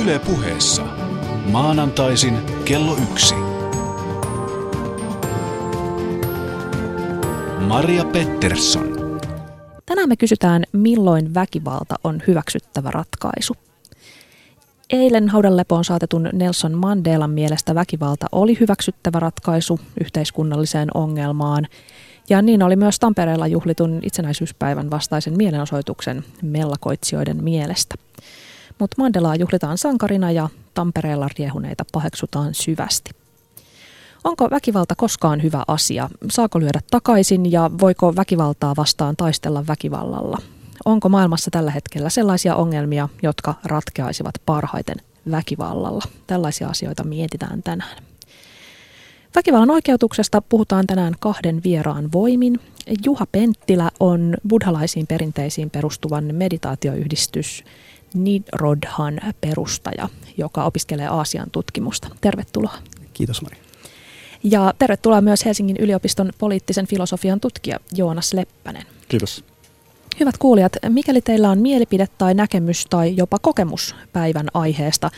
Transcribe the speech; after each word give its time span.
Yle 0.00 0.18
puheessa. 0.18 0.82
Maanantaisin 1.50 2.38
kello 2.64 2.96
yksi. 3.10 3.34
Maria 7.60 8.04
Pettersson. 8.04 9.18
Tänään 9.86 10.08
me 10.08 10.16
kysytään, 10.16 10.64
milloin 10.72 11.34
väkivalta 11.34 11.94
on 12.04 12.22
hyväksyttävä 12.26 12.90
ratkaisu. 12.90 13.54
Eilen 14.90 15.28
haudanlepoon 15.28 15.84
saatetun 15.84 16.28
Nelson 16.32 16.78
Mandelan 16.78 17.30
mielestä 17.30 17.74
väkivalta 17.74 18.26
oli 18.32 18.56
hyväksyttävä 18.60 19.20
ratkaisu 19.20 19.80
yhteiskunnalliseen 20.00 20.88
ongelmaan. 20.94 21.66
Ja 22.28 22.42
niin 22.42 22.62
oli 22.62 22.76
myös 22.76 22.98
Tampereella 22.98 23.46
juhlitun 23.46 24.00
itsenäisyyspäivän 24.02 24.90
vastaisen 24.90 25.36
mielenosoituksen 25.36 26.24
mellakoitsijoiden 26.42 27.44
mielestä. 27.44 27.94
Mutta 28.78 28.94
Mandelaa 28.98 29.36
juhlitaan 29.36 29.78
sankarina 29.78 30.30
ja 30.30 30.48
Tampereella 30.74 31.28
riehuneita 31.38 31.84
paheksutaan 31.92 32.54
syvästi. 32.54 33.10
Onko 34.24 34.50
väkivalta 34.50 34.94
koskaan 34.94 35.42
hyvä 35.42 35.62
asia? 35.68 36.10
Saako 36.30 36.60
lyödä 36.60 36.80
takaisin 36.90 37.52
ja 37.52 37.70
voiko 37.80 38.16
väkivaltaa 38.16 38.76
vastaan 38.76 39.16
taistella 39.16 39.66
väkivallalla? 39.66 40.38
Onko 40.84 41.08
maailmassa 41.08 41.50
tällä 41.50 41.70
hetkellä 41.70 42.10
sellaisia 42.10 42.56
ongelmia, 42.56 43.08
jotka 43.22 43.54
ratkeaisivat 43.64 44.34
parhaiten 44.46 44.96
väkivallalla? 45.30 46.02
Tällaisia 46.26 46.68
asioita 46.68 47.04
mietitään 47.04 47.62
tänään. 47.62 47.96
Väkivallan 49.34 49.70
oikeutuksesta 49.70 50.42
puhutaan 50.42 50.86
tänään 50.86 51.14
kahden 51.20 51.60
vieraan 51.64 52.12
voimin. 52.12 52.60
Juha 53.04 53.26
Penttilä 53.32 53.90
on 54.00 54.36
buddhalaisiin 54.48 55.06
perinteisiin 55.06 55.70
perustuvan 55.70 56.34
meditaatioyhdistys 56.34 57.64
Nidrodhan 58.14 59.20
perustaja, 59.40 60.08
joka 60.36 60.64
opiskelee 60.64 61.06
Aasian 61.06 61.50
tutkimusta. 61.50 62.08
Tervetuloa. 62.20 62.74
Kiitos 63.12 63.42
Mari. 63.42 63.56
Ja 64.42 64.74
tervetuloa 64.78 65.20
myös 65.20 65.44
Helsingin 65.44 65.76
yliopiston 65.76 66.32
poliittisen 66.38 66.86
filosofian 66.86 67.40
tutkija 67.40 67.80
Joonas 67.96 68.32
Leppänen. 68.32 68.86
Kiitos. 69.08 69.44
Hyvät 70.20 70.38
kuulijat, 70.38 70.72
mikäli 70.88 71.20
teillä 71.20 71.50
on 71.50 71.58
mielipide 71.58 72.08
tai 72.18 72.34
näkemys 72.34 72.86
tai 72.90 73.16
jopa 73.16 73.38
kokemus 73.38 73.94
päivän 74.12 74.46
aiheesta, 74.54 75.10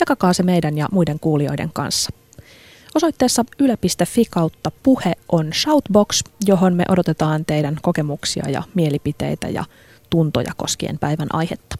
jakakaa 0.00 0.32
se 0.32 0.42
meidän 0.42 0.78
ja 0.78 0.88
muiden 0.92 1.20
kuulijoiden 1.20 1.70
kanssa. 1.72 2.10
Osoitteessa 2.94 3.44
yle.fi 3.58 4.24
kautta 4.30 4.70
puhe 4.82 5.12
on 5.32 5.52
shoutbox, 5.52 6.22
johon 6.46 6.74
me 6.74 6.84
odotetaan 6.88 7.44
teidän 7.44 7.76
kokemuksia 7.82 8.44
ja 8.48 8.62
mielipiteitä 8.74 9.48
ja 9.48 9.64
tuntoja 10.10 10.52
koskien 10.56 10.98
päivän 10.98 11.28
aihetta. 11.32 11.76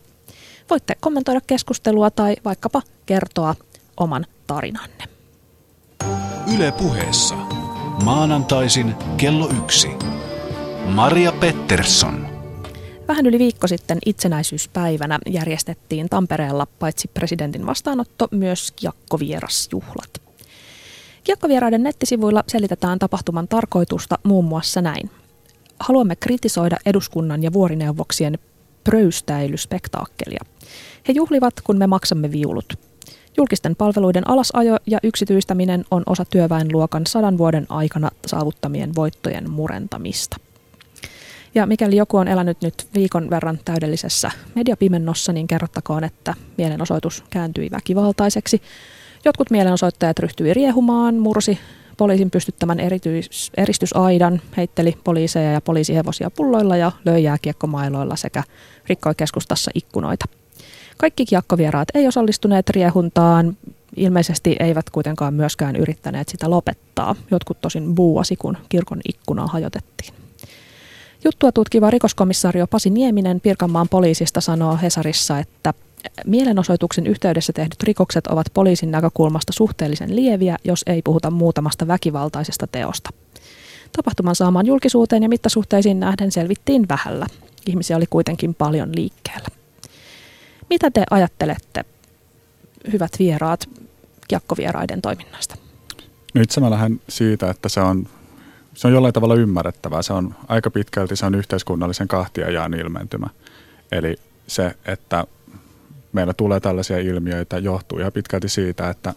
Voitte 0.70 0.94
kommentoida 1.00 1.40
keskustelua 1.46 2.10
tai 2.10 2.36
vaikkapa 2.44 2.82
kertoa 3.06 3.54
oman 3.96 4.26
tarinanne. 4.46 5.04
Yle 6.56 6.72
puheessa. 6.72 7.34
Maanantaisin 8.04 8.94
kello 9.16 9.50
yksi. 9.62 9.88
Maria 10.86 11.32
Pettersson. 11.32 12.28
Vähän 13.08 13.26
yli 13.26 13.38
viikko 13.38 13.66
sitten 13.66 13.98
itsenäisyyspäivänä 14.06 15.18
järjestettiin 15.26 16.08
Tampereella 16.08 16.66
paitsi 16.78 17.08
presidentin 17.08 17.66
vastaanotto 17.66 18.28
myös 18.30 18.72
kiekkovierasjuhlat. 18.76 20.10
Kiekkovieraiden 21.24 21.82
nettisivuilla 21.82 22.44
selitetään 22.46 22.98
tapahtuman 22.98 23.48
tarkoitusta 23.48 24.18
muun 24.22 24.44
muassa 24.44 24.82
näin. 24.82 25.10
Haluamme 25.80 26.16
kritisoida 26.16 26.76
eduskunnan 26.86 27.42
ja 27.42 27.52
vuorineuvoksien 27.52 28.38
pröystäilyspektaakkelia. 28.84 30.40
He 31.08 31.12
juhlivat, 31.12 31.54
kun 31.64 31.78
me 31.78 31.86
maksamme 31.86 32.32
viulut. 32.32 32.78
Julkisten 33.36 33.76
palveluiden 33.76 34.30
alasajo 34.30 34.76
ja 34.86 34.98
yksityistäminen 35.02 35.84
on 35.90 36.02
osa 36.06 36.24
työväenluokan 36.24 37.06
sadan 37.06 37.38
vuoden 37.38 37.66
aikana 37.68 38.10
saavuttamien 38.26 38.94
voittojen 38.94 39.50
murentamista. 39.50 40.36
Ja 41.54 41.66
mikäli 41.66 41.96
joku 41.96 42.16
on 42.16 42.28
elänyt 42.28 42.62
nyt 42.62 42.88
viikon 42.94 43.30
verran 43.30 43.58
täydellisessä 43.64 44.30
mediapimennossa, 44.54 45.32
niin 45.32 45.46
kerrottakoon, 45.46 46.04
että 46.04 46.34
mielenosoitus 46.58 47.24
kääntyi 47.30 47.70
väkivaltaiseksi. 47.70 48.62
Jotkut 49.24 49.50
mielenosoittajat 49.50 50.18
ryhtyi 50.18 50.54
riehumaan, 50.54 51.14
mursi 51.14 51.58
poliisin 52.00 52.30
pystyttämän 52.30 52.80
erityis, 52.80 53.52
eristysaidan, 53.56 54.40
heitteli 54.56 54.98
poliiseja 55.04 55.52
ja 55.52 55.60
poliisihevosia 55.60 56.30
pulloilla 56.30 56.76
ja 56.76 56.92
löi 57.04 57.22
jääkiekkomailoilla 57.22 58.16
sekä 58.16 58.42
rikkoi 58.88 59.14
keskustassa 59.16 59.70
ikkunoita. 59.74 60.24
Kaikki 60.96 61.24
kiekkovieraat 61.24 61.88
ei 61.94 62.06
osallistuneet 62.08 62.70
riehuntaan, 62.70 63.56
ilmeisesti 63.96 64.56
eivät 64.60 64.90
kuitenkaan 64.90 65.34
myöskään 65.34 65.76
yrittäneet 65.76 66.28
sitä 66.28 66.50
lopettaa. 66.50 67.16
Jotkut 67.30 67.60
tosin 67.60 67.94
buuasi, 67.94 68.36
kun 68.36 68.56
kirkon 68.68 69.00
ikkunaa 69.08 69.46
hajotettiin. 69.46 70.14
Juttua 71.24 71.52
tutkiva 71.52 71.90
rikoskomissario 71.90 72.66
Pasi 72.66 72.90
Nieminen 72.90 73.40
Pirkanmaan 73.40 73.88
poliisista 73.88 74.40
sanoo 74.40 74.78
Hesarissa, 74.82 75.38
että 75.38 75.74
mielenosoituksen 76.26 77.06
yhteydessä 77.06 77.52
tehdyt 77.52 77.82
rikokset 77.82 78.26
ovat 78.26 78.46
poliisin 78.54 78.90
näkökulmasta 78.90 79.52
suhteellisen 79.52 80.16
lieviä, 80.16 80.56
jos 80.64 80.84
ei 80.86 81.02
puhuta 81.02 81.30
muutamasta 81.30 81.86
väkivaltaisesta 81.86 82.66
teosta. 82.66 83.10
Tapahtuman 83.96 84.34
saamaan 84.34 84.66
julkisuuteen 84.66 85.22
ja 85.22 85.28
mittasuhteisiin 85.28 86.00
nähden 86.00 86.32
selvittiin 86.32 86.88
vähällä. 86.88 87.26
Ihmisiä 87.66 87.96
oli 87.96 88.06
kuitenkin 88.10 88.54
paljon 88.54 88.96
liikkeellä. 88.96 89.48
Mitä 90.70 90.90
te 90.90 91.04
ajattelette, 91.10 91.84
hyvät 92.92 93.12
vieraat, 93.18 93.68
kiekkovieraiden 94.28 95.02
toiminnasta? 95.02 95.56
No 96.34 96.40
itse 96.42 96.60
mä 96.60 96.70
lähden 96.70 97.00
siitä, 97.08 97.50
että 97.50 97.68
se 97.68 97.80
on, 97.80 98.08
se 98.74 98.86
on 98.86 98.92
jollain 98.92 99.14
tavalla 99.14 99.34
ymmärrettävää. 99.34 100.02
Se 100.02 100.12
on 100.12 100.34
aika 100.48 100.70
pitkälti 100.70 101.16
se 101.16 101.26
on 101.26 101.34
yhteiskunnallisen 101.34 102.08
kahtiajaan 102.08 102.74
ilmentymä. 102.74 103.28
Eli 103.92 104.16
se, 104.46 104.74
että 104.86 105.26
meillä 106.12 106.34
tulee 106.34 106.60
tällaisia 106.60 106.98
ilmiöitä, 106.98 107.58
johtuu 107.58 107.98
ihan 107.98 108.12
pitkälti 108.12 108.48
siitä, 108.48 108.90
että 108.90 109.14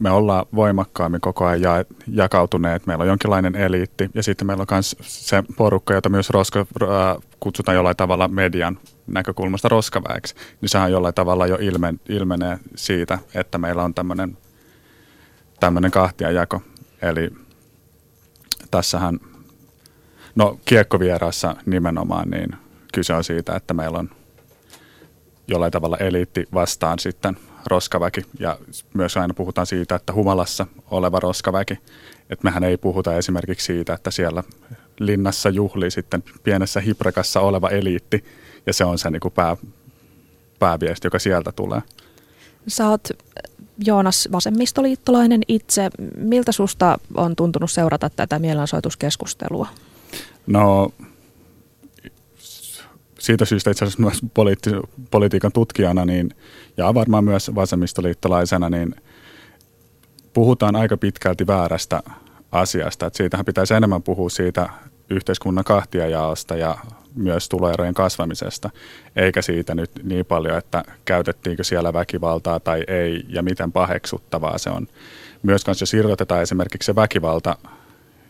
me 0.00 0.10
ollaan 0.10 0.46
voimakkaammin 0.54 1.20
koko 1.20 1.44
ajan 1.44 1.62
ja, 1.62 1.84
jakautuneet. 2.08 2.86
Meillä 2.86 3.02
on 3.02 3.08
jonkinlainen 3.08 3.56
eliitti 3.56 4.10
ja 4.14 4.22
sitten 4.22 4.46
meillä 4.46 4.60
on 4.60 4.66
myös 4.70 4.96
se 5.00 5.42
porukka, 5.56 5.94
jota 5.94 6.08
myös 6.08 6.30
roska, 6.30 6.60
äh, 6.60 7.22
kutsutaan 7.40 7.76
jollain 7.76 7.96
tavalla 7.96 8.28
median 8.28 8.78
näkökulmasta 9.06 9.68
roskaväeksi. 9.68 10.34
Niin 10.60 10.68
sehän 10.68 10.92
jollain 10.92 11.14
tavalla 11.14 11.46
jo 11.46 11.58
ilmen, 11.60 12.00
ilmenee 12.08 12.58
siitä, 12.74 13.18
että 13.34 13.58
meillä 13.58 13.82
on 13.82 13.94
tämmöinen 13.94 14.36
tämmöinen 15.60 15.90
kahtiajako. 15.90 16.62
Eli 17.02 17.30
tässähän, 18.70 19.20
no 20.34 20.58
kiekkovieraassa 20.64 21.56
nimenomaan, 21.66 22.30
niin 22.30 22.48
kyse 22.94 23.14
on 23.14 23.24
siitä, 23.24 23.56
että 23.56 23.74
meillä 23.74 23.98
on 23.98 24.10
jollain 25.48 25.72
tavalla 25.72 25.96
eliitti 25.96 26.48
vastaan 26.54 26.98
sitten 26.98 27.36
roskaväki. 27.66 28.22
Ja 28.38 28.58
myös 28.94 29.16
aina 29.16 29.34
puhutaan 29.34 29.66
siitä, 29.66 29.94
että 29.94 30.12
humalassa 30.12 30.66
oleva 30.90 31.20
roskaväki. 31.20 31.74
Että 32.30 32.44
mehän 32.44 32.64
ei 32.64 32.76
puhuta 32.76 33.16
esimerkiksi 33.16 33.66
siitä, 33.66 33.94
että 33.94 34.10
siellä 34.10 34.44
linnassa 34.98 35.48
juhlii 35.48 35.90
sitten 35.90 36.24
pienessä 36.42 36.80
hiprakassa 36.80 37.40
oleva 37.40 37.68
eliitti. 37.68 38.24
Ja 38.66 38.72
se 38.72 38.84
on 38.84 38.98
se 38.98 39.10
niin 39.10 39.20
kuin 39.20 39.32
pää, 39.32 39.56
pääviesti, 40.58 41.06
joka 41.06 41.18
sieltä 41.18 41.52
tulee. 41.52 41.82
Sä 42.68 42.88
oot 42.88 43.08
Joonas 43.86 44.28
vasemmistoliittolainen 44.32 45.42
itse. 45.48 45.90
Miltä 46.16 46.52
susta 46.52 46.98
on 47.14 47.36
tuntunut 47.36 47.70
seurata 47.70 48.10
tätä 48.10 48.38
mielenosoituskeskustelua? 48.38 49.68
No 50.46 50.92
siitä 53.24 53.44
syystä 53.44 53.70
itse 53.70 53.84
asiassa 53.84 54.02
myös 54.02 54.22
poliitti- 54.34 54.88
politiikan 55.10 55.52
tutkijana 55.52 56.04
niin, 56.04 56.30
ja 56.76 56.94
varmaan 56.94 57.24
myös 57.24 57.54
vasemmistoliittolaisena, 57.54 58.70
niin 58.70 58.94
puhutaan 60.32 60.76
aika 60.76 60.96
pitkälti 60.96 61.46
väärästä 61.46 62.02
asiasta. 62.52 63.06
Että 63.06 63.16
siitähän 63.16 63.46
pitäisi 63.46 63.74
enemmän 63.74 64.02
puhua 64.02 64.30
siitä 64.30 64.68
yhteiskunnan 65.10 65.64
kahtiajaosta 65.64 66.56
ja 66.56 66.78
myös 67.14 67.48
tuloerojen 67.48 67.94
kasvamisesta, 67.94 68.70
eikä 69.16 69.42
siitä 69.42 69.74
nyt 69.74 69.90
niin 70.02 70.26
paljon, 70.26 70.58
että 70.58 70.84
käytettiinkö 71.04 71.64
siellä 71.64 71.92
väkivaltaa 71.92 72.60
tai 72.60 72.84
ei 72.86 73.24
ja 73.28 73.42
miten 73.42 73.72
paheksuttavaa 73.72 74.58
se 74.58 74.70
on. 74.70 74.88
Myös 75.42 75.64
jos 75.80 75.94
irrotetaan 75.94 76.42
esimerkiksi 76.42 76.86
se 76.86 76.94
väkivalta 76.94 77.58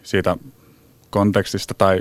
siitä 0.03 0.37
kontekstista 1.11 1.75
tai 1.75 2.01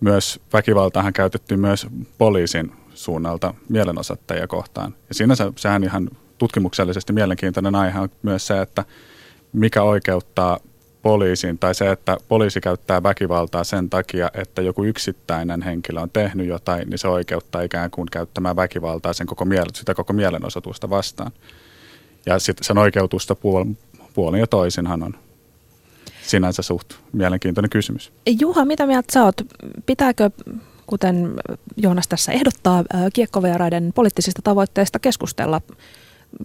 myös 0.00 0.40
väkivaltaahan 0.52 1.12
käytettiin 1.12 1.60
myös 1.60 1.86
poliisin 2.18 2.72
suunnalta 2.94 3.54
mielenosoittajia 3.68 4.46
kohtaan. 4.46 4.94
Ja 5.08 5.14
siinä 5.14 5.34
se, 5.34 5.52
sehän 5.56 5.84
ihan 5.84 6.10
tutkimuksellisesti 6.38 7.12
mielenkiintoinen 7.12 7.74
aihe 7.74 7.98
on 7.98 8.08
myös 8.22 8.46
se, 8.46 8.60
että 8.60 8.84
mikä 9.52 9.82
oikeuttaa 9.82 10.58
poliisin 11.02 11.58
tai 11.58 11.74
se, 11.74 11.90
että 11.90 12.16
poliisi 12.28 12.60
käyttää 12.60 13.02
väkivaltaa 13.02 13.64
sen 13.64 13.90
takia, 13.90 14.30
että 14.34 14.62
joku 14.62 14.84
yksittäinen 14.84 15.62
henkilö 15.62 16.00
on 16.00 16.10
tehnyt 16.10 16.46
jotain, 16.46 16.90
niin 16.90 16.98
se 16.98 17.08
oikeuttaa 17.08 17.62
ikään 17.62 17.90
kuin 17.90 18.06
käyttämään 18.12 18.56
väkivaltaa 18.56 19.12
sen 19.12 19.26
koko 19.26 19.44
miele- 19.44 19.74
sitä 19.74 19.94
koko 19.94 20.12
mielenosoitusta 20.12 20.90
vastaan. 20.90 21.32
Ja 22.26 22.38
sitten 22.38 22.64
sen 22.64 22.78
oikeutusta 22.78 23.34
puol- 23.34 23.74
puolin 24.14 24.40
ja 24.40 24.46
toisinhan 24.46 25.02
on 25.02 25.14
sinänsä 26.28 26.62
suht 26.62 26.94
mielenkiintoinen 27.12 27.70
kysymys. 27.70 28.12
Juha, 28.40 28.64
mitä 28.64 28.86
mieltä 28.86 29.12
sä 29.12 29.24
oot? 29.24 29.34
Pitääkö, 29.86 30.30
kuten 30.86 31.34
Joonas 31.76 32.08
tässä 32.08 32.32
ehdottaa, 32.32 32.84
kiekkovieraiden 33.12 33.92
poliittisista 33.94 34.42
tavoitteista 34.42 34.98
keskustella? 34.98 35.60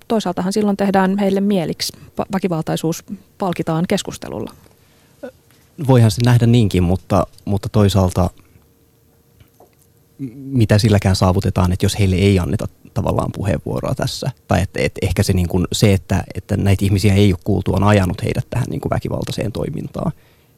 Toisaaltahan 0.08 0.54
silloin 0.54 0.78
tehdään 0.78 1.18
heille 1.18 1.42
mieliksi. 1.42 1.94
Väkivaltaisuus 2.34 3.04
palkitaan 3.38 3.86
keskustelulla. 3.90 4.52
Voihan 5.88 6.12
se 6.12 6.22
nähdä 6.26 6.48
niinkin, 6.48 6.84
mutta, 6.84 7.28
mutta 7.46 7.70
toisaalta 7.70 8.30
mitä 10.36 10.78
silläkään 10.80 11.16
saavutetaan, 11.16 11.72
että 11.72 11.86
jos 11.86 12.00
heille 12.00 12.16
ei 12.16 12.40
anneta 12.40 12.68
tavallaan 12.94 13.32
puheenvuoroa 13.32 13.96
tässä. 13.96 14.32
Tai 14.48 14.62
että, 14.62 14.80
että 14.82 15.00
ehkä 15.02 15.24
se, 15.24 15.34
niin 15.34 15.48
kuin, 15.48 15.68
se 15.72 15.94
että, 15.94 16.24
että 16.36 16.58
näitä 16.58 16.86
ihmisiä 16.86 17.14
ei 17.14 17.34
ole 17.34 17.40
kuultu, 17.44 17.74
on 17.74 17.84
ajanut 17.84 18.24
heidät 18.24 18.48
tähän 18.50 18.68
niin 18.70 18.82
kuin 18.82 18.90
väkivaltaiseen 18.90 19.52
toimintaan. 19.52 20.12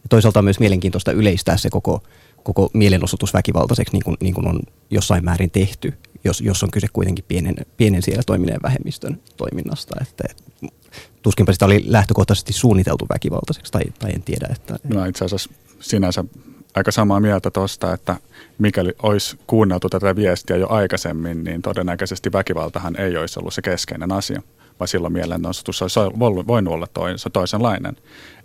Ja 0.04 0.10
toisaalta 0.10 0.40
on 0.40 0.46
myös 0.46 0.60
mielenkiintoista 0.60 1.12
yleistää 1.12 1.58
se 1.58 1.70
koko, 1.70 2.04
koko 2.44 2.70
mielenosoitus 2.74 3.34
väkivaltaiseksi, 3.34 3.94
niin 3.94 4.04
kuin, 4.04 4.18
niin 4.20 4.34
kuin 4.34 4.48
on 4.48 4.60
jossain 4.90 5.26
määrin 5.26 5.52
tehty, 5.52 5.94
jos, 6.24 6.42
jos 6.42 6.64
on 6.64 6.72
kyse 6.72 6.88
kuitenkin 6.94 7.26
pienen, 7.28 7.56
pienen 7.78 8.02
siellä 8.02 8.24
toimineen 8.26 8.62
vähemmistön 8.64 9.20
toiminnasta. 9.38 9.96
Että, 10.02 10.24
että 10.30 10.44
tuskinpä 11.22 11.54
sitä 11.54 11.66
oli 11.66 11.84
lähtökohtaisesti 11.88 12.54
suunniteltu 12.54 13.06
väkivaltaiseksi, 13.14 13.72
tai, 13.72 13.84
tai 14.00 14.12
en 14.14 14.24
tiedä. 14.24 14.48
Että, 14.52 14.76
no 14.84 15.06
itse 15.06 15.26
asiassa 15.26 15.50
sinänsä 15.80 16.24
aika 16.76 16.92
samaa 16.92 17.20
mieltä 17.20 17.52
tuosta, 17.52 17.94
että 17.94 18.16
mikäli 18.58 18.94
olisi 19.04 19.38
kuunneltu 19.48 19.90
tätä 19.90 20.16
viestiä 20.16 20.58
jo 20.58 20.68
aikaisemmin, 20.70 21.44
niin 21.44 21.62
todennäköisesti 21.62 22.32
väkivaltahan 22.34 23.00
ei 23.00 23.18
olisi 23.18 23.40
ollut 23.40 23.54
se 23.54 23.62
keskeinen 23.62 24.12
asia, 24.12 24.42
vaan 24.80 24.88
silloin 24.88 25.14
mielenosoitus 25.14 25.82
olisi 25.82 26.00
voinut 26.48 26.74
olla 26.74 26.88
toisenlainen. 27.34 27.98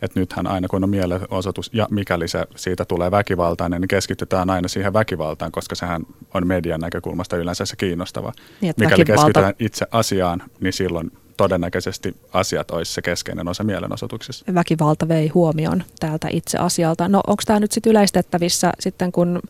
Et 0.02 0.14
nythän 0.14 0.46
aina 0.46 0.68
kun 0.68 0.84
on 0.84 0.90
mielenosoitus 0.90 1.70
ja 1.72 1.88
mikäli 1.90 2.28
se 2.28 2.44
siitä 2.56 2.84
tulee 2.84 3.10
väkivaltainen, 3.10 3.80
niin 3.80 3.88
keskitytään 3.88 4.50
aina 4.50 4.68
siihen 4.68 4.92
väkivaltaan, 4.92 5.52
koska 5.52 5.74
sehän 5.74 6.02
on 6.34 6.46
median 6.46 6.80
näkökulmasta 6.80 7.36
yleensä 7.36 7.64
se 7.64 7.76
kiinnostava. 7.76 8.32
Niin, 8.60 8.74
mikäli 8.76 9.00
väkivalta... 9.00 9.22
keskitytään 9.22 9.54
itse 9.58 9.86
asiaan, 9.90 10.42
niin 10.60 10.72
silloin 10.72 11.12
todennäköisesti 11.40 12.16
asiat 12.32 12.70
olisi 12.70 12.92
se 12.92 13.02
keskeinen 13.02 13.48
osa 13.48 13.64
mielenosoituksessa. 13.64 14.54
Väkivalta 14.54 15.08
vei 15.08 15.28
huomion 15.28 15.84
täältä 16.00 16.28
itse 16.30 16.58
asialta. 16.58 17.08
No 17.08 17.20
onko 17.26 17.42
tämä 17.46 17.60
nyt 17.60 17.72
sitten 17.72 17.90
yleistettävissä 17.90 18.72
sitten, 18.80 19.12
kun 19.12 19.40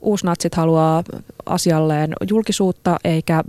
uusnatsit 0.00 0.54
haluaa 0.54 1.04
asialleen 1.46 2.12
julkisuutta 2.30 2.96
eikä 3.04 3.44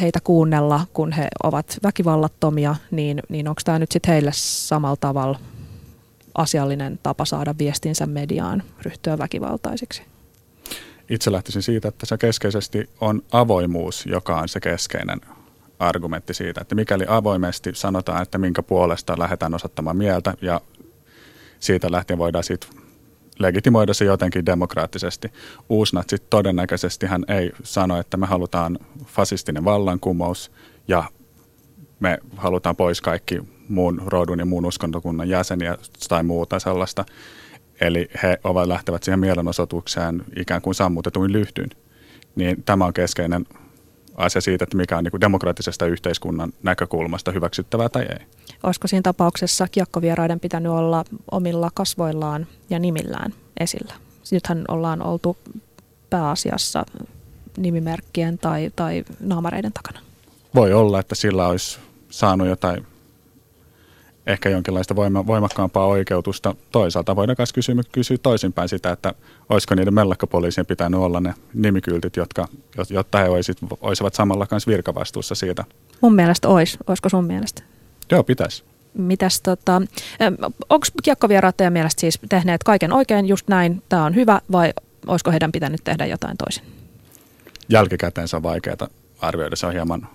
heitä 0.00 0.18
kuunnella, 0.24 0.86
kun 0.92 1.12
he 1.12 1.28
ovat 1.42 1.78
väkivallattomia, 1.82 2.76
niin, 2.90 3.22
niin 3.28 3.48
onko 3.48 3.60
tämä 3.64 3.78
nyt 3.78 3.92
sitten 3.92 4.12
heille 4.12 4.30
samalla 4.34 4.96
tavalla 5.00 5.38
asiallinen 6.34 6.98
tapa 7.02 7.24
saada 7.24 7.54
viestinsä 7.58 8.06
mediaan, 8.06 8.62
ryhtyä 8.82 9.18
väkivaltaisiksi? 9.18 10.02
Itse 11.08 11.32
lähtisin 11.32 11.62
siitä, 11.62 11.88
että 11.88 12.06
se 12.06 12.18
keskeisesti 12.18 12.90
on 13.00 13.22
avoimuus, 13.32 14.06
joka 14.06 14.36
on 14.40 14.48
se 14.48 14.60
keskeinen 14.60 15.20
argumentti 15.78 16.34
siitä, 16.34 16.60
että 16.60 16.74
mikäli 16.74 17.04
avoimesti 17.08 17.74
sanotaan, 17.74 18.22
että 18.22 18.38
minkä 18.38 18.62
puolesta 18.62 19.18
lähdetään 19.18 19.54
osoittamaan 19.54 19.96
mieltä 19.96 20.34
ja 20.42 20.60
siitä 21.60 21.92
lähtien 21.92 22.18
voidaan 22.18 22.44
sitten 22.44 22.70
legitimoida 23.38 23.94
se 23.94 24.04
jotenkin 24.04 24.46
demokraattisesti. 24.46 25.32
Uusnatsit 25.68 26.30
todennäköisesti 26.30 27.06
hän 27.06 27.24
ei 27.28 27.52
sano, 27.62 27.98
että 27.98 28.16
me 28.16 28.26
halutaan 28.26 28.78
fasistinen 29.04 29.64
vallankumous 29.64 30.52
ja 30.88 31.04
me 32.00 32.18
halutaan 32.36 32.76
pois 32.76 33.00
kaikki 33.00 33.40
muun 33.68 34.02
rodun 34.06 34.38
ja 34.38 34.44
muun 34.44 34.66
uskontokunnan 34.66 35.28
jäseniä 35.28 35.78
tai 36.08 36.22
muuta 36.22 36.58
sellaista. 36.58 37.04
Eli 37.80 38.08
he 38.22 38.38
ovat 38.44 38.68
lähtevät 38.68 39.02
siihen 39.02 39.20
mielenosoitukseen 39.20 40.24
ikään 40.36 40.62
kuin 40.62 40.74
sammutetuin 40.74 41.32
lyhtyin. 41.32 41.70
Niin 42.34 42.62
tämä 42.62 42.84
on 42.84 42.92
keskeinen 42.92 43.46
asia 44.16 44.40
siitä, 44.40 44.64
että 44.64 44.76
mikä 44.76 44.98
on 44.98 45.04
niin 45.04 45.20
demokraattisesta 45.20 45.86
yhteiskunnan 45.86 46.52
näkökulmasta 46.62 47.32
hyväksyttävää 47.32 47.88
tai 47.88 48.02
ei. 48.02 48.26
Olisiko 48.62 48.88
siinä 48.88 49.02
tapauksessa 49.02 49.68
kiekkovieraiden 49.68 50.40
pitänyt 50.40 50.72
olla 50.72 51.04
omilla 51.30 51.70
kasvoillaan 51.74 52.46
ja 52.70 52.78
nimillään 52.78 53.34
esillä? 53.60 53.94
Nythän 54.30 54.64
ollaan 54.68 55.02
oltu 55.02 55.36
pääasiassa 56.10 56.84
nimimerkkien 57.56 58.38
tai, 58.38 58.70
tai 58.76 59.04
naamareiden 59.20 59.72
takana. 59.72 60.00
Voi 60.54 60.72
olla, 60.72 61.00
että 61.00 61.14
sillä 61.14 61.46
olisi 61.48 61.78
saanut 62.10 62.48
jotain 62.48 62.86
ehkä 64.26 64.48
jonkinlaista 64.48 64.96
voima, 64.96 65.26
voimakkaampaa 65.26 65.86
oikeutusta. 65.86 66.54
Toisaalta 66.72 67.16
voidaan 67.16 67.36
myös 67.38 67.52
kysyä, 67.52 67.74
kysyä 67.92 68.16
toisinpäin 68.22 68.68
sitä, 68.68 68.90
että 68.90 69.14
olisiko 69.48 69.74
niiden 69.74 69.94
mellakkapoliisien 69.94 70.66
pitänyt 70.66 71.00
olla 71.00 71.20
ne 71.20 71.34
nimikyltit, 71.54 72.16
jotka, 72.16 72.48
jotta 72.90 73.18
he 73.18 73.28
olisit, 73.28 73.58
olisivat 73.80 74.14
samalla 74.14 74.46
kanssa 74.46 74.70
virkavastuussa 74.70 75.34
siitä. 75.34 75.64
Mun 76.00 76.14
mielestä 76.14 76.48
olisi. 76.48 76.78
Olisiko 76.86 77.08
sun 77.08 77.24
mielestä? 77.24 77.62
Joo, 78.10 78.24
pitäisi. 78.24 78.64
Mitäs 78.94 79.40
tota, 79.40 79.82
onko 80.68 80.86
kiekkovieraat 81.02 81.56
teidän 81.56 81.72
mielestä 81.72 82.00
siis 82.00 82.18
tehneet 82.28 82.64
kaiken 82.64 82.92
oikein 82.92 83.26
just 83.26 83.48
näin, 83.48 83.82
tämä 83.88 84.04
on 84.04 84.14
hyvä, 84.14 84.40
vai 84.52 84.72
olisiko 85.06 85.30
heidän 85.30 85.52
pitänyt 85.52 85.80
tehdä 85.84 86.06
jotain 86.06 86.36
toisin? 86.36 86.64
Jälkikäteen 87.68 88.28
se 88.28 88.36
on 88.36 88.42
vaikeaa 88.42 88.88
arvioida, 89.18 89.56
se 89.56 89.66
on 89.66 89.72
hieman 89.72 90.08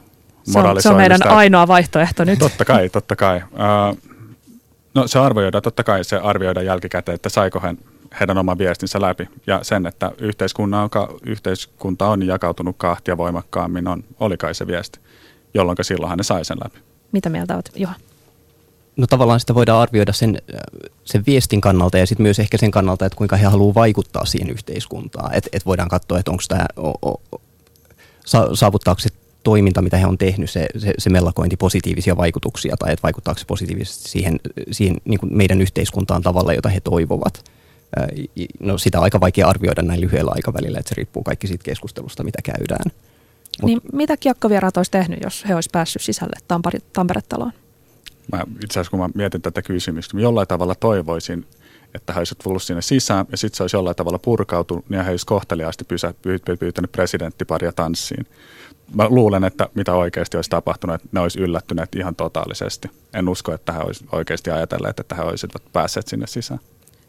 se 0.52 0.60
on, 0.60 0.82
se 0.82 0.90
on 0.90 0.96
meidän 0.96 1.28
ainoa 1.28 1.68
vaihtoehto 1.68 2.24
nyt. 2.24 2.40
Totta 2.40 2.66
kai, 2.66 2.90
totta 2.90 3.16
kai. 3.16 3.38
Uh, 3.38 4.14
no 4.94 5.08
se 5.08 5.20
arvioidaan, 5.20 5.62
totta 5.62 5.84
kai 5.84 6.04
se 6.04 6.18
arvioidaan 6.18 6.66
jälkikäteen, 6.66 7.16
että 7.16 7.30
saiko 7.30 7.60
hän 7.60 7.78
heidän 8.20 8.38
oman 8.38 8.58
viestinsä 8.58 9.02
läpi. 9.02 9.30
Ja 9.48 9.60
sen, 9.64 9.86
että 9.86 10.12
yhteiskunta 10.18 10.82
on, 10.82 10.90
yhteiskunta 11.26 12.08
on 12.08 12.28
jakautunut 12.28 12.76
kahtia 12.78 13.18
voimakkaammin, 13.18 13.88
on, 13.88 14.04
oli 14.20 14.38
kai 14.38 14.56
se 14.56 14.68
viesti, 14.68 15.00
jolloin 15.54 15.78
silloin 15.82 16.18
ne 16.18 16.24
sai 16.24 16.46
sen 16.46 16.58
läpi. 16.64 16.80
Mitä 17.12 17.30
mieltä 17.30 17.54
olet, 17.56 17.72
Juha? 17.76 17.94
No 18.98 19.08
tavallaan 19.08 19.40
sitä 19.40 19.56
voidaan 19.56 19.82
arvioida 19.82 20.14
sen, 20.14 20.42
sen 21.04 21.24
viestin 21.26 21.62
kannalta 21.62 21.98
ja 21.98 22.08
sitten 22.08 22.24
myös 22.24 22.40
ehkä 22.40 22.58
sen 22.58 22.72
kannalta, 22.72 23.06
että 23.06 23.18
kuinka 23.18 23.36
he 23.36 23.46
haluavat 23.46 23.76
vaikuttaa 23.76 24.26
siihen 24.26 24.50
yhteiskuntaan. 24.50 25.34
Että 25.34 25.50
et 25.54 25.66
voidaan 25.66 25.90
katsoa, 25.90 26.20
että 26.20 26.32
onko 26.32 26.44
tämä, 26.48 26.66
saavuttaako 28.54 29.00
se 29.00 29.10
toiminta, 29.50 29.82
mitä 29.82 29.98
he 29.98 30.06
on 30.06 30.18
tehnyt, 30.18 30.50
se, 30.50 30.68
se, 30.78 30.94
se 30.98 31.10
mellakointi 31.10 31.58
positiivisia 31.58 32.18
vaikutuksia 32.18 32.76
tai 32.80 32.94
että 32.94 33.04
vaikuttaako 33.04 33.40
se 33.40 33.46
positiivisesti 33.46 34.10
siihen, 34.10 34.40
siihen 34.72 34.98
niin 35.06 35.20
kuin 35.20 35.38
meidän 35.38 35.62
yhteiskuntaan 35.62 36.22
tavalla, 36.22 36.54
jota 36.54 36.70
he 36.70 36.80
toivovat. 36.80 37.44
No 38.60 38.78
sitä 38.78 38.98
on 38.98 39.04
aika 39.04 39.20
vaikea 39.20 39.48
arvioida 39.48 39.82
näin 39.82 40.02
lyhyellä 40.02 40.32
aikavälillä, 40.36 40.80
että 40.80 40.90
se 40.90 40.96
riippuu 40.96 41.24
kaikki 41.24 41.48
siitä 41.48 41.64
keskustelusta, 41.64 42.24
mitä 42.24 42.40
käydään. 42.44 42.92
Mut, 43.62 43.66
niin 43.66 43.82
mitä 43.94 44.18
kiekkovieraat 44.18 44.78
olisi 44.78 44.92
tehnyt, 44.92 45.20
jos 45.24 45.46
he 45.48 45.56
olisi 45.56 45.70
päässyt 45.72 46.02
sisälle 46.02 46.36
Tampere, 46.48 46.80
Tampere-taloon? 46.94 47.52
Mä, 48.32 48.44
itse 48.64 48.80
asiassa 48.80 48.92
kun 48.92 49.00
mä 49.00 49.10
mietin 49.16 49.42
tätä 49.42 49.62
kysymystä, 49.62 50.18
mä 50.18 50.22
jollain 50.22 50.48
tavalla 50.48 50.76
toivoisin, 50.76 51.46
että 51.96 52.14
he 52.14 52.20
olisivat 52.20 52.44
tullut 52.44 52.64
sinne 52.64 52.82
sisään 52.82 53.26
ja 53.32 53.38
sitten 53.38 53.58
se 53.58 53.64
olisi 53.64 53.76
jollain 53.76 53.96
tavalla 53.96 54.20
purkautunut, 54.20 54.90
niin 54.90 55.06
he 55.06 55.12
olisivat 55.12 55.28
kohteliaasti 55.28 55.84
pysä, 55.84 56.14
pyytänyt 56.60 56.92
presidenttiparia 56.92 57.72
tanssiin 57.72 58.26
mä 58.94 59.08
luulen, 59.10 59.44
että 59.44 59.70
mitä 59.74 59.94
oikeasti 59.94 60.38
olisi 60.38 60.50
tapahtunut, 60.50 60.96
että 60.96 61.08
ne 61.12 61.20
olisi 61.20 61.40
yllättyneet 61.40 61.96
ihan 61.96 62.16
totaalisesti. 62.16 62.92
En 63.14 63.30
usko, 63.30 63.54
että 63.54 63.74
he 63.74 63.80
olisivat 63.80 64.14
oikeasti 64.14 64.52
ajatelleet, 64.52 65.00
että 65.00 65.16
he 65.16 65.22
olisivat 65.22 65.64
päässeet 65.74 66.08
sinne 66.08 66.28
sisään. 66.28 66.60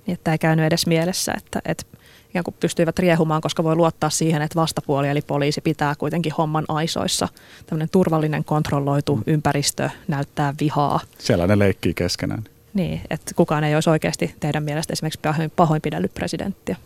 Niin, 0.07 0.15
että 0.15 0.33
ei 0.33 0.39
käynyt 0.39 0.67
edes 0.67 0.87
mielessä, 0.87 1.33
että, 1.37 1.61
että 1.65 1.85
ikään 2.31 2.45
kuin 2.45 2.55
pystyivät 2.61 2.99
riehumaan, 2.99 3.41
koska 3.41 3.65
voi 3.65 3.77
luottaa 3.77 4.11
siihen, 4.11 4.43
että 4.43 4.61
vastapuoli 4.61 5.09
eli 5.09 5.23
poliisi 5.23 5.61
pitää 5.61 5.95
kuitenkin 5.99 6.33
homman 6.39 6.65
aisoissa. 6.69 7.29
Tämmöinen 7.67 7.89
turvallinen, 7.93 8.45
kontrolloitu 8.45 9.17
mm. 9.17 9.23
ympäristö 9.27 9.91
näyttää 10.09 10.55
vihaa. 10.61 11.01
Siellä 11.19 11.47
ne 11.47 11.59
leikkii 11.59 11.95
keskenään. 11.95 12.45
Niin, 12.75 13.01
että 13.11 13.35
kukaan 13.37 13.65
ei 13.65 13.75
olisi 13.75 13.91
oikeasti 13.91 14.35
teidän 14.41 14.63
mielestä 14.63 14.93
esimerkiksi 14.93 15.21
pahoinpidellyt 15.57 16.15
presidenttiä. 16.15 16.77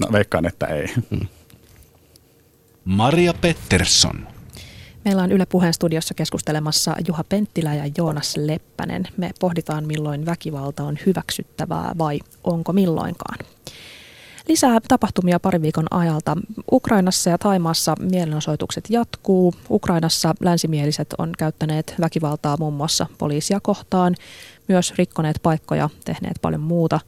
No 0.00 0.12
veikkaan, 0.12 0.46
että 0.46 0.66
ei. 0.66 0.94
Mm. 1.10 1.26
Maria 2.84 3.34
Pettersson. 3.34 4.28
Meillä 5.04 5.22
on 5.22 5.32
Yle 5.32 5.46
Puheen 5.46 5.74
studiossa 5.74 6.14
keskustelemassa 6.14 6.96
Juha 7.08 7.24
Penttilä 7.24 7.74
ja 7.74 7.90
Joonas 7.96 8.36
Leppänen. 8.36 9.08
Me 9.16 9.30
pohditaan, 9.40 9.86
milloin 9.86 10.26
väkivalta 10.26 10.82
on 10.82 10.98
hyväksyttävää 11.06 11.94
vai 11.98 12.18
onko 12.44 12.72
milloinkaan. 12.72 13.38
Lisää 14.48 14.78
tapahtumia 14.88 15.40
pari 15.40 15.62
viikon 15.62 15.86
ajalta. 15.90 16.36
Ukrainassa 16.72 17.30
ja 17.30 17.38
Taimaassa 17.38 17.94
mielenosoitukset 18.00 18.84
jatkuu. 18.88 19.54
Ukrainassa 19.70 20.34
länsimieliset 20.40 21.14
on 21.18 21.30
käyttäneet 21.38 21.94
väkivaltaa 22.00 22.56
muun 22.56 22.74
muassa 22.74 23.06
poliisia 23.18 23.60
kohtaan, 23.62 24.14
myös 24.68 24.94
rikkoneet 24.98 25.36
paikkoja, 25.42 25.90
tehneet 26.04 26.36
paljon 26.42 26.60
muuta. 26.60 27.00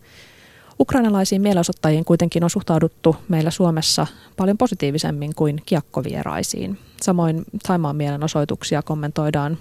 Ukrainalaisiin 0.81 1.43
mielenosoittajiin 1.43 2.05
kuitenkin 2.05 2.45
on 2.45 2.51
suhtauduttu 2.51 3.17
meillä 3.29 3.51
Suomessa 3.51 4.07
paljon 4.37 4.59
positiivisemmin 4.59 5.35
kuin 5.35 5.63
kiekkovieraisiin. 5.67 6.79
Samoin 7.03 7.45
Taimaan 7.67 7.97
mielenosoituksia 7.97 8.83
kommentoidaan 8.83 9.59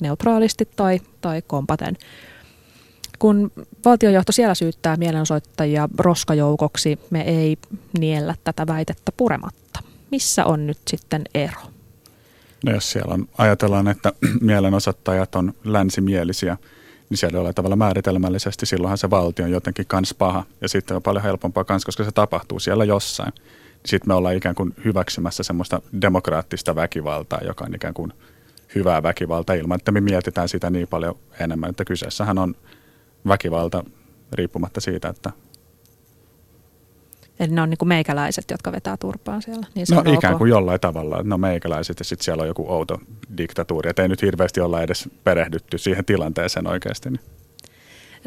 neutraalisti 0.00 0.68
tai, 0.76 1.00
tai 1.20 1.42
kompaten. 1.42 1.96
Kun 3.18 3.50
valtiojohto 3.84 4.32
siellä 4.32 4.54
syyttää 4.54 4.96
mielenosoittajia 4.96 5.88
roskajoukoksi, 5.98 6.98
me 7.10 7.20
ei 7.20 7.58
niellä 7.98 8.34
tätä 8.44 8.66
väitettä 8.66 9.12
purematta. 9.16 9.80
Missä 10.10 10.44
on 10.44 10.66
nyt 10.66 10.78
sitten 10.88 11.22
ero? 11.34 11.60
No 12.64 12.72
jos 12.72 12.90
siellä 12.90 13.14
on, 13.14 13.28
ajatellaan, 13.38 13.88
että 13.88 14.12
mielenosoittajat 14.40 15.34
on 15.34 15.54
länsimielisiä, 15.64 16.56
niin 17.10 17.18
siellä 17.18 17.40
on 17.40 17.54
tavalla 17.54 17.76
määritelmällisesti 17.76 18.66
silloinhan 18.66 18.98
se 18.98 19.10
valtio 19.10 19.44
on 19.44 19.50
jotenkin 19.50 19.86
kans 19.86 20.14
paha. 20.14 20.44
Ja 20.60 20.68
sitten 20.68 20.96
on 20.96 21.02
paljon 21.02 21.22
helpompaa 21.22 21.64
kans, 21.64 21.84
koska 21.84 22.04
se 22.04 22.12
tapahtuu 22.12 22.60
siellä 22.60 22.84
jossain. 22.84 23.32
Sitten 23.86 24.10
me 24.10 24.14
ollaan 24.14 24.36
ikään 24.36 24.54
kuin 24.54 24.74
hyväksymässä 24.84 25.42
semmoista 25.42 25.82
demokraattista 26.02 26.74
väkivaltaa, 26.74 27.40
joka 27.44 27.64
on 27.64 27.74
ikään 27.74 27.94
kuin 27.94 28.12
hyvää 28.74 29.02
väkivaltaa 29.02 29.56
ilman, 29.56 29.76
että 29.76 29.92
me 29.92 30.00
mietitään 30.00 30.48
sitä 30.48 30.70
niin 30.70 30.88
paljon 30.88 31.18
enemmän. 31.40 31.70
Että 31.70 31.84
kyseessähän 31.84 32.38
on 32.38 32.54
väkivalta 33.28 33.84
riippumatta 34.32 34.80
siitä, 34.80 35.08
että 35.08 35.32
Eli 37.40 37.52
ne 37.52 37.62
on 37.62 37.70
niin 37.70 37.78
kuin 37.78 37.88
meikäläiset, 37.88 38.44
jotka 38.50 38.72
vetää 38.72 38.96
turpaan 38.96 39.42
siellä. 39.42 39.66
Niin 39.74 39.86
no 39.90 39.98
on 39.98 40.14
ikään 40.14 40.38
kuin 40.38 40.52
ok. 40.52 40.56
jollain 40.56 40.80
tavalla. 40.80 41.20
No 41.22 41.38
meikäläiset 41.38 41.98
ja 41.98 42.04
sitten 42.04 42.24
siellä 42.24 42.40
on 42.40 42.48
joku 42.48 42.72
outo 42.72 43.00
diktatuuri. 43.36 43.90
Että 43.90 44.02
ei 44.02 44.08
nyt 44.08 44.22
hirveästi 44.22 44.60
olla 44.60 44.82
edes 44.82 45.08
perehdytty 45.24 45.78
siihen 45.78 46.04
tilanteeseen 46.04 46.66
oikeasti. 46.66 47.10
Niin. 47.10 47.20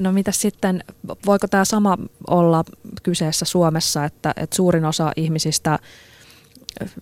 No 0.02 0.12
mitä 0.12 0.32
sitten, 0.32 0.84
voiko 1.26 1.48
tämä 1.48 1.66
sama 1.66 1.98
olla 2.28 2.64
kyseessä 3.04 3.46
Suomessa, 3.46 4.06
että, 4.06 4.34
että 4.38 4.56
suurin 4.56 4.86
osa 4.86 5.12
ihmisistä 5.16 5.80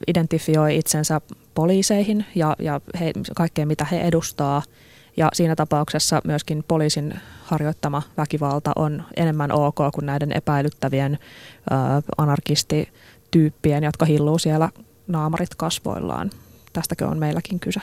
identifioi 0.08 0.78
itsensä 0.78 1.22
poliiseihin 1.56 2.26
ja, 2.36 2.56
ja 2.60 2.82
he, 3.00 3.12
kaikkeen 3.36 3.68
mitä 3.68 3.86
he 3.86 4.02
edustaa– 4.02 4.62
ja 5.18 5.30
siinä 5.34 5.56
tapauksessa 5.56 6.22
myöskin 6.24 6.64
poliisin 6.68 7.20
harjoittama 7.44 8.02
väkivalta 8.18 8.72
on 8.76 9.04
enemmän 9.16 9.52
ok 9.52 9.76
kuin 9.94 10.06
näiden 10.06 10.32
epäilyttävien 10.32 11.14
ö, 11.14 11.76
anarkistityyppien, 12.18 13.84
jotka 13.84 14.06
hilluu 14.06 14.40
siellä 14.40 14.70
naamarit 15.08 15.56
kasvoillaan. 15.56 16.30
Tästäkö 16.74 17.08
on 17.08 17.20
meilläkin 17.20 17.60
kyse? 17.60 17.80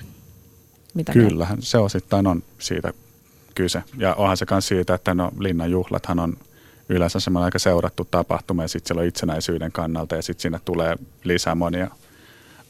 Mitä 0.94 1.12
Kyllähän 1.12 1.58
ne? 1.58 1.64
se 1.64 1.78
osittain 1.78 2.26
on 2.26 2.42
siitä 2.58 2.92
kyse. 3.54 3.82
Ja 3.96 4.14
onhan 4.14 4.36
se 4.36 4.46
myös 4.50 4.68
siitä, 4.68 4.94
että 4.94 5.14
no 5.14 5.30
linnan 5.38 5.70
juhlathan 5.70 6.18
on 6.18 6.36
yleensä 6.88 7.20
semmoinen 7.20 7.44
aika 7.44 7.58
seurattu 7.58 8.04
tapahtuma 8.10 8.62
ja 8.62 8.68
sitten 8.68 8.88
siellä 8.88 9.00
on 9.00 9.06
itsenäisyyden 9.06 9.72
kannalta 9.72 10.16
ja 10.16 10.22
sitten 10.22 10.42
sinne 10.42 10.60
tulee 10.64 10.96
lisää 11.24 11.54
monia 11.54 11.90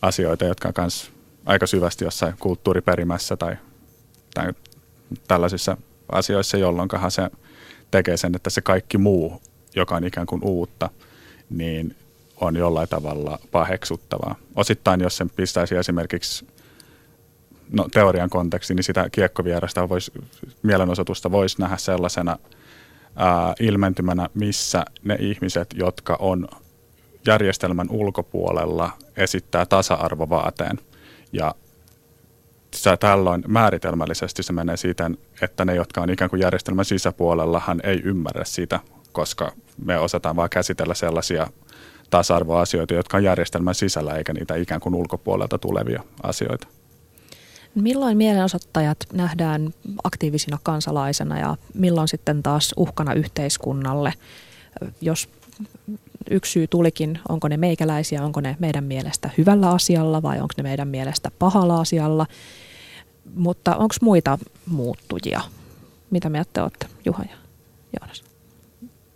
asioita, 0.03 0.45
jotka 0.45 0.69
on 0.69 0.75
myös 0.79 1.11
aika 1.47 1.67
syvästi 1.67 2.05
jossain 2.05 2.35
kulttuuriperimässä 2.41 3.37
tai 3.37 3.57
tai 4.35 4.53
tällaisissa 5.29 5.77
asioissa, 6.13 6.57
jolloin 6.57 6.89
se 7.09 7.31
tekee 7.91 8.17
sen, 8.17 8.35
että 8.37 8.51
se 8.51 8.61
kaikki 8.61 8.99
muu, 8.99 9.43
joka 9.77 9.97
on 9.97 10.05
ikään 10.05 10.27
kuin 10.27 10.45
uutta, 10.45 10.91
niin 11.51 11.97
on 12.41 12.57
jollain 12.57 12.89
tavalla 12.89 13.39
paheksuttavaa. 13.51 14.35
Osittain, 14.57 15.01
jos 15.01 15.17
sen 15.17 15.31
pistäisi 15.31 15.77
esimerkiksi 15.77 16.47
no, 17.71 17.89
teorian 17.93 18.31
kontekstiin, 18.31 18.77
niin 18.77 18.85
sitä 18.85 19.09
kiekkovierasta 19.13 19.89
voisi, 19.89 20.13
mielenosoitusta 20.63 21.31
voisi 21.31 21.61
nähdä 21.61 21.77
sellaisena 21.77 22.39
ää, 23.17 23.55
ilmentymänä, 23.61 24.29
missä 24.35 24.85
ne 25.05 25.17
ihmiset, 25.21 25.75
jotka 25.75 26.17
on 26.21 26.49
järjestelmän 27.27 27.87
ulkopuolella, 27.91 28.91
esittää 29.17 29.67
tasa-arvovaateen. 29.67 30.79
Ja 31.33 31.55
sä 32.75 32.97
tällöin 32.97 33.45
määritelmällisesti 33.49 34.43
se 34.43 34.53
menee 34.53 34.77
siitä, 34.77 35.11
että 35.43 35.65
ne, 35.65 35.75
jotka 35.75 36.01
on 36.01 36.11
ikään 36.11 36.31
kuin 36.31 36.43
järjestelmän 36.43 36.85
sisäpuolella, 36.85 37.63
hän 37.67 37.81
ei 37.85 38.01
ymmärrä 38.05 38.45
sitä, 38.45 38.81
koska 39.13 39.53
me 39.85 39.99
osataan 39.99 40.37
vaan 40.37 40.51
käsitellä 40.51 40.95
sellaisia 40.95 41.47
tasa-arvoasioita, 42.11 42.95
jotka 42.95 43.17
on 43.17 43.25
järjestelmän 43.25 43.75
sisällä, 43.75 44.15
eikä 44.15 44.33
niitä 44.33 44.55
ikään 44.55 44.81
kuin 44.81 44.95
ulkopuolelta 44.95 45.59
tulevia 45.59 46.03
asioita. 46.23 46.67
Milloin 47.75 48.17
mielenosoittajat 48.17 48.99
nähdään 49.13 49.75
aktiivisina 50.05 50.59
kansalaisena 50.63 51.39
ja 51.39 51.57
milloin 51.75 52.09
sitten 52.09 52.43
taas 52.43 52.75
uhkana 52.77 53.15
yhteiskunnalle? 53.15 54.15
Jos 55.01 55.29
yksi 56.33 56.53
syy 56.53 56.67
tulikin, 56.67 57.19
onko 57.29 57.49
ne 57.49 57.57
meikäläisiä, 57.57 58.25
onko 58.25 58.41
ne 58.41 58.57
meidän 58.59 58.85
mielestä 58.85 59.31
hyvällä 59.39 59.71
asialla 59.71 60.23
vai 60.23 60.41
onko 60.41 60.55
ne 60.57 60.63
meidän 60.63 60.89
mielestä 60.89 61.31
pahalla 61.39 61.81
asialla. 61.81 62.27
Mutta 63.35 63.77
onko 63.77 63.95
muita 64.03 64.39
muuttujia? 64.67 65.41
Mitä 66.11 66.31
mieltä 66.31 66.63
olette, 66.63 66.87
Juha 67.05 67.23
ja 67.23 67.37
Joonas? 68.01 68.25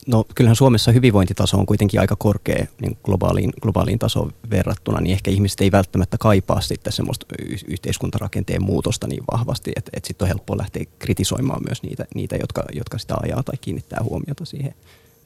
No 0.07 0.25
kyllähän 0.35 0.57
Suomessa 0.57 0.93
hyvinvointitaso 0.93 1.59
on 1.59 1.67
kuitenkin 1.67 2.01
aika 2.01 2.17
korkea 2.17 2.67
niin 2.81 2.99
globaaliin, 3.05 3.53
globaaliin 3.63 3.99
tasoon 3.99 4.33
verrattuna, 4.51 5.01
niin 5.01 5.13
ehkä 5.13 5.31
ihmiset 5.31 5.61
ei 5.61 5.73
välttämättä 5.73 6.19
kaipaa 6.19 6.61
sitten 6.61 6.93
semmoista 6.93 7.27
yhteiskuntarakenteen 7.69 8.63
muutosta 8.63 9.07
niin 9.07 9.25
vahvasti, 9.33 9.73
että, 9.77 9.91
että 9.95 10.07
sitten 10.07 10.25
on 10.25 10.29
helppo 10.29 10.59
lähteä 10.59 10.85
kritisoimaan 10.99 11.63
myös 11.67 11.83
niitä, 11.83 12.05
niitä 12.15 12.37
jotka, 12.37 12.65
jotka 12.73 12.99
sitä 12.99 13.15
ajaa 13.23 13.43
tai 13.43 13.55
kiinnittää 13.61 14.01
huomiota 14.03 14.45
siihen. 14.45 14.75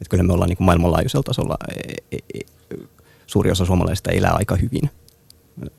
Että 0.01 0.11
kyllä 0.11 0.23
me 0.23 0.33
ollaan 0.33 0.49
niin 0.49 0.57
kuin 0.57 0.65
maailmanlaajuisella 0.65 1.23
tasolla, 1.23 1.57
e, 1.77 2.17
e, 2.17 2.19
e, 2.35 2.41
suuri 3.27 3.51
osa 3.51 3.65
suomalaisista 3.65 4.11
elää 4.11 4.33
aika 4.33 4.57
hyvin. 4.57 4.91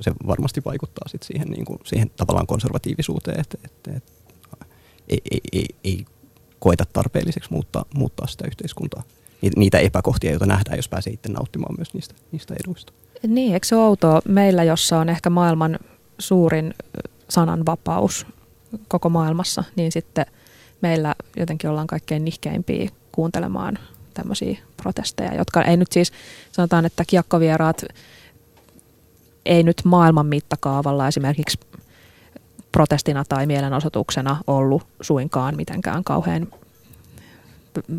Se 0.02 0.12
varmasti 0.28 0.62
vaikuttaa 0.66 1.08
sit 1.08 1.24
siihen, 1.24 1.48
niin 1.48 1.66
kuin, 1.66 1.80
siihen 1.86 2.12
tavallaan 2.18 2.48
konservatiivisuuteen, 2.48 3.40
että, 3.40 3.58
että, 3.66 3.92
että 3.96 4.12
ei, 5.10 5.22
ei, 5.32 5.42
ei, 5.54 5.66
ei 5.84 6.06
koeta 6.60 6.86
tarpeelliseksi 6.94 7.54
muuttaa, 7.54 7.86
muuttaa 7.94 8.28
sitä 8.28 8.48
yhteiskuntaa. 8.48 9.04
Niitä 9.56 9.80
epäkohtia, 9.80 10.32
joita 10.32 10.46
nähdään, 10.46 10.78
jos 10.78 10.90
pääsee 10.90 11.14
itse 11.14 11.30
nauttimaan 11.30 11.76
myös 11.78 11.94
niistä, 11.94 12.16
niistä 12.32 12.56
eduista. 12.64 12.94
Niin, 13.28 13.54
eikö 13.54 13.68
se 13.68 13.76
outoa 13.76 14.22
meillä, 14.28 14.64
jossa 14.64 15.00
on 15.00 15.10
ehkä 15.10 15.30
maailman 15.30 15.80
suurin 16.20 16.74
sananvapaus 17.30 18.28
koko 18.88 19.10
maailmassa, 19.10 19.64
niin 19.76 19.92
sitten 19.92 20.26
meillä 20.82 21.16
jotenkin 21.38 21.70
ollaan 21.70 21.88
kaikkein 21.88 22.26
nihkeimpiä 22.26 22.90
kuuntelemaan 23.12 23.80
tämmöisiä 24.14 24.58
protesteja, 24.78 25.36
jotka 25.36 25.62
ei 25.62 25.78
nyt 25.78 25.92
siis, 25.92 26.12
sanotaan, 26.52 26.86
että 26.86 27.04
kiekkovieraat 27.08 27.86
ei 29.46 29.64
nyt 29.64 29.82
maailman 29.84 30.26
mittakaavalla 30.26 31.08
esimerkiksi 31.08 31.60
protestina 32.72 33.24
tai 33.30 33.46
mielenosoituksena 33.46 34.38
ollut 34.48 34.88
suinkaan 35.02 35.56
mitenkään 35.56 36.04
kauhean 36.04 36.48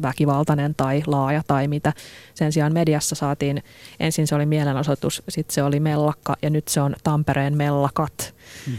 väkivaltainen 0.03 0.75
tai 0.75 1.03
laaja 1.07 1.43
tai 1.47 1.69
mitä. 1.69 1.93
Sen 2.35 2.53
sijaan 2.53 2.73
mediassa 2.73 3.15
saatiin, 3.15 3.63
ensin 4.01 4.27
se 4.27 4.35
oli 4.35 4.47
mielenosoitus, 4.47 5.23
sitten 5.29 5.55
se 5.55 5.63
oli 5.63 5.81
mellakka 5.81 6.37
ja 6.43 6.51
nyt 6.51 6.69
se 6.69 6.81
on 6.81 6.97
Tampereen 7.05 7.57
mellakat. 7.57 8.35
Hmm. 8.67 8.77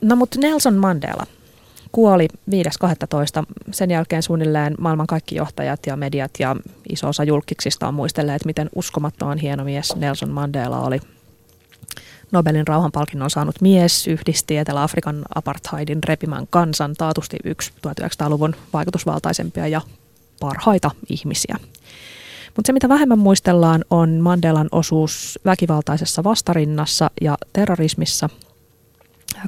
No 0.00 0.16
mutta 0.16 0.40
Nelson 0.40 0.74
Mandela– 0.74 1.26
kuoli 1.98 2.28
5.12. 2.50 2.56
Sen 3.70 3.90
jälkeen 3.90 4.22
suunnilleen 4.22 4.74
maailman 4.80 5.06
kaikki 5.06 5.34
johtajat 5.34 5.86
ja 5.86 5.96
mediat 5.96 6.30
ja 6.38 6.56
iso 6.88 7.08
osa 7.08 7.24
julkiksista 7.24 7.88
on 7.88 7.94
muistelleet, 7.94 8.44
miten 8.44 8.68
uskomattoman 8.74 9.38
hieno 9.38 9.64
mies 9.64 9.96
Nelson 9.96 10.30
Mandela 10.30 10.80
oli. 10.80 11.00
Nobelin 12.32 12.66
rauhanpalkinnon 12.66 13.30
saanut 13.30 13.60
mies 13.60 14.06
yhdisti 14.06 14.56
Etelä-Afrikan 14.56 15.24
apartheidin 15.34 15.98
repimän 16.04 16.46
kansan 16.50 16.94
taatusti 16.94 17.36
yksi 17.44 17.72
1900-luvun 17.86 18.54
vaikutusvaltaisempia 18.72 19.66
ja 19.66 19.80
parhaita 20.40 20.90
ihmisiä. 21.10 21.56
Mutta 22.56 22.66
se, 22.66 22.72
mitä 22.72 22.88
vähemmän 22.88 23.18
muistellaan, 23.18 23.84
on 23.90 24.10
Mandelan 24.10 24.68
osuus 24.72 25.38
väkivaltaisessa 25.44 26.24
vastarinnassa 26.24 27.10
ja 27.20 27.38
terrorismissa. 27.52 28.28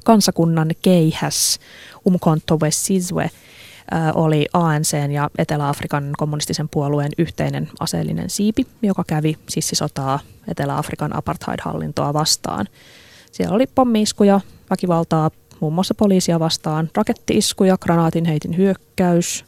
Kansakunnan 0.04 0.70
keihäs 0.82 1.58
Umkhonto 2.06 2.58
we 2.62 2.70
Sizwe 2.70 3.30
oli 4.14 4.46
ANC 4.52 4.92
ja 5.12 5.30
Etelä-Afrikan 5.38 6.12
kommunistisen 6.18 6.68
puolueen 6.68 7.12
yhteinen 7.18 7.68
aseellinen 7.80 8.30
siipi, 8.30 8.66
joka 8.82 9.04
kävi 9.06 9.36
sissisotaa 9.48 10.18
Etelä-Afrikan 10.48 11.16
apartheid-hallintoa 11.16 12.12
vastaan. 12.12 12.66
Siellä 13.32 13.54
oli 13.54 13.66
pommiiskuja, 13.66 14.40
väkivaltaa 14.70 15.30
muun 15.60 15.72
muassa 15.72 15.94
poliisia 15.94 16.40
vastaan, 16.40 16.90
rakettiiskuja, 16.94 17.78
granaatinheitin 17.78 18.56
hyökkäys. 18.56 19.44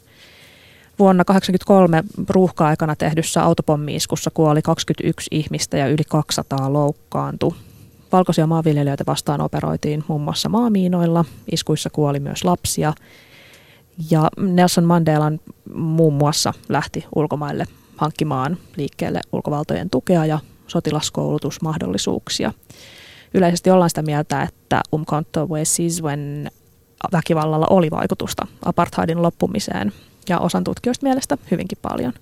vuonna 0.99 1.23
1983 1.25 2.03
ruuhka-aikana 2.29 2.95
tehdyssä 2.95 3.43
autopommiiskussa 3.43 4.31
kuoli 4.33 4.61
21 4.61 5.27
ihmistä 5.31 5.77
ja 5.77 5.87
yli 5.87 6.03
200 6.09 6.73
loukkaantui. 6.73 7.53
Valkoisia 8.13 8.47
maanviljelijöitä 8.47 9.03
vastaan 9.07 9.41
operoitiin 9.41 10.03
muun 10.07 10.21
muassa 10.21 10.49
maamiinoilla. 10.49 11.25
Iskuissa 11.51 11.89
kuoli 11.89 12.19
myös 12.19 12.43
lapsia. 12.43 12.93
Ja 14.11 14.29
Nelson 14.39 14.83
Mandelan 14.83 15.39
muun 15.73 16.13
muassa 16.13 16.53
lähti 16.69 17.05
ulkomaille 17.15 17.65
hankkimaan 17.97 18.57
liikkeelle 18.75 19.19
ulkovaltojen 19.31 19.89
tukea 19.89 20.25
ja 20.25 20.39
sotilaskoulutusmahdollisuuksia. 20.67 22.53
Yleisesti 23.33 23.71
ollaan 23.71 23.89
sitä 23.89 24.01
mieltä, 24.01 24.41
että 24.41 24.81
umkonto 24.93 25.47
siis 25.63 26.03
when 26.03 26.51
väkivallalla 27.11 27.67
oli 27.69 27.91
vaikutusta 27.91 28.47
apartheidin 28.65 29.21
loppumiseen 29.21 29.93
ja 30.29 30.39
osan 30.39 30.63
tutkijoista 30.63 31.05
mielestä 31.05 31.37
hyvinkin 31.51 31.77
paljon. 31.81 32.13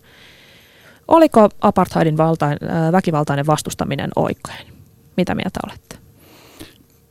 Oliko 1.07 1.49
apartheidin 1.61 2.17
valtain, 2.17 2.57
äh, 2.63 2.91
väkivaltainen 2.91 3.47
vastustaminen 3.47 4.09
oikein? 4.15 4.70
Mitä 5.17 5.35
mieltä 5.35 5.59
olette? 5.65 5.97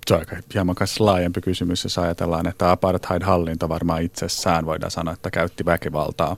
Se 0.06 0.14
on 0.14 0.20
aika 0.20 0.36
hieman 0.54 0.76
laajempi 0.98 1.40
kysymys, 1.40 1.84
jos 1.84 1.98
ajatellaan, 1.98 2.46
että 2.46 2.70
apartheid-hallinto 2.70 3.68
varmaan 3.68 4.02
itsessään 4.02 4.66
voidaan 4.66 4.90
sanoa, 4.90 5.14
että 5.14 5.30
käytti 5.30 5.64
väkivaltaa, 5.64 6.36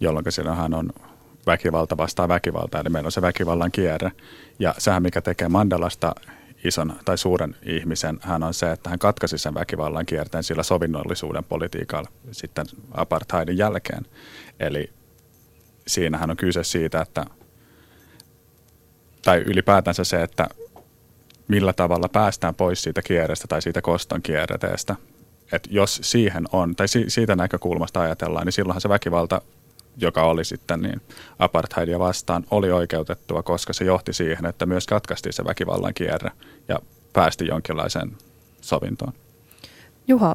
jolloin 0.00 0.32
silloinhan 0.32 0.74
on 0.74 0.92
väkivalta 1.46 1.96
vastaa 1.96 2.28
väkivaltaa, 2.28 2.80
eli 2.80 2.90
meillä 2.90 3.06
on 3.06 3.12
se 3.12 3.22
väkivallan 3.22 3.72
kierre. 3.72 4.12
Ja 4.58 4.74
sehän, 4.78 5.02
mikä 5.02 5.20
tekee 5.20 5.48
Mandalasta 5.48 6.14
ison 6.64 6.92
tai 7.04 7.18
suuren 7.18 7.56
ihmisen, 7.62 8.18
hän 8.22 8.42
on 8.42 8.54
se, 8.54 8.72
että 8.72 8.90
hän 8.90 8.98
katkaisi 8.98 9.38
sen 9.38 9.54
väkivallan 9.54 10.06
kierteen 10.06 10.44
sillä 10.44 10.62
sovinnollisuuden 10.62 11.44
politiikalla 11.44 12.08
sitten 12.32 12.66
apartheidin 12.92 13.58
jälkeen. 13.58 14.06
Eli 14.60 14.90
siinähän 15.86 16.30
on 16.30 16.36
kyse 16.36 16.64
siitä, 16.64 17.00
että 17.00 17.24
tai 19.22 19.38
ylipäätänsä 19.38 20.04
se, 20.04 20.22
että 20.22 20.48
millä 21.48 21.72
tavalla 21.72 22.08
päästään 22.08 22.54
pois 22.54 22.82
siitä 22.82 23.02
kierrestä 23.02 23.48
tai 23.48 23.62
siitä 23.62 23.82
koston 23.82 24.22
kierreteestä. 24.22 24.96
Et 25.52 25.68
jos 25.70 26.00
siihen 26.02 26.44
on, 26.52 26.76
tai 26.76 26.86
siitä 27.08 27.36
näkökulmasta 27.36 28.00
ajatellaan, 28.00 28.46
niin 28.46 28.52
silloinhan 28.52 28.80
se 28.80 28.88
väkivalta 28.88 29.40
joka 30.00 30.22
oli 30.22 30.44
sitten 30.44 30.80
niin 30.80 31.00
apartheidia 31.38 31.98
vastaan, 31.98 32.44
oli 32.50 32.72
oikeutettua, 32.72 33.42
koska 33.42 33.72
se 33.72 33.84
johti 33.84 34.12
siihen, 34.12 34.46
että 34.46 34.66
myös 34.66 34.86
katkaistiin 34.86 35.32
se 35.32 35.44
väkivallan 35.44 35.94
kierre 35.94 36.30
ja 36.68 36.78
päästi 37.12 37.46
jonkinlaiseen 37.46 38.12
sovintoon. 38.60 39.12
Juha, 40.08 40.34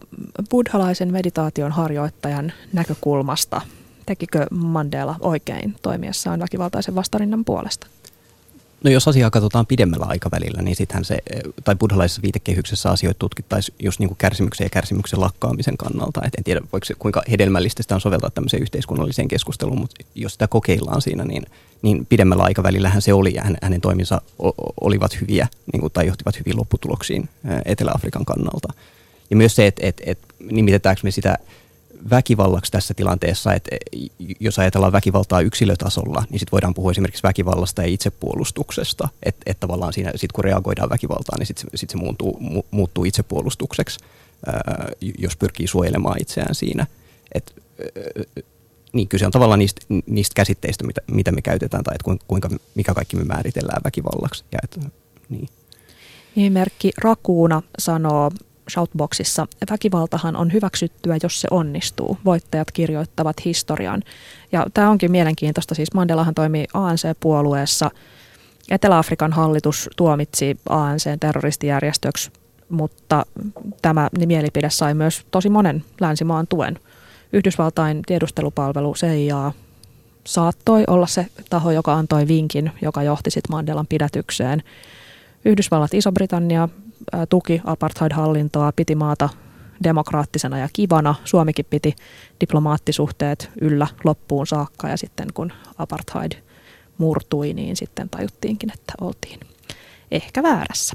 buddhalaisen 0.49 1.11
meditaation 1.11 1.71
harjoittajan 1.71 2.53
näkökulmasta, 2.73 3.61
tekikö 4.05 4.45
Mandela 4.51 5.15
oikein 5.19 5.75
toimiessaan 5.81 6.39
väkivaltaisen 6.39 6.95
vastarinnan 6.95 7.45
puolesta? 7.45 7.87
No 8.83 8.91
jos 8.91 9.07
asiaa 9.07 9.29
katsotaan 9.29 9.65
pidemmällä 9.65 10.05
aikavälillä, 10.05 10.61
niin 10.61 10.75
sittenhän 10.75 11.05
se, 11.05 11.17
tai 11.63 11.75
buddhalaisessa 11.75 12.21
viitekehyksessä 12.21 12.89
asioita 12.89 13.19
tutkittaisiin 13.19 13.75
just 13.83 13.99
niin 13.99 14.07
kuin 14.07 14.17
kärsimyksen 14.17 14.65
ja 14.65 14.69
kärsimyksen 14.69 15.21
lakkaamisen 15.21 15.77
kannalta. 15.77 16.21
Et 16.25 16.35
en 16.35 16.43
tiedä, 16.43 16.61
voiko 16.73 16.85
kuinka 16.99 17.23
hedelmällistä 17.31 17.83
sitä 17.83 17.95
on 17.95 18.01
soveltaa 18.01 18.29
tämmöiseen 18.29 18.63
yhteiskunnalliseen 18.63 19.27
keskusteluun, 19.27 19.79
mutta 19.79 20.05
jos 20.15 20.33
sitä 20.33 20.47
kokeillaan 20.47 21.01
siinä, 21.01 21.23
niin, 21.23 21.45
niin 21.81 22.05
pidemmällä 22.05 22.43
aikavälillähän 22.43 23.01
se 23.01 23.13
oli, 23.13 23.33
ja 23.35 23.43
hänen 23.61 23.81
toiminsa 23.81 24.21
olivat 24.81 25.21
hyviä, 25.21 25.47
niin 25.73 25.81
kuin, 25.81 25.93
tai 25.93 26.07
johtivat 26.07 26.39
hyviin 26.39 26.57
lopputuloksiin 26.57 27.29
Etelä-Afrikan 27.65 28.25
kannalta. 28.25 28.73
Ja 29.29 29.35
myös 29.35 29.55
se, 29.55 29.67
että, 29.67 29.87
että, 29.87 30.03
että 30.05 30.27
nimitetäänkö 30.51 31.01
me 31.03 31.11
sitä 31.11 31.37
väkivallaksi 32.09 32.71
tässä 32.71 32.93
tilanteessa, 32.93 33.53
että 33.53 33.69
jos 34.39 34.59
ajatellaan 34.59 34.91
väkivaltaa 34.91 35.41
yksilötasolla, 35.41 36.23
niin 36.29 36.39
sitten 36.39 36.51
voidaan 36.51 36.73
puhua 36.73 36.91
esimerkiksi 36.91 37.23
väkivallasta 37.23 37.81
ja 37.81 37.87
itsepuolustuksesta, 37.87 39.09
että 39.23 39.41
et 39.45 39.59
tavallaan 39.59 39.93
siinä, 39.93 40.11
sit 40.15 40.31
kun 40.31 40.43
reagoidaan 40.43 40.89
väkivaltaan, 40.89 41.39
niin 41.39 41.47
sitten 41.47 41.69
sit 41.75 41.89
se 41.89 41.97
muuttuu, 41.97 42.37
mu, 42.39 42.63
muuttuu 42.71 43.05
itsepuolustukseksi, 43.05 43.99
ää, 44.45 44.87
jos 45.17 45.37
pyrkii 45.37 45.67
suojelemaan 45.67 46.21
itseään 46.21 46.55
siinä. 46.55 46.87
Et, 47.33 47.53
ää, 47.79 48.43
niin 48.93 49.07
kyse 49.07 49.25
on 49.25 49.31
tavallaan 49.31 49.59
niistä, 49.59 49.81
niistä 50.05 50.33
käsitteistä, 50.35 50.87
mitä, 50.87 51.01
mitä 51.11 51.31
me 51.31 51.41
käytetään, 51.41 51.83
tai 51.83 51.95
että 51.95 52.17
kuinka, 52.27 52.49
mikä 52.75 52.93
kaikki 52.93 53.15
me 53.15 53.23
määritellään 53.23 53.81
väkivallaksi. 53.83 54.43
Ja 54.51 54.59
et, 54.63 54.79
niin. 55.29 55.49
Nimimerkki 56.35 56.91
Rakuuna 56.97 57.61
sanoo 57.79 58.31
Shoutboxissa. 58.69 59.47
Väkivaltahan 59.71 60.35
on 60.35 60.53
hyväksyttyä, 60.53 61.17
jos 61.23 61.41
se 61.41 61.47
onnistuu. 61.51 62.17
Voittajat 62.25 62.71
kirjoittavat 62.71 63.45
historian. 63.45 64.03
Ja 64.51 64.65
tämä 64.73 64.89
onkin 64.89 65.11
mielenkiintoista. 65.11 65.75
Siis 65.75 65.93
Mandelahan 65.93 66.35
toimii 66.35 66.65
ANC-puolueessa. 66.73 67.91
Etelä-Afrikan 68.69 69.33
hallitus 69.33 69.89
tuomitsi 69.95 70.57
ANC 70.69 71.03
terroristijärjestöksi, 71.19 72.31
mutta 72.69 73.25
tämä 73.81 74.09
mielipide 74.27 74.69
sai 74.69 74.93
myös 74.93 75.25
tosi 75.31 75.49
monen 75.49 75.83
länsimaan 76.01 76.47
tuen. 76.47 76.79
Yhdysvaltain 77.33 78.01
tiedustelupalvelu 78.05 78.93
CIA 78.93 79.51
saattoi 80.23 80.83
olla 80.87 81.07
se 81.07 81.27
taho, 81.49 81.71
joka 81.71 81.93
antoi 81.93 82.27
vinkin, 82.27 82.71
joka 82.81 83.03
johti 83.03 83.31
sitten 83.31 83.51
Mandelan 83.51 83.87
pidätykseen. 83.87 84.63
Yhdysvallat, 85.45 85.93
Iso-Britannia, 85.93 86.69
tuki 87.29 87.61
apartheid-hallintoa, 87.65 88.71
piti 88.75 88.95
maata 88.95 89.29
demokraattisena 89.83 90.57
ja 90.57 90.67
kivana. 90.73 91.15
Suomikin 91.23 91.65
piti 91.69 91.95
diplomaattisuhteet 92.39 93.51
yllä 93.61 93.87
loppuun 94.03 94.47
saakka 94.47 94.89
ja 94.89 94.97
sitten 94.97 95.27
kun 95.33 95.51
apartheid 95.77 96.31
murtui, 96.97 97.53
niin 97.53 97.75
sitten 97.75 98.09
tajuttiinkin, 98.09 98.71
että 98.73 98.93
oltiin 99.01 99.39
ehkä 100.11 100.43
väärässä. 100.43 100.93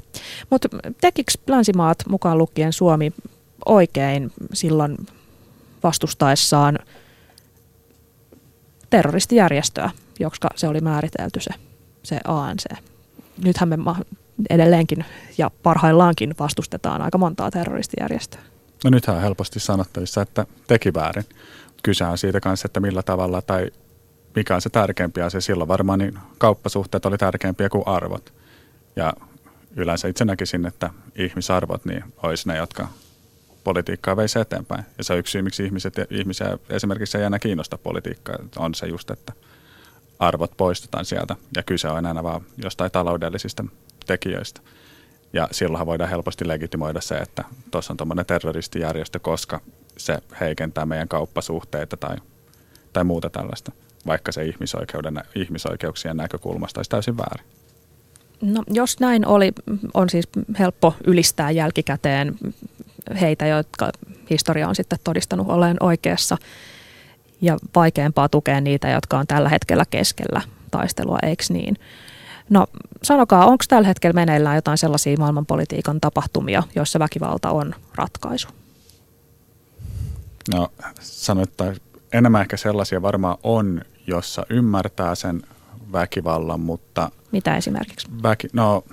Mutta 0.49 0.69
tekikö 1.01 1.31
länsimaat 1.47 1.97
mukaan 2.09 2.37
lukien 2.37 2.73
Suomi 2.73 3.13
oikein 3.65 4.31
silloin 4.53 4.97
vastustaessaan 5.83 6.79
terroristijärjestöä, 8.89 9.89
koska 10.23 10.49
se 10.55 10.67
oli 10.67 10.81
määritelty 10.81 11.39
se, 11.39 11.51
se 12.03 12.19
ANC. 12.27 12.65
Nythän 13.43 13.69
me 13.69 13.77
edelleenkin 14.49 15.05
ja 15.37 15.51
parhaillaankin 15.63 16.35
vastustetaan 16.39 17.01
aika 17.01 17.17
montaa 17.17 17.51
terroristijärjestöä. 17.51 18.41
No 18.83 18.89
nythän 18.89 19.15
on 19.15 19.23
helposti 19.23 19.59
sanottavissa, 19.59 20.21
että 20.21 20.45
teki 20.67 20.93
väärin. 20.93 21.25
Kyse 21.83 22.05
on 22.05 22.17
siitä 22.17 22.39
kanssa, 22.39 22.65
että 22.65 22.79
millä 22.79 23.03
tavalla 23.03 23.41
tai 23.41 23.71
mikä 24.35 24.55
on 24.55 24.61
se 24.61 24.69
tärkeämpi 24.69 25.21
asia. 25.21 25.41
Silloin 25.41 25.67
varmaan 25.67 25.99
niin 25.99 26.19
kauppasuhteet 26.37 27.05
oli 27.05 27.17
tärkeämpiä 27.17 27.69
kuin 27.69 27.87
arvot. 27.87 28.33
Ja 28.95 29.13
yleensä 29.75 30.07
itse 30.07 30.25
näkisin, 30.25 30.65
että 30.65 30.89
ihmisarvot 31.15 31.85
niin 31.85 32.03
olisi 32.23 32.47
ne, 32.47 32.57
jotka 32.57 32.87
politiikkaa 33.63 34.17
veisi 34.17 34.39
eteenpäin. 34.39 34.83
Ja 34.97 35.03
se 35.03 35.13
on 35.13 35.19
yksi 35.19 35.31
syy, 35.31 35.41
miksi 35.41 35.65
ihmiset, 35.65 35.93
ihmisiä 36.09 36.57
esimerkiksi 36.69 37.17
ei 37.17 37.23
enää 37.23 37.39
kiinnosta 37.39 37.77
politiikkaa, 37.77 38.35
on 38.57 38.75
se 38.75 38.85
just, 38.87 39.11
että 39.11 39.33
arvot 40.19 40.51
poistetaan 40.57 41.05
sieltä. 41.05 41.35
Ja 41.55 41.63
kyse 41.63 41.87
on 41.87 42.05
enää 42.05 42.23
vaan 42.23 42.41
jostain 42.57 42.91
taloudellisista 42.91 43.65
tekijöistä. 44.07 44.61
Ja 45.33 45.47
silloinhan 45.51 45.87
voidaan 45.87 46.09
helposti 46.09 46.47
legitimoida 46.47 47.01
se, 47.01 47.15
että 47.15 47.43
tuossa 47.71 47.93
on 47.93 47.97
tuommoinen 47.97 48.25
terroristijärjestö, 48.25 49.19
koska 49.19 49.61
se 49.97 50.17
heikentää 50.39 50.85
meidän 50.85 51.07
kauppasuhteita 51.07 51.97
tai, 51.97 52.17
tai 52.93 53.03
muuta 53.03 53.29
tällaista, 53.29 53.71
vaikka 54.07 54.31
se 54.31 54.45
ihmisoikeuden, 54.45 55.23
ihmisoikeuksien 55.35 56.17
näkökulmasta 56.17 56.79
olisi 56.79 56.89
täysin 56.89 57.17
väärin. 57.17 57.45
No, 58.41 58.63
jos 58.69 58.99
näin 58.99 59.27
oli, 59.27 59.51
on 59.93 60.09
siis 60.09 60.29
helppo 60.59 60.93
ylistää 61.07 61.51
jälkikäteen 61.51 62.35
heitä, 63.21 63.47
jotka 63.47 63.91
historia 64.29 64.67
on 64.67 64.75
sitten 64.75 64.99
todistanut 65.03 65.49
olleen 65.49 65.77
oikeassa, 65.79 66.37
ja 67.41 67.57
vaikeampaa 67.75 68.29
tukea 68.29 68.61
niitä, 68.61 68.89
jotka 68.89 69.19
on 69.19 69.27
tällä 69.27 69.49
hetkellä 69.49 69.85
keskellä 69.89 70.41
taistelua, 70.71 71.17
eikö 71.23 71.43
niin? 71.49 71.75
No 72.49 72.67
sanokaa, 73.03 73.45
onko 73.45 73.63
tällä 73.67 73.87
hetkellä 73.87 74.13
meneillään 74.13 74.55
jotain 74.55 74.77
sellaisia 74.77 75.17
maailmanpolitiikan 75.17 76.01
tapahtumia, 76.01 76.63
joissa 76.75 76.99
väkivalta 76.99 77.51
on 77.51 77.75
ratkaisu? 77.95 78.47
No 80.53 80.71
sanotaan, 81.01 81.75
enemmän 82.13 82.41
ehkä 82.41 82.57
sellaisia 82.57 83.01
varmaan 83.01 83.37
on, 83.43 83.81
jossa 84.07 84.45
ymmärtää 84.49 85.15
sen 85.15 85.41
väkivallan, 85.91 86.59
mutta... 86.59 87.11
Mitä 87.31 87.57
esimerkiksi? 87.57 88.07
Väki, 88.23 88.47
no 88.53 88.83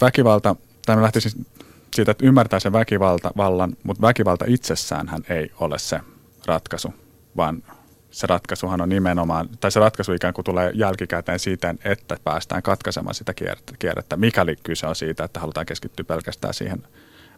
väkivalta, 0.00 0.56
tai 0.86 0.96
mä 0.96 1.02
lähtisin 1.02 1.46
siitä, 1.94 2.10
että 2.10 2.26
ymmärtää 2.26 2.60
sen 2.60 2.72
väkivalta, 2.72 3.30
vallan, 3.36 3.76
mutta 3.82 4.02
väkivalta 4.02 4.44
itsessään 4.48 5.08
hän 5.08 5.22
ei 5.28 5.52
ole 5.60 5.78
se 5.78 6.00
ratkaisu, 6.46 6.94
vaan 7.36 7.62
se 8.10 8.26
ratkaisuhan 8.26 8.80
on 8.80 8.88
nimenomaan, 8.88 9.48
tai 9.60 9.70
se 9.70 9.80
ratkaisu 9.80 10.12
ikään 10.12 10.34
kuin 10.34 10.44
tulee 10.44 10.70
jälkikäteen 10.74 11.38
siitä, 11.38 11.74
että 11.84 12.16
päästään 12.24 12.62
katkaisemaan 12.62 13.14
sitä 13.14 13.34
kierrettä, 13.78 14.16
mikäli 14.16 14.56
kyse 14.62 14.86
on 14.86 14.96
siitä, 14.96 15.24
että 15.24 15.40
halutaan 15.40 15.66
keskittyä 15.66 16.04
pelkästään 16.04 16.54
siihen 16.54 16.86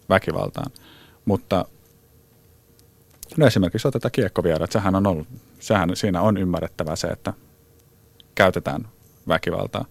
väkivaltaan. 0.08 0.70
Mutta 1.24 1.64
No 3.36 3.46
esimerkiksi 3.46 3.88
otetaan 3.88 4.12
kiekkovierat. 4.12 4.72
Sehän 4.72 4.94
on 4.94 5.06
ollut, 5.06 5.28
sehän 5.60 5.96
siinä 5.96 6.20
on 6.20 6.36
ymmärrettävää 6.36 6.96
se, 6.96 7.06
että 7.06 7.32
käytetään 8.34 8.88
väkivaltaa. 9.28 9.84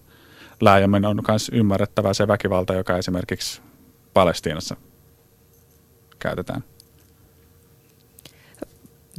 Laajemmin 0.60 1.04
on 1.04 1.22
myös 1.28 1.50
ymmärrettävää 1.52 2.14
se 2.14 2.28
väkivalta, 2.28 2.74
joka 2.74 2.96
esimerkiksi 2.96 3.60
Palestiinassa 4.14 4.76
käytetään. 6.18 6.64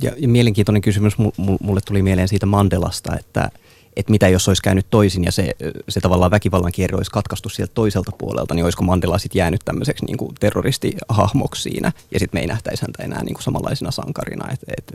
Ja, 0.01 0.11
ja 0.17 0.27
mielenkiintoinen 0.27 0.81
kysymys 0.81 1.13
mulle 1.61 1.81
tuli 1.85 2.01
mieleen 2.01 2.27
siitä 2.27 2.45
Mandelasta, 2.45 3.17
että, 3.19 3.49
että 3.95 4.11
mitä 4.11 4.27
jos 4.27 4.47
olisi 4.47 4.61
käynyt 4.61 4.85
toisin 4.89 5.23
ja 5.23 5.31
se, 5.31 5.55
se 5.89 5.99
tavallaan 5.99 6.31
väkivallan 6.31 6.71
kierre 6.71 6.97
olisi 6.97 7.11
katkaistu 7.11 7.49
sieltä 7.49 7.73
toiselta 7.73 8.11
puolelta, 8.17 8.53
niin 8.53 8.63
olisiko 8.63 8.83
Mandela 8.83 9.17
sitten 9.17 9.39
jäänyt 9.39 9.61
tämmöiseksi 9.65 10.05
niin 10.05 10.17
kuin 10.17 10.35
terroristihahmoksi 10.39 11.61
siinä 11.61 11.91
ja 12.11 12.19
sitten 12.19 12.37
me 12.37 12.41
ei 12.41 12.47
nähtäisi 12.47 12.81
häntä 12.81 13.03
enää 13.03 13.23
niin 13.23 13.33
kuin 13.33 13.43
samanlaisena 13.43 13.91
sankarina. 13.91 14.51
Et, 14.51 14.59
et, 14.77 14.93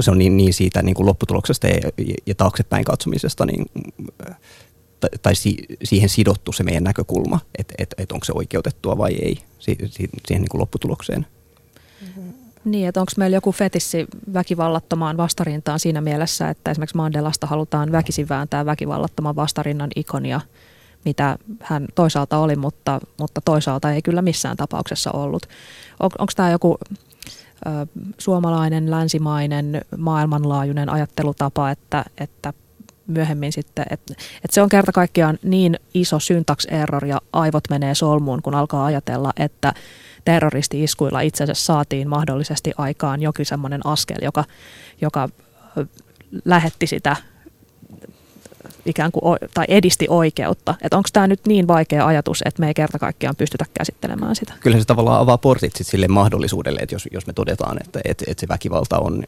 se 0.00 0.10
on 0.10 0.18
niin, 0.18 0.36
niin 0.36 0.54
siitä 0.54 0.82
niin 0.82 0.94
kuin 0.94 1.06
lopputuloksesta 1.06 1.66
ja, 1.66 1.90
ja 2.26 2.34
taaksepäin 2.34 2.84
katsomisesta 2.84 3.46
niin, 3.46 3.66
tai, 5.00 5.10
tai 5.22 5.34
si, 5.34 5.56
siihen 5.84 6.08
sidottu 6.08 6.52
se 6.52 6.62
meidän 6.62 6.84
näkökulma, 6.84 7.40
että 7.58 7.74
et, 7.78 7.94
et 7.98 8.12
onko 8.12 8.24
se 8.24 8.32
oikeutettua 8.34 8.98
vai 8.98 9.14
ei 9.14 9.38
si, 9.58 9.76
si, 9.86 10.08
siihen 10.26 10.42
niin 10.42 10.48
kuin 10.48 10.60
lopputulokseen. 10.60 11.26
Niin, 12.64 12.88
että 12.88 13.00
onko 13.00 13.12
meillä 13.16 13.36
joku 13.36 13.52
fetissi 13.52 14.06
väkivallattomaan 14.34 15.16
vastarintaan 15.16 15.80
siinä 15.80 16.00
mielessä, 16.00 16.48
että 16.48 16.70
esimerkiksi 16.70 16.96
Mandelasta 16.96 17.46
halutaan 17.46 17.92
väkisin 17.92 18.28
vääntää 18.28 18.66
väkivallattoman 18.66 19.36
vastarinnan 19.36 19.90
ikonia, 19.96 20.40
mitä 21.04 21.38
hän 21.60 21.86
toisaalta 21.94 22.38
oli, 22.38 22.56
mutta, 22.56 23.00
mutta 23.18 23.40
toisaalta 23.44 23.92
ei 23.92 24.02
kyllä 24.02 24.22
missään 24.22 24.56
tapauksessa 24.56 25.10
ollut. 25.12 25.46
On, 26.00 26.10
onko 26.18 26.32
tämä 26.36 26.50
joku 26.50 26.78
ö, 27.66 27.86
suomalainen, 28.18 28.90
länsimainen, 28.90 29.80
maailmanlaajuinen 29.98 30.88
ajattelutapa, 30.88 31.70
että, 31.70 32.04
että 32.18 32.52
myöhemmin 33.12 33.52
sitten, 33.52 33.84
että, 33.90 34.14
että 34.34 34.54
se 34.54 34.62
on 34.62 34.68
kerta 34.68 34.92
kaikkiaan 34.92 35.38
niin 35.42 35.78
iso 35.94 36.18
syntax 36.18 36.66
error 36.68 37.04
ja 37.04 37.20
aivot 37.32 37.64
menee 37.70 37.94
solmuun, 37.94 38.42
kun 38.42 38.54
alkaa 38.54 38.84
ajatella, 38.84 39.32
että 39.36 39.72
terroristi-iskuilla 40.24 41.20
itse 41.20 41.44
asiassa 41.44 41.64
saatiin 41.64 42.08
mahdollisesti 42.08 42.72
aikaan 42.78 43.22
jokin 43.22 43.46
semmoinen 43.46 43.86
askel, 43.86 44.18
joka, 44.22 44.44
joka 45.00 45.28
lähetti 46.44 46.86
sitä 46.86 47.16
ikään 48.86 49.12
kuin, 49.12 49.38
tai 49.54 49.64
edisti 49.68 50.06
oikeutta. 50.08 50.74
Että 50.82 50.96
onko 50.96 51.08
tämä 51.12 51.26
nyt 51.26 51.40
niin 51.46 51.68
vaikea 51.68 52.06
ajatus, 52.06 52.42
että 52.44 52.60
me 52.60 52.68
ei 52.68 52.74
kerta 52.74 52.98
kaikkiaan 52.98 53.36
pystytä 53.36 53.64
käsittelemään 53.74 54.36
sitä? 54.36 54.52
Kyllä 54.60 54.78
se 54.78 54.84
tavallaan 54.84 55.20
avaa 55.20 55.38
portit 55.38 55.76
sit 55.76 55.86
sille 55.86 56.08
mahdollisuudelle, 56.08 56.80
että 56.80 56.94
jos, 56.94 57.08
jos 57.12 57.26
me 57.26 57.32
todetaan, 57.32 57.76
että, 57.84 58.00
että, 58.04 58.24
että 58.28 58.40
se 58.40 58.48
väkivalta 58.48 58.98
on, 58.98 59.24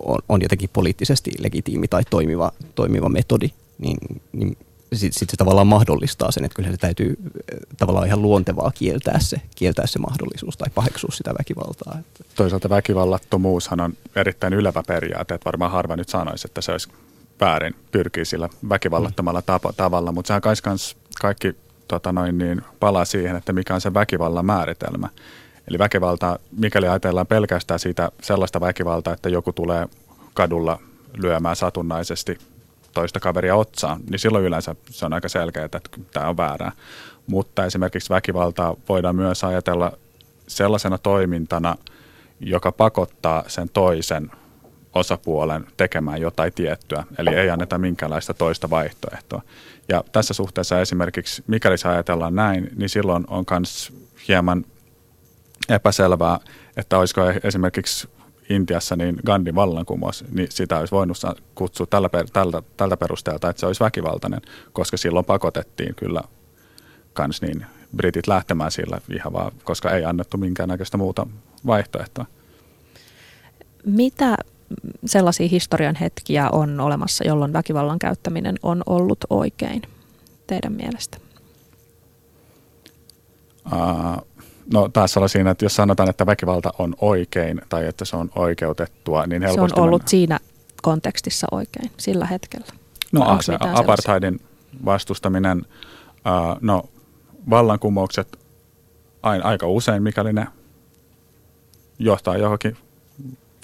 on, 0.00 0.18
on 0.28 0.42
jotenkin 0.42 0.70
poliittisesti 0.72 1.30
legitiimi 1.38 1.88
tai 1.88 2.02
toimiva, 2.10 2.52
toimiva 2.74 3.08
metodi, 3.08 3.50
niin, 3.78 3.98
niin 4.32 4.56
sitten 4.92 5.18
sit 5.18 5.30
se 5.30 5.36
tavallaan 5.36 5.66
mahdollistaa 5.66 6.30
sen, 6.30 6.44
että 6.44 6.56
kyllä 6.56 6.70
se 6.70 6.76
täytyy 6.76 7.10
eh, 7.10 7.58
tavallaan 7.76 8.06
ihan 8.06 8.22
luontevaa 8.22 8.72
kieltää 8.74 9.18
se, 9.20 9.40
kieltää 9.54 9.86
se 9.86 9.98
mahdollisuus 9.98 10.56
tai 10.56 10.68
paheksua 10.74 11.10
sitä 11.12 11.34
väkivaltaa. 11.38 11.98
Toisaalta 12.34 12.68
väkivallattomuushan 12.68 13.80
on 13.80 13.92
erittäin 14.16 14.52
ylevä 14.52 14.82
periaate, 14.86 15.34
että 15.34 15.44
varmaan 15.44 15.70
harva 15.70 15.96
nyt 15.96 16.08
sanoisi, 16.08 16.48
että 16.48 16.60
se 16.60 16.72
olisi 16.72 16.88
väärin 17.40 17.74
pyrkii 17.92 18.24
sillä 18.24 18.48
väkivallattomalla 18.68 19.42
tapa, 19.42 19.72
tavalla, 19.76 20.12
mutta 20.12 20.26
sehän 20.26 20.42
kans 20.62 20.96
kaikki 21.20 21.56
tota 21.88 22.12
noin, 22.12 22.38
niin, 22.38 22.62
palaa 22.80 23.04
siihen, 23.04 23.36
että 23.36 23.52
mikä 23.52 23.74
on 23.74 23.80
se 23.80 23.94
väkivallan 23.94 24.46
määritelmä. 24.46 25.08
Eli 25.68 25.78
väkivalta, 25.78 26.38
mikäli 26.58 26.88
ajatellaan 26.88 27.26
pelkästään 27.26 27.80
siitä 27.80 28.10
sellaista 28.22 28.60
väkivaltaa, 28.60 29.14
että 29.14 29.28
joku 29.28 29.52
tulee 29.52 29.86
kadulla 30.34 30.78
lyömään 31.16 31.56
satunnaisesti 31.56 32.38
toista 32.92 33.20
kaveria 33.20 33.56
otsaan, 33.56 34.00
niin 34.10 34.18
silloin 34.18 34.44
yleensä 34.44 34.74
se 34.90 35.06
on 35.06 35.12
aika 35.12 35.28
selkeää, 35.28 35.64
että 35.64 35.80
tämä 36.12 36.28
on 36.28 36.36
väärää. 36.36 36.72
Mutta 37.26 37.64
esimerkiksi 37.64 38.10
väkivaltaa 38.10 38.76
voidaan 38.88 39.16
myös 39.16 39.44
ajatella 39.44 39.92
sellaisena 40.46 40.98
toimintana, 40.98 41.76
joka 42.40 42.72
pakottaa 42.72 43.44
sen 43.46 43.68
toisen 43.68 44.30
osapuolen 44.94 45.66
tekemään 45.76 46.20
jotain 46.20 46.52
tiettyä, 46.52 47.04
eli 47.18 47.30
ei 47.30 47.50
anneta 47.50 47.78
minkäänlaista 47.78 48.34
toista 48.34 48.70
vaihtoehtoa. 48.70 49.42
Ja 49.88 50.04
tässä 50.12 50.34
suhteessa 50.34 50.80
esimerkiksi, 50.80 51.44
mikäli 51.46 51.78
se 51.78 51.88
ajatellaan 51.88 52.34
näin, 52.34 52.70
niin 52.76 52.88
silloin 52.88 53.24
on 53.28 53.44
myös 53.50 53.92
hieman 54.28 54.64
epäselvää, 55.68 56.38
että 56.76 56.98
olisiko 56.98 57.20
esimerkiksi 57.44 58.08
Intiassa 58.50 58.96
niin 58.96 59.16
Gandhin 59.26 59.54
vallankumous, 59.54 60.24
niin 60.32 60.48
sitä 60.50 60.78
olisi 60.78 60.90
voinut 60.90 61.16
kutsua 61.54 61.86
tällä, 61.86 62.10
tältä, 62.32 62.62
tältä 62.76 62.96
perusteelta, 62.96 63.50
että 63.50 63.60
se 63.60 63.66
olisi 63.66 63.84
väkivaltainen, 63.84 64.40
koska 64.72 64.96
silloin 64.96 65.24
pakotettiin 65.24 65.94
kyllä 65.94 66.22
kans 67.12 67.42
niin 67.42 67.66
britit 67.96 68.26
lähtemään 68.26 68.70
sillä 68.70 69.00
ihan 69.14 69.32
vaan, 69.32 69.52
koska 69.64 69.90
ei 69.90 70.04
annettu 70.04 70.36
minkäännäköistä 70.36 70.96
muuta 70.96 71.26
vaihtoehtoa. 71.66 72.26
Mitä 73.84 74.36
sellaisia 75.04 75.48
historian 75.48 75.94
hetkiä 75.94 76.50
on 76.50 76.80
olemassa, 76.80 77.24
jolloin 77.26 77.52
väkivallan 77.52 77.98
käyttäminen 77.98 78.56
on 78.62 78.82
ollut 78.86 79.18
oikein 79.30 79.82
teidän 80.46 80.72
mielestä? 80.72 81.18
Uh, 83.72 84.26
no 84.72 84.88
taas 84.88 85.16
olla 85.16 85.28
siinä, 85.28 85.50
että 85.50 85.64
jos 85.64 85.76
sanotaan, 85.76 86.10
että 86.10 86.26
väkivalta 86.26 86.70
on 86.78 86.94
oikein 87.00 87.60
tai 87.68 87.86
että 87.86 88.04
se 88.04 88.16
on 88.16 88.30
oikeutettua, 88.36 89.26
niin 89.26 89.42
helposti... 89.42 89.74
Se 89.74 89.80
on 89.80 89.84
ollut 89.84 90.02
mennä. 90.02 90.10
siinä 90.10 90.38
kontekstissa 90.82 91.46
oikein, 91.50 91.90
sillä 91.96 92.26
hetkellä. 92.26 92.66
No 93.12 93.38
se 93.40 93.56
apartheidin 93.60 94.40
vastustaminen, 94.84 95.58
uh, 95.58 96.58
no 96.60 96.84
vallankumoukset 97.50 98.38
aika 99.22 99.66
usein, 99.66 100.02
mikäli 100.02 100.32
ne 100.32 100.46
johtaa 101.98 102.36
johonkin 102.36 102.76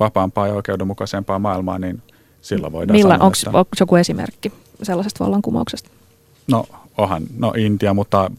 vapaampaa 0.00 0.46
ja 0.46 0.54
oikeudenmukaisempaa 0.54 1.38
maailmaa, 1.38 1.78
niin 1.78 2.02
silloin 2.42 2.72
voidaan 2.72 2.96
Millä, 2.96 3.14
sanoa, 3.14 3.26
onko, 3.26 3.37
että... 3.46 3.59
onko 3.59 3.70
joku 3.80 3.96
esimerkki 3.96 4.52
sellaisesta 4.83 5.24
vallankumouksesta? 5.24 5.90
No 6.46 6.64
onhan, 6.96 7.22
no 7.38 7.52
Intia, 7.57 7.94
mutta 7.94 8.30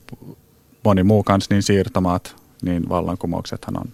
moni 0.84 1.04
muu 1.04 1.24
kanssa, 1.24 1.54
niin 1.54 1.64
siirtomaat, 1.64 2.36
niin 2.62 2.90
vallankumouksethan 2.90 3.80
on 3.80 3.86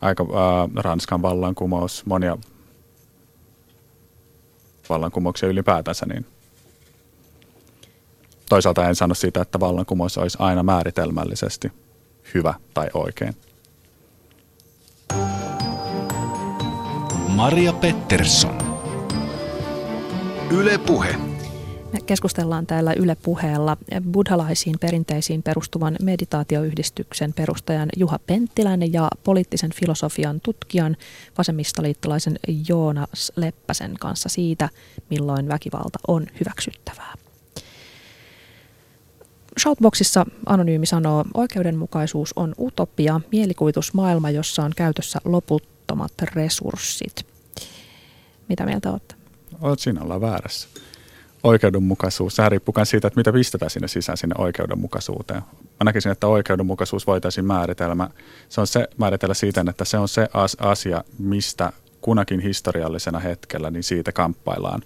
aika 0.00 0.26
ää, 0.34 0.68
Ranskan 0.82 1.22
vallankumous, 1.22 2.06
monia 2.06 2.38
vallankumouksia 4.88 5.48
ylipäätänsä, 5.48 6.06
niin 6.06 6.26
toisaalta 8.48 8.88
en 8.88 8.94
sano 8.94 9.14
siitä, 9.14 9.42
että 9.42 9.60
vallankumous 9.60 10.18
olisi 10.18 10.38
aina 10.40 10.62
määritelmällisesti 10.62 11.72
hyvä 12.34 12.54
tai 12.74 12.88
oikein. 12.94 13.36
Maria 17.38 17.72
Pettersson. 17.72 18.58
Yle 20.50 20.78
Puhe. 20.78 21.16
Me 21.92 22.00
keskustellaan 22.06 22.66
täällä 22.66 22.92
Yle 22.92 23.16
Puheella 23.22 23.76
buddhalaisiin 24.12 24.76
perinteisiin 24.80 25.42
perustuvan 25.42 25.96
meditaatioyhdistyksen 26.02 27.32
perustajan 27.32 27.88
Juha 27.96 28.18
Penttilän 28.26 28.92
ja 28.92 29.08
poliittisen 29.24 29.70
filosofian 29.74 30.40
tutkijan 30.40 30.96
vasemmistoliittolaisen 31.38 32.38
Joonas 32.68 33.32
Leppäsen 33.36 33.94
kanssa 34.00 34.28
siitä, 34.28 34.68
milloin 35.10 35.48
väkivalta 35.48 35.98
on 36.08 36.26
hyväksyttävää. 36.40 37.14
Shoutboxissa 39.60 40.26
Anonyymi 40.46 40.86
sanoo, 40.86 41.24
oikeudenmukaisuus 41.34 42.32
on 42.36 42.54
utopia, 42.58 43.20
mielikuvitusmaailma, 43.32 44.30
jossa 44.30 44.62
on 44.62 44.72
käytössä 44.76 45.18
loputtomat 45.24 46.12
resurssit. 46.34 47.27
Mitä 48.48 48.64
mieltä 48.66 48.90
olette? 48.90 49.14
Olet 49.60 49.80
siinä 49.80 50.00
ollaan 50.02 50.20
väärässä. 50.20 50.68
Oikeudenmukaisuus, 51.42 52.36
sehän 52.36 52.50
riippuu 52.50 52.72
myös 52.76 52.90
siitä, 52.90 53.08
että 53.08 53.20
mitä 53.20 53.32
pistetään 53.32 53.70
sinne 53.70 53.88
sisään 53.88 54.18
sinne 54.18 54.34
oikeudenmukaisuuteen. 54.38 55.42
Mä 55.62 55.84
näkisin, 55.84 56.12
että 56.12 56.26
oikeudenmukaisuus 56.26 57.06
voitaisiin 57.06 57.44
määritellä. 57.44 58.10
Se 58.48 58.60
on 58.60 58.66
se 58.66 58.88
määritellä 58.96 59.34
siitä, 59.34 59.64
että 59.70 59.84
se 59.84 59.98
on 59.98 60.08
se 60.08 60.28
asia, 60.58 61.04
mistä 61.18 61.72
kunakin 62.00 62.40
historiallisena 62.40 63.18
hetkellä, 63.18 63.70
niin 63.70 63.84
siitä 63.84 64.12
kamppaillaan. 64.12 64.82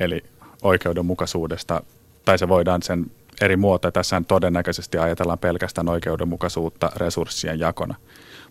Eli 0.00 0.24
oikeudenmukaisuudesta, 0.62 1.82
tai 2.24 2.38
se 2.38 2.48
voidaan 2.48 2.82
sen 2.82 3.10
eri 3.40 3.56
muotoja. 3.56 3.92
Tässä 3.92 4.22
todennäköisesti 4.28 4.98
ajatellaan 4.98 5.38
pelkästään 5.38 5.88
oikeudenmukaisuutta 5.88 6.92
resurssien 6.96 7.58
jakona. 7.58 7.94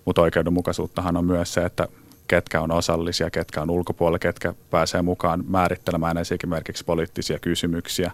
Mutta 0.06 0.22
oikeudenmukaisuuttahan 0.22 1.18
on 1.18 1.26
myös 1.26 1.54
se, 1.54 1.66
että 1.66 1.88
ketkä 2.28 2.62
on 2.62 2.72
osallisia, 2.72 3.30
ketkä 3.30 3.62
on 3.62 3.70
ulkopuolella, 3.70 4.20
ketkä 4.20 4.54
pääsee 4.70 5.02
mukaan 5.02 5.44
määrittelemään 5.48 6.18
esimerkiksi 6.18 6.86
poliittisia 6.86 7.40
kysymyksiä, 7.40 8.12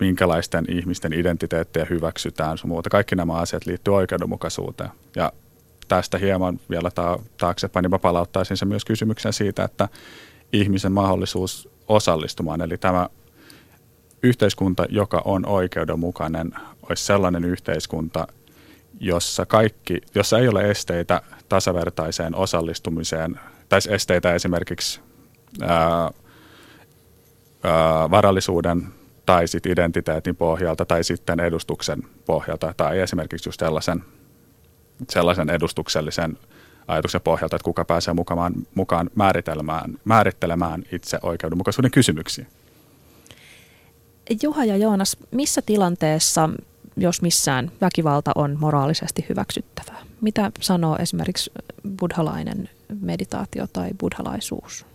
minkälaisten 0.00 0.64
ihmisten 0.68 1.12
identiteettejä 1.12 1.86
hyväksytään, 1.90 2.58
muuta. 2.64 2.90
Kaikki 2.90 3.16
nämä 3.16 3.32
asiat 3.32 3.66
liittyy 3.66 3.94
oikeudenmukaisuuteen. 3.94 4.90
Ja 5.16 5.32
tästä 5.88 6.18
hieman 6.18 6.60
vielä 6.70 6.90
ta- 6.90 7.18
taaksepäin, 7.38 7.82
niin 7.82 7.90
mä 7.90 7.98
palauttaisin 7.98 8.56
se 8.56 8.64
myös 8.64 8.84
kysymyksen 8.84 9.32
siitä, 9.32 9.64
että 9.64 9.88
ihmisen 10.52 10.92
mahdollisuus 10.92 11.68
osallistumaan, 11.88 12.60
eli 12.60 12.78
tämä 12.78 13.08
yhteiskunta, 14.22 14.86
joka 14.88 15.22
on 15.24 15.46
oikeudenmukainen, 15.46 16.54
olisi 16.82 17.04
sellainen 17.04 17.44
yhteiskunta, 17.44 18.26
jossa, 19.00 19.46
kaikki, 19.46 20.00
jossa 20.14 20.38
ei 20.38 20.48
ole 20.48 20.70
esteitä 20.70 21.22
tasavertaiseen 21.48 22.34
osallistumiseen, 22.34 23.40
tai 23.68 23.80
esteitä 23.88 24.34
esimerkiksi 24.34 25.00
ää, 25.62 26.10
ää, 27.62 28.10
varallisuuden 28.10 28.86
tai 29.26 29.48
sit 29.48 29.66
identiteetin 29.66 30.36
pohjalta 30.36 30.84
tai 30.84 31.04
sitten 31.04 31.40
edustuksen 31.40 32.02
pohjalta 32.26 32.74
tai 32.76 33.00
esimerkiksi 33.00 33.48
just 33.48 33.60
sellaisen, 33.60 34.04
sellaisen 35.10 35.50
edustuksellisen 35.50 36.38
ajatuksen 36.88 37.20
pohjalta, 37.20 37.56
että 37.56 37.64
kuka 37.64 37.84
pääsee 37.84 38.14
mukaan, 38.14 38.54
mukaan 38.74 39.10
määrittelemään, 39.14 39.98
määrittelemään 40.04 40.82
itse 40.92 41.18
oikeudenmukaisuuden 41.22 41.90
kysymyksiä. 41.90 42.46
Juha 44.42 44.64
ja 44.64 44.76
Joonas, 44.76 45.16
missä 45.30 45.62
tilanteessa, 45.62 46.50
jos 46.96 47.22
missään, 47.22 47.70
väkivalta 47.80 48.32
on 48.34 48.56
moraalisesti 48.60 49.26
hyväksyttävää? 49.28 50.02
Mitä 50.20 50.52
sanoo 50.60 50.96
esimerkiksi 50.96 51.50
buddhalainen 51.98 52.68
meditaatio 53.00 53.66
tai 53.72 53.90
buddhalaisuus? 54.00 54.86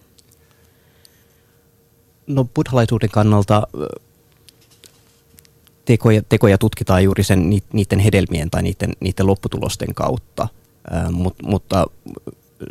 No 2.27 2.43
buddhalaisuuden 2.43 3.09
kannalta 3.09 3.67
tekoja, 5.85 6.21
tekoja 6.29 6.57
tutkitaan 6.57 7.03
juuri 7.03 7.23
sen, 7.23 7.49
niiden 7.73 7.99
hedelmien 7.99 8.49
tai 8.49 8.63
niiden, 8.63 8.91
niiden 8.99 9.27
lopputulosten 9.27 9.93
kautta, 9.93 10.47
Mut, 11.11 11.35
mutta 11.43 11.85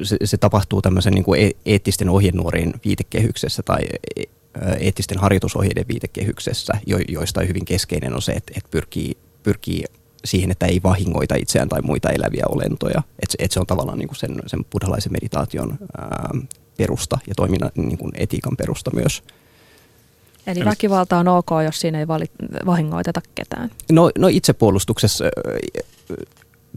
se, 0.03 0.17
se 0.25 0.37
tapahtuu 0.37 0.83
tämmöisen 0.83 1.13
niin 1.13 1.25
kuin 1.25 1.41
e-, 1.43 1.57
eettisten 1.67 2.09
ohjenuorien 2.09 2.75
viitekehyksessä 2.85 3.63
tai 3.63 3.81
e-, 4.17 4.23
eettisten 4.81 5.19
harjoitusohjeiden 5.19 5.85
viitekehyksessä, 5.89 6.73
jo, 6.87 6.99
joista 7.09 7.41
hyvin 7.41 7.65
keskeinen 7.65 8.15
on 8.15 8.23
se, 8.23 8.33
että, 8.33 8.53
että 8.57 8.71
pyrkii, 8.71 9.17
pyrkii 9.43 9.85
siihen, 10.25 10.51
että 10.51 10.67
ei 10.67 10.81
vahingoita 10.83 11.35
itseään 11.35 11.69
tai 11.69 11.83
muita 11.83 12.11
eläviä 12.11 12.45
olentoja. 12.49 13.03
Että 13.23 13.37
et 13.39 13.53
se 13.53 13.61
on 13.61 13.67
tavallaan 13.67 13.99
niin 13.99 14.09
kuin 14.09 14.19
sen, 14.19 14.37
sen 14.47 14.65
buddhalaisen 14.65 15.13
meditaation 15.13 15.79
ää, 15.99 16.31
perusta 16.77 17.19
ja 17.27 17.35
toiminnan 17.35 17.71
niin 17.77 17.99
kuin 17.99 18.13
etiikan 18.15 18.57
perusta 18.57 18.91
myös. 18.95 19.23
Eli 20.47 20.65
väkivalta 20.65 21.19
on 21.19 21.29
ok, 21.29 21.49
jos 21.65 21.81
siinä 21.81 21.99
ei 21.99 22.09
valit, 22.09 22.33
vahingoiteta 22.67 23.21
ketään? 23.35 23.71
No, 23.93 24.11
no 24.19 24.29
itsepuolustuksessa, 24.29 25.25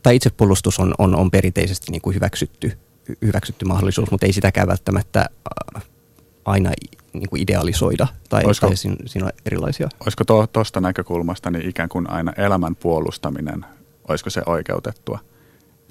tai 0.03 0.15
itsepuolustus 0.15 0.79
on, 0.79 0.93
on, 0.97 1.15
on 1.15 1.31
perinteisesti 1.31 1.91
niin 1.91 2.01
kuin 2.01 2.15
hyväksytty, 2.15 2.77
hyväksytty 3.21 3.65
mahdollisuus, 3.65 4.11
mutta 4.11 4.25
ei 4.25 4.33
sitäkään 4.33 4.67
välttämättä 4.67 5.29
aina 6.45 6.71
niin 7.13 7.29
kuin 7.29 7.41
idealisoida 7.41 8.07
tai, 8.29 8.43
olisiko, 8.45 8.67
tai 8.67 8.75
siinä, 8.75 8.95
siinä 9.05 9.25
on 9.25 9.31
erilaisia. 9.45 9.89
Olisiko 9.99 10.23
tuosta 10.25 10.79
to, 10.79 10.79
näkökulmasta 10.79 11.51
niin 11.51 11.69
ikään 11.69 11.89
kuin 11.89 12.09
aina 12.09 12.33
elämän 12.37 12.75
puolustaminen, 12.75 13.65
olisiko 14.07 14.29
se 14.29 14.41
oikeutettua? 14.45 15.19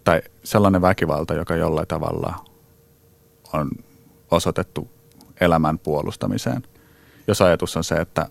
Tai 0.05 0.23
sellainen 0.45 0.83
väkivalta, 0.83 1.35
joka 1.35 1.57
jollain 1.57 1.89
tavalla 1.89 2.45
on 3.53 3.71
osoitettu 4.31 4.91
elämän 5.41 5.79
puolustamiseen. 5.79 6.63
Jos 7.27 7.43
ajatus 7.43 7.77
on 7.77 7.85
se, 7.85 7.95
että 7.95 8.27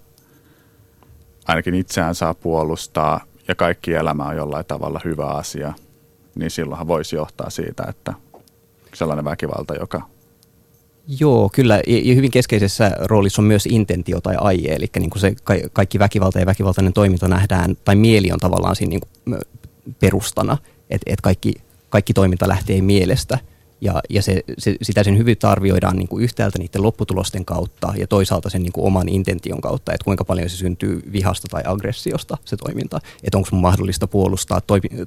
ainakin 1.47 1.73
itseään 1.73 2.15
saa 2.15 2.33
puolustaa 2.33 3.21
ja 3.47 3.55
kaikki 3.55 3.93
elämä 3.93 4.23
on 4.23 4.35
jollain 4.35 4.65
tavalla 4.65 5.01
hyvä 5.05 5.25
asia, 5.25 5.73
niin 6.35 6.51
silloinhan 6.51 6.87
voisi 6.87 7.15
johtaa 7.15 7.49
siitä, 7.49 7.83
että 7.89 8.13
sellainen 8.93 9.25
väkivalta, 9.25 9.75
joka 9.75 10.01
Joo, 11.07 11.49
kyllä. 11.53 11.81
Ja 11.87 12.15
hyvin 12.15 12.31
keskeisessä 12.31 12.91
roolissa 12.99 13.41
on 13.41 13.45
myös 13.45 13.65
intentio 13.65 14.21
tai 14.21 14.35
aie, 14.37 14.75
eli 14.75 14.85
niin 14.99 15.09
kuin 15.09 15.21
se 15.21 15.35
kaikki 15.73 15.99
väkivalta 15.99 16.39
ja 16.39 16.45
väkivaltainen 16.45 16.93
toiminta 16.93 17.27
nähdään, 17.27 17.77
tai 17.85 17.95
mieli 17.95 18.31
on 18.31 18.39
tavallaan 18.39 18.75
siinä 18.75 18.89
niin 18.89 19.01
kuin 19.01 19.39
perustana, 19.99 20.57
että 20.89 21.13
et 21.13 21.21
kaikki, 21.21 21.53
kaikki 21.89 22.13
toiminta 22.13 22.47
lähtee 22.47 22.81
mielestä– 22.81 23.39
ja, 23.81 24.01
ja 24.09 24.21
se, 24.21 24.43
se, 24.57 24.75
sitä 24.81 25.03
sen 25.03 25.17
hyvyyttä 25.17 25.49
arvioidaan 25.49 25.97
niin 25.97 26.07
kuin 26.07 26.23
yhtäältä 26.23 26.59
niiden 26.59 26.83
lopputulosten 26.83 27.45
kautta 27.45 27.93
ja 27.97 28.07
toisaalta 28.07 28.49
sen 28.49 28.63
niin 28.63 28.71
kuin 28.71 28.85
oman 28.85 29.09
intention 29.09 29.61
kautta, 29.61 29.93
että 29.93 30.05
kuinka 30.05 30.25
paljon 30.25 30.49
se 30.49 30.57
syntyy 30.57 31.01
vihasta 31.11 31.47
tai 31.51 31.63
aggressiosta 31.65 32.37
se 32.45 32.57
toiminta. 32.57 32.99
Että 33.23 33.37
onko 33.37 33.49
mun 33.51 33.61
mahdollista 33.61 34.07
puolustaa, 34.07 34.61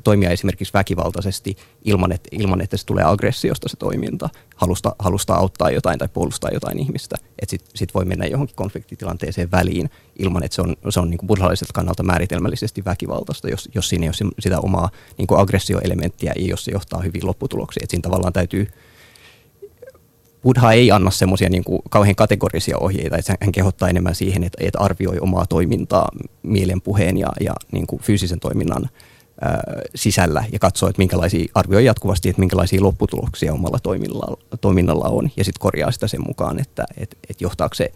toimia 0.04 0.30
esimerkiksi 0.30 0.72
väkivaltaisesti 0.72 1.56
ilman, 1.84 2.12
että, 2.12 2.28
ilman, 2.32 2.60
että 2.60 2.76
se 2.76 2.87
tulee 2.87 3.04
aggressiosta 3.04 3.68
se 3.68 3.76
toiminta, 3.76 4.28
halusta, 4.56 4.96
halusta 4.98 5.34
auttaa 5.34 5.70
jotain 5.70 5.98
tai 5.98 6.08
puolustaa 6.08 6.50
jotain 6.50 6.78
ihmistä. 6.78 7.16
Että 7.38 7.50
sitten 7.50 7.70
sit 7.74 7.94
voi 7.94 8.04
mennä 8.04 8.26
johonkin 8.26 8.56
konfliktitilanteeseen 8.56 9.50
väliin 9.50 9.90
ilman, 10.18 10.44
että 10.44 10.55
se 10.55 10.62
on, 10.62 10.77
se 10.88 11.00
on 11.00 11.11
niin 11.11 11.18
kuin 11.18 11.38
kannalta 11.74 12.03
määritelmällisesti 12.03 12.85
väkivaltaista, 12.85 13.48
jos, 13.48 13.68
jos 13.74 13.88
siinä 13.88 14.05
ei 14.05 14.09
ole 14.09 14.33
sitä 14.38 14.61
omaa 14.61 14.90
niin 15.18 15.27
kuin 15.27 15.40
aggressioelementtiä 15.40 16.33
ja 16.37 16.46
jos 16.46 16.64
se 16.64 16.70
johtaa 16.70 17.00
hyvin 17.00 17.27
lopputuloksiin. 17.27 17.85
Että 17.85 17.90
siinä 17.90 18.03
tavallaan 18.03 18.33
täytyy 18.33 18.68
Buddha 20.42 20.72
ei 20.72 20.92
anna 20.92 21.11
semmoisia 21.11 21.48
niin 21.48 21.64
kauhean 21.90 22.14
kategorisia 22.14 22.79
ohjeita, 22.79 23.16
että 23.16 23.37
hän 23.40 23.53
kehottaa 23.53 23.88
enemmän 23.88 24.14
siihen, 24.14 24.44
että, 24.44 24.59
että 24.61 24.79
arvioi 24.79 25.18
omaa 25.20 25.46
toimintaa 25.46 26.09
mielenpuheen 26.42 27.16
ja, 27.16 27.29
ja 27.40 27.53
niin 27.72 27.87
kuin 27.87 28.03
fyysisen 28.03 28.40
toiminnan 28.40 28.88
sisällä 29.94 30.44
ja 30.53 30.59
katsoo, 30.59 30.88
että 30.88 31.00
minkälaisia, 31.00 31.46
arvioi 31.55 31.85
jatkuvasti, 31.85 32.29
että 32.29 32.40
minkälaisia 32.40 32.83
lopputuloksia 32.83 33.53
omalla 33.53 33.79
toiminnalla, 33.79 34.37
toiminnalla 34.61 35.09
on 35.09 35.31
ja 35.37 35.44
sitten 35.44 35.61
korjaa 35.61 35.90
sitä 35.90 36.09
sen 36.09 36.20
mukaan, 36.27 36.61
että, 36.61 36.85
että, 36.96 37.16
että 37.31 37.44
johtaako 37.44 37.74
se 37.74 37.92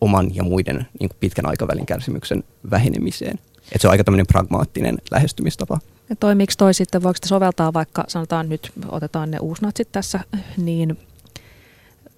oman 0.00 0.34
ja 0.34 0.42
muiden 0.42 0.86
niin 1.00 1.08
kuin 1.08 1.18
pitkän 1.20 1.46
aikavälin 1.46 1.86
kärsimyksen 1.86 2.44
vähenemiseen. 2.70 3.38
Että 3.62 3.78
se 3.78 3.88
on 3.88 3.90
aika 3.90 4.04
tämmöinen 4.04 4.26
pragmaattinen 4.26 4.98
lähestymistapa. 5.10 5.78
Ja 6.10 6.16
toimiks 6.16 6.56
toi 6.56 6.74
sitten, 6.74 7.02
voiko 7.02 7.16
sitä 7.16 7.28
soveltaa 7.28 7.72
vaikka, 7.72 8.04
sanotaan 8.08 8.48
nyt, 8.48 8.72
otetaan 8.88 9.30
ne 9.30 9.38
uusnatsit 9.38 9.92
tässä, 9.92 10.20
niin 10.56 10.98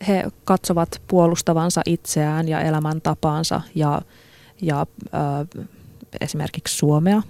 he 0.08 0.24
katsovat 0.44 1.02
puolustavansa 1.08 1.82
itseään 1.86 2.48
ja 2.48 2.60
elämäntapaansa 2.60 3.60
ja, 3.74 4.02
ja 4.62 4.86
äh, 5.14 5.64
esimerkiksi 6.20 6.76
Suomea 6.76 7.22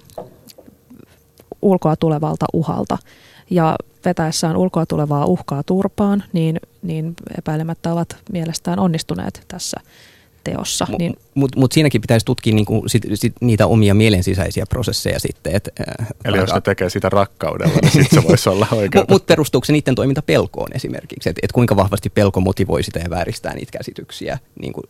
ulkoa 1.63 1.97
tulevalta 1.97 2.47
uhalta. 2.53 2.99
Ja 3.51 3.77
vetäessään 4.05 4.57
ulkoa 4.57 4.87
tulevaa 4.87 5.27
uhkaa 5.27 5.63
turpaan, 5.63 6.25
niin, 6.33 6.61
niin 6.83 7.15
epäilemättä 7.39 7.93
ovat 7.93 8.17
mielestään 8.33 8.79
onnistuneet 8.79 9.45
tässä 9.49 9.81
teossa. 10.45 10.87
Mutta 10.91 11.03
niin, 11.03 11.17
mut, 11.35 11.57
mut 11.57 11.73
siinäkin 11.73 12.01
pitäisi 12.01 12.27
tutkia 12.27 12.55
niinku 12.55 12.85
sit, 12.87 13.03
sit 13.15 13.33
niitä 13.41 13.67
omia 13.67 13.95
mielensisäisiä 13.95 14.67
prosesseja 14.69 15.21
sitten. 15.21 15.55
Et, 15.55 15.69
äh, 16.01 16.07
Eli 16.25 16.37
jos 16.37 16.55
ne 16.55 16.61
tekee 16.61 16.91
sitä 16.91 17.09
rakkaudella, 17.09 17.79
niin 17.83 17.93
sitten 17.93 18.23
se 18.23 18.29
voisi 18.29 18.49
olla 18.49 18.67
oikein. 18.77 19.05
Mutta 19.09 19.27
perustuuko 19.27 19.65
se 19.65 19.73
niiden 19.73 19.95
toiminta 19.95 20.23
pelkoon 20.23 20.69
esimerkiksi? 20.75 21.29
Että 21.31 21.41
et 21.43 21.53
kuinka 21.53 21.77
vahvasti 21.77 22.11
pelko 22.11 22.41
motivoi 22.41 22.83
sitä 22.83 22.99
ja 22.99 23.11
vääristää 23.11 23.55
niitä 23.55 23.79
käsityksiä 23.79 24.39
niinku, 24.61 24.81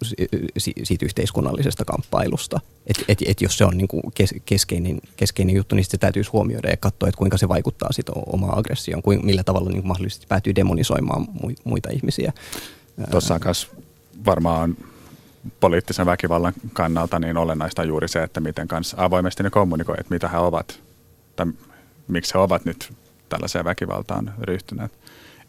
si, 0.58 0.72
siitä 0.82 1.04
yhteiskunnallisesta 1.04 1.84
kamppailusta? 1.84 2.60
Että 2.86 3.02
et, 3.08 3.18
et 3.26 3.40
jos 3.40 3.58
se 3.58 3.64
on 3.64 3.76
niinku 3.76 4.02
kes, 4.14 4.34
keskeinen, 4.44 5.00
keskeinen 5.16 5.56
juttu, 5.56 5.74
niin 5.74 5.84
se 5.84 5.98
täytyisi 5.98 6.30
huomioida 6.30 6.70
ja 6.70 6.76
katsoa, 6.76 7.08
että 7.08 7.18
kuinka 7.18 7.38
se 7.38 7.48
vaikuttaa 7.48 7.92
sitä 7.92 8.12
omaa 8.26 8.58
aggressioon, 8.58 9.02
kuin, 9.02 9.26
millä 9.26 9.44
tavalla 9.44 9.70
niinku 9.70 9.88
mahdollisesti 9.88 10.26
päätyy 10.28 10.54
demonisoimaan 10.54 11.26
muita 11.64 11.90
ihmisiä. 11.90 12.32
Tuossa 13.10 13.34
on 13.34 13.40
myös 13.44 13.70
varmaan 14.26 14.76
poliittisen 15.60 16.06
väkivallan 16.06 16.52
kannalta 16.72 17.18
niin 17.18 17.36
olennaista 17.36 17.82
on 17.82 17.88
juuri 17.88 18.08
se, 18.08 18.22
että 18.22 18.40
miten 18.40 18.68
kanssa 18.68 18.96
avoimesti 19.00 19.42
ne 19.42 19.50
kommunikoi, 19.50 19.96
että 19.98 20.14
mitä 20.14 20.28
he 20.28 20.38
ovat 20.38 20.80
tai 21.36 21.46
miksi 22.08 22.34
he 22.34 22.38
ovat 22.38 22.64
nyt 22.64 22.92
tällaiseen 23.28 23.64
väkivaltaan 23.64 24.34
ryhtyneet. 24.40 24.92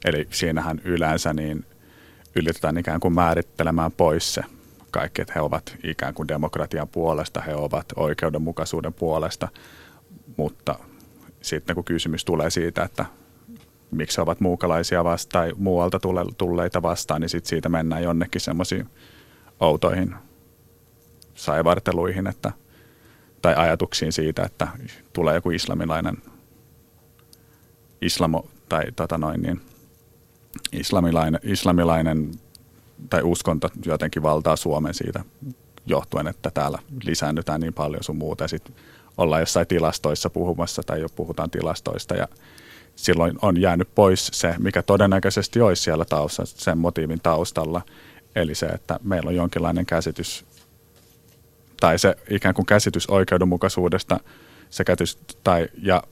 Eli 0.05 0.27
siinähän 0.31 0.81
yleensä 0.83 1.33
niin 1.33 1.65
yritetään 2.35 2.77
ikään 2.77 2.99
kuin 2.99 3.13
määrittelemään 3.13 3.91
pois 3.91 4.33
se 4.33 4.43
kaikki, 4.91 5.21
että 5.21 5.33
he 5.35 5.41
ovat 5.41 5.77
ikään 5.83 6.13
kuin 6.13 6.27
demokratian 6.27 6.87
puolesta, 6.87 7.41
he 7.41 7.55
ovat 7.55 7.85
oikeudenmukaisuuden 7.95 8.93
puolesta, 8.93 9.47
mutta 10.37 10.79
sitten 11.41 11.75
kun 11.75 11.83
kysymys 11.83 12.25
tulee 12.25 12.49
siitä, 12.49 12.83
että 12.83 13.05
miksi 13.91 14.17
he 14.17 14.21
ovat 14.21 14.39
muukalaisia 14.39 15.03
vastaan 15.03 15.47
tai 15.47 15.53
muualta 15.57 15.99
tulleita 16.37 16.81
vastaan, 16.81 17.21
niin 17.21 17.29
sitten 17.29 17.49
siitä 17.49 17.69
mennään 17.69 18.03
jonnekin 18.03 18.41
semmoisiin 18.41 18.89
outoihin 19.63 20.15
saivarteluihin 21.35 22.27
että, 22.27 22.51
tai 23.41 23.55
ajatuksiin 23.55 24.11
siitä, 24.11 24.43
että 24.43 24.67
tulee 25.13 25.35
joku 25.35 25.51
islamilainen 25.51 26.17
islamo, 28.01 28.47
tai 28.69 28.83
tota 28.95 29.17
noin, 29.17 29.41
niin, 29.41 29.61
islamilainen, 30.71 31.39
islamilainen 31.43 32.31
tai 33.09 33.21
uskonto 33.23 33.69
jotenkin 33.85 34.23
valtaa 34.23 34.55
Suomen 34.55 34.93
siitä 34.93 35.23
johtuen, 35.85 36.27
että 36.27 36.51
täällä 36.51 36.79
lisäännytään 37.03 37.61
niin 37.61 37.73
paljon 37.73 38.03
sun 38.03 38.17
muuta. 38.17 38.43
Ja 38.43 38.47
sitten 38.47 38.75
ollaan 39.17 39.41
jossain 39.41 39.67
tilastoissa 39.67 40.29
puhumassa 40.29 40.83
tai 40.85 41.01
jo 41.01 41.07
puhutaan 41.15 41.49
tilastoista 41.49 42.15
ja 42.15 42.27
silloin 42.95 43.33
on 43.41 43.61
jäänyt 43.61 43.89
pois 43.95 44.29
se, 44.33 44.55
mikä 44.59 44.83
todennäköisesti 44.83 45.61
olisi 45.61 45.83
siellä 45.83 46.05
taustalla, 46.05 46.51
sen 46.55 46.77
motiivin 46.77 47.19
taustalla. 47.23 47.81
Eli 48.35 48.55
se, 48.55 48.65
että 48.65 48.99
meillä 49.03 49.29
on 49.29 49.35
jonkinlainen 49.35 49.85
käsitys, 49.85 50.45
tai 51.79 51.99
se 51.99 52.15
ikään 52.29 52.55
kuin 52.55 52.65
käsitys 52.65 53.09
oikeudenmukaisuudesta, 53.09 54.19
se 54.69 54.83
käsitys, 54.83 55.17
tai, 55.43 55.67
ja, 55.81 56.03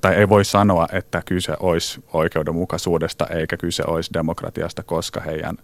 tai 0.00 0.14
ei 0.14 0.28
voi 0.28 0.44
sanoa, 0.44 0.86
että 0.92 1.22
kyse 1.26 1.56
olisi 1.60 2.04
oikeudenmukaisuudesta 2.12 3.26
eikä 3.26 3.56
kyse 3.56 3.82
olisi 3.86 4.12
demokratiasta, 4.12 4.82
koska 4.82 5.20
heidän 5.20 5.56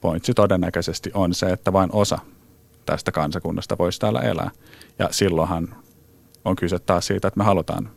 pointsi 0.00 0.34
todennäköisesti 0.34 1.10
on 1.14 1.34
se, 1.34 1.46
että 1.46 1.72
vain 1.72 1.90
osa 1.92 2.18
tästä 2.86 3.12
kansakunnasta 3.12 3.78
voisi 3.78 4.00
täällä 4.00 4.20
elää. 4.20 4.50
Ja 4.98 5.08
silloinhan 5.10 5.74
on 6.44 6.56
kyse 6.56 6.78
taas 6.78 7.06
siitä, 7.06 7.28
että 7.28 7.38
me 7.38 7.44
halutaan. 7.44 7.90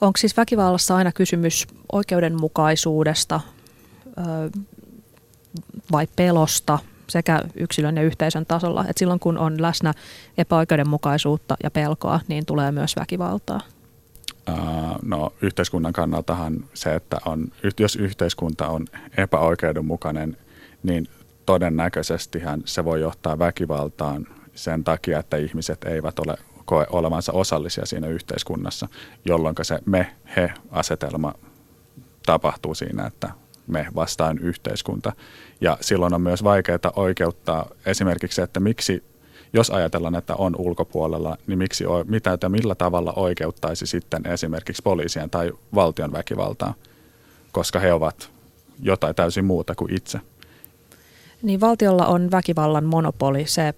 Onko 0.00 0.16
siis 0.16 0.36
väkivallassa 0.36 0.96
aina 0.96 1.12
kysymys 1.12 1.66
oikeudenmukaisuudesta 1.92 3.40
vai 5.92 6.06
pelosta 6.16 6.78
sekä 7.08 7.40
yksilön 7.54 7.96
ja 7.96 8.02
yhteisön 8.02 8.46
tasolla? 8.46 8.84
Et 8.88 8.98
silloin 8.98 9.20
kun 9.20 9.38
on 9.38 9.62
läsnä 9.62 9.94
epäoikeudenmukaisuutta 10.38 11.56
ja 11.62 11.70
pelkoa, 11.70 12.20
niin 12.28 12.46
tulee 12.46 12.72
myös 12.72 12.96
väkivaltaa. 12.96 13.60
No 15.02 15.32
yhteiskunnan 15.42 15.92
kannaltahan 15.92 16.64
se, 16.74 16.94
että 16.94 17.18
on, 17.24 17.52
jos 17.78 17.96
yhteiskunta 17.96 18.68
on 18.68 18.86
epäoikeudenmukainen, 19.16 20.36
niin 20.82 21.08
todennäköisesti 21.46 22.42
se 22.64 22.84
voi 22.84 23.00
johtaa 23.00 23.38
väkivaltaan 23.38 24.26
sen 24.54 24.84
takia, 24.84 25.18
että 25.18 25.36
ihmiset 25.36 25.84
eivät 25.84 26.18
ole 26.18 26.36
koe 26.64 26.86
olevansa 26.90 27.32
osallisia 27.32 27.86
siinä 27.86 28.06
yhteiskunnassa, 28.06 28.88
jolloin 29.24 29.54
se 29.62 29.78
me-he-asetelma 29.86 31.34
tapahtuu 32.26 32.74
siinä, 32.74 33.06
että 33.06 33.30
me 33.66 33.86
vastaan 33.94 34.38
yhteiskunta. 34.38 35.12
Ja 35.60 35.78
silloin 35.80 36.14
on 36.14 36.20
myös 36.20 36.44
vaikeaa 36.44 36.92
oikeuttaa 36.96 37.68
esimerkiksi 37.86 38.42
että 38.42 38.60
miksi, 38.60 39.04
jos 39.52 39.70
ajatellaan, 39.70 40.14
että 40.14 40.34
on 40.34 40.56
ulkopuolella, 40.58 41.36
niin 41.46 41.58
miksi, 41.58 41.84
mitä 42.06 42.38
ja 42.42 42.48
millä 42.48 42.74
tavalla 42.74 43.12
oikeuttaisi 43.12 43.86
sitten 43.86 44.26
esimerkiksi 44.26 44.82
poliisien 44.82 45.30
tai 45.30 45.52
valtion 45.74 46.12
väkivaltaa, 46.12 46.74
koska 47.52 47.78
he 47.78 47.92
ovat 47.92 48.30
jotain 48.82 49.14
täysin 49.14 49.44
muuta 49.44 49.74
kuin 49.74 49.94
itse. 49.94 50.20
Niin 51.42 51.60
valtiolla 51.60 52.06
on 52.06 52.30
väkivallan 52.30 52.84
monopoli. 52.84 53.46
Se 53.46 53.74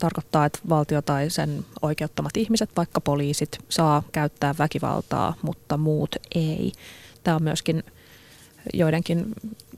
tarkoittaa, 0.00 0.44
että 0.44 0.58
valtio 0.68 1.02
tai 1.02 1.30
sen 1.30 1.64
oikeuttamat 1.82 2.36
ihmiset, 2.36 2.70
vaikka 2.76 3.00
poliisit, 3.00 3.58
saa 3.68 4.02
käyttää 4.12 4.54
väkivaltaa, 4.58 5.34
mutta 5.42 5.76
muut 5.76 6.16
ei. 6.34 6.72
Tämä 7.24 7.36
on 7.36 7.42
myöskin 7.42 7.84
joidenkin 8.74 9.26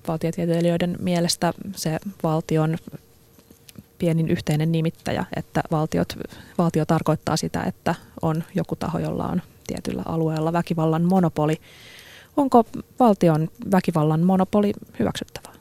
valtiotieteilijöiden 0.08 0.96
mielestä 1.00 1.52
se 1.76 1.98
valtion 2.22 2.76
pienin 3.98 4.28
yhteinen 4.28 4.72
nimittäjä, 4.72 5.24
että 5.36 5.62
valtiot, 5.70 6.16
valtio 6.58 6.86
tarkoittaa 6.86 7.36
sitä, 7.36 7.62
että 7.62 7.94
on 8.22 8.44
joku 8.54 8.76
taho, 8.76 8.98
jolla 8.98 9.26
on 9.26 9.42
tietyllä 9.66 10.02
alueella 10.06 10.52
väkivallan 10.52 11.02
monopoli. 11.02 11.56
Onko 12.36 12.64
valtion 13.00 13.48
väkivallan 13.72 14.20
monopoli 14.20 14.72
hyväksyttävää? 14.98 15.52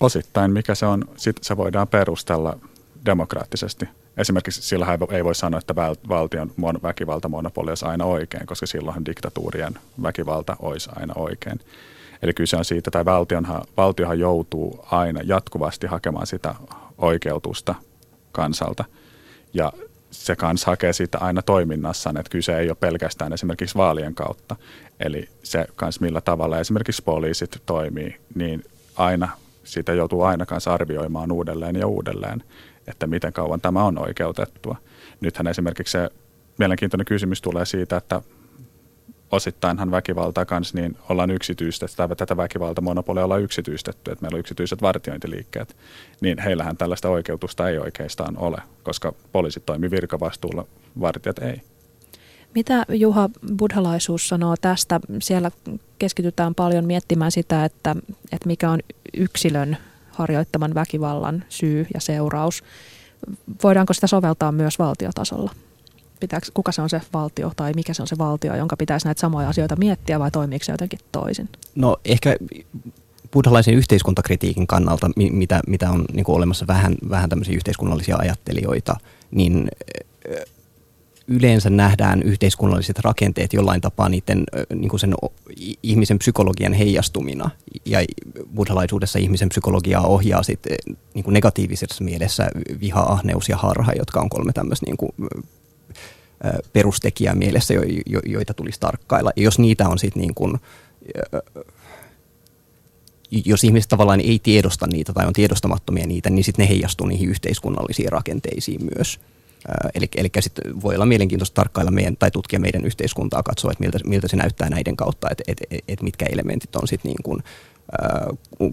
Osittain, 0.00 0.50
mikä 0.50 0.74
se 0.74 0.86
on, 0.86 1.04
sit 1.16 1.36
se 1.42 1.56
voidaan 1.56 1.88
perustella 1.88 2.58
demokraattisesti. 3.06 3.88
Esimerkiksi 4.16 4.62
sillä 4.62 4.86
ei 5.10 5.24
voi 5.24 5.34
sanoa, 5.34 5.58
että 5.58 5.76
valtion 6.08 6.52
väkivaltamonopoli 6.82 7.70
olisi 7.70 7.84
aina 7.84 8.04
oikein, 8.04 8.46
koska 8.46 8.66
silloin 8.66 9.06
diktatuurien 9.06 9.78
väkivalta 10.02 10.56
olisi 10.58 10.90
aina 10.96 11.14
oikein. 11.16 11.60
Eli 12.22 12.32
kyse 12.32 12.56
on 12.56 12.64
siitä, 12.64 12.88
että 12.88 13.04
valtionhan, 13.04 13.62
valtiohan 13.76 14.18
joutuu 14.18 14.84
aina 14.90 15.20
jatkuvasti 15.24 15.86
hakemaan 15.86 16.26
sitä 16.26 16.54
oikeutusta 16.98 17.74
kansalta. 18.32 18.84
Ja 19.54 19.72
se 20.10 20.36
kanssa 20.36 20.70
hakee 20.70 20.92
sitä 20.92 21.18
aina 21.18 21.42
toiminnassaan, 21.42 22.16
että 22.16 22.30
kyse 22.30 22.58
ei 22.58 22.68
ole 22.68 22.76
pelkästään 22.80 23.32
esimerkiksi 23.32 23.74
vaalien 23.74 24.14
kautta. 24.14 24.56
Eli 25.00 25.28
se 25.42 25.66
kanssa 25.76 26.00
millä 26.00 26.20
tavalla 26.20 26.58
esimerkiksi 26.58 27.02
poliisit 27.02 27.62
toimii, 27.66 28.16
niin 28.34 28.64
aina 28.96 29.28
sitä 29.64 29.92
joutuu 29.92 30.22
aina 30.22 30.46
kanssa 30.46 30.74
arvioimaan 30.74 31.32
uudelleen 31.32 31.76
ja 31.76 31.86
uudelleen 31.86 32.42
että 32.90 33.06
miten 33.06 33.32
kauan 33.32 33.60
tämä 33.60 33.84
on 33.84 33.98
oikeutettua. 33.98 34.76
Nythän 35.20 35.46
esimerkiksi 35.46 35.92
se 35.92 36.10
mielenkiintoinen 36.58 37.04
kysymys 37.04 37.42
tulee 37.42 37.64
siitä, 37.64 37.96
että 37.96 38.22
osittainhan 39.32 39.90
väkivaltaa 39.90 40.44
kanssa, 40.44 40.78
niin 40.78 40.96
ollaan 41.08 41.30
yksityistetty, 41.30 41.96
tai 41.96 42.08
tätä 42.16 42.36
väkivaltamonopolia 42.36 43.24
ollaan 43.24 43.42
yksityistetty, 43.42 44.10
että 44.10 44.22
meillä 44.22 44.36
on 44.36 44.40
yksityiset 44.40 44.82
vartiointiliikkeet, 44.82 45.76
niin 46.20 46.38
heillähän 46.38 46.76
tällaista 46.76 47.08
oikeutusta 47.08 47.68
ei 47.68 47.78
oikeastaan 47.78 48.36
ole, 48.38 48.58
koska 48.82 49.12
poliisit 49.32 49.66
toimii 49.66 49.90
virkavastuulla, 49.90 50.66
vartijat 51.00 51.38
ei. 51.38 51.62
Mitä 52.54 52.84
Juha 52.88 53.30
buddhalaisuus 53.58 54.28
sanoo 54.28 54.54
tästä? 54.60 55.00
Siellä 55.22 55.50
keskitytään 55.98 56.54
paljon 56.54 56.84
miettimään 56.84 57.32
sitä, 57.32 57.64
että, 57.64 57.96
että 58.32 58.46
mikä 58.46 58.70
on 58.70 58.80
yksilön 59.16 59.76
harjoittaman 60.10 60.74
väkivallan 60.74 61.44
syy 61.48 61.86
ja 61.94 62.00
seuraus. 62.00 62.64
Voidaanko 63.64 63.92
sitä 63.92 64.06
soveltaa 64.06 64.52
myös 64.52 64.78
valtiotasolla? 64.78 65.50
Pitääkö, 66.20 66.46
kuka 66.54 66.72
se 66.72 66.82
on 66.82 66.90
se 66.90 67.00
valtio 67.12 67.52
tai 67.56 67.72
mikä 67.72 67.94
se 67.94 68.02
on 68.02 68.08
se 68.08 68.18
valtio, 68.18 68.56
jonka 68.56 68.76
pitäisi 68.76 69.06
näitä 69.06 69.20
samoja 69.20 69.48
asioita 69.48 69.76
miettiä 69.76 70.18
vai 70.18 70.30
toimiiko 70.30 70.64
se 70.64 70.72
jotenkin 70.72 70.98
toisin? 71.12 71.48
No 71.74 71.96
ehkä 72.04 72.36
buddhalaisen 73.32 73.74
yhteiskuntakritiikin 73.74 74.66
kannalta, 74.66 75.10
mitä, 75.16 75.60
mitä 75.66 75.90
on 75.90 76.04
niin 76.12 76.24
olemassa 76.28 76.66
vähän, 76.66 76.94
vähän 77.10 77.30
tämmöisiä 77.30 77.56
yhteiskunnallisia 77.56 78.16
ajattelijoita, 78.16 78.96
niin 79.30 79.68
yleensä 81.28 81.70
nähdään 81.70 82.22
yhteiskunnalliset 82.22 82.98
rakenteet 82.98 83.52
jollain 83.52 83.80
tapaa 83.80 84.08
niiden 84.08 84.44
niin 84.74 84.88
kuin 84.88 85.00
sen 85.00 85.14
ihmisen 85.82 86.18
psykologian 86.18 86.72
heijastumina. 86.72 87.50
Ja 87.84 87.98
buddhalaisuudessa 88.54 89.18
ihmisen 89.18 89.48
psykologiaa 89.48 90.06
ohjaa 90.06 90.42
sitten 90.42 90.76
niin 91.14 91.24
kuin 91.24 91.34
negatiivisessa 91.34 92.04
mielessä 92.04 92.50
viha, 92.80 93.00
ahneus 93.00 93.48
ja 93.48 93.56
harha, 93.56 93.92
jotka 93.92 94.20
on 94.20 94.28
kolme 94.28 94.52
tämmöistä 94.52 94.86
niin 94.86 94.96
kuin, 94.96 95.12
perustekijää 96.72 97.34
mielessä, 97.34 97.74
jo, 97.74 97.82
jo, 98.06 98.20
joita 98.26 98.54
tulisi 98.54 98.80
tarkkailla. 98.80 99.30
Ja 99.36 99.42
jos 99.42 99.58
niitä 99.58 99.88
on 99.88 99.98
sitten 99.98 100.20
niin 100.20 100.34
kuin, 100.34 100.60
jos 103.44 103.64
ihmiset 103.64 103.88
tavallaan 103.88 104.20
ei 104.20 104.40
tiedosta 104.42 104.86
niitä 104.86 105.12
tai 105.12 105.26
on 105.26 105.32
tiedostamattomia 105.32 106.06
niitä, 106.06 106.30
niin 106.30 106.44
sitten 106.44 106.62
ne 106.62 106.68
heijastuu 106.68 107.06
niihin 107.06 107.28
yhteiskunnallisiin 107.28 108.12
rakenteisiin 108.12 108.80
myös. 108.96 109.20
Eli, 109.94 110.08
eli 110.16 110.28
sitten 110.40 110.82
voi 110.82 110.94
olla 110.94 111.06
mielenkiintoista 111.06 111.54
tarkkailla 111.54 111.90
meidän, 111.90 112.16
tai 112.16 112.30
tutkia 112.30 112.60
meidän 112.60 112.84
yhteiskuntaa, 112.84 113.42
katsoa, 113.42 113.72
että 113.72 113.84
miltä, 113.84 113.98
miltä 114.04 114.28
se 114.28 114.36
näyttää 114.36 114.70
näiden 114.70 114.96
kautta, 114.96 115.28
että 115.30 115.44
että 115.46 115.64
että 115.88 116.04
mitkä 116.04 116.26
elementit 116.32 116.76
on 116.76 116.88
sitten 116.88 117.08
niin 117.08 117.22
kuin, 117.22 117.42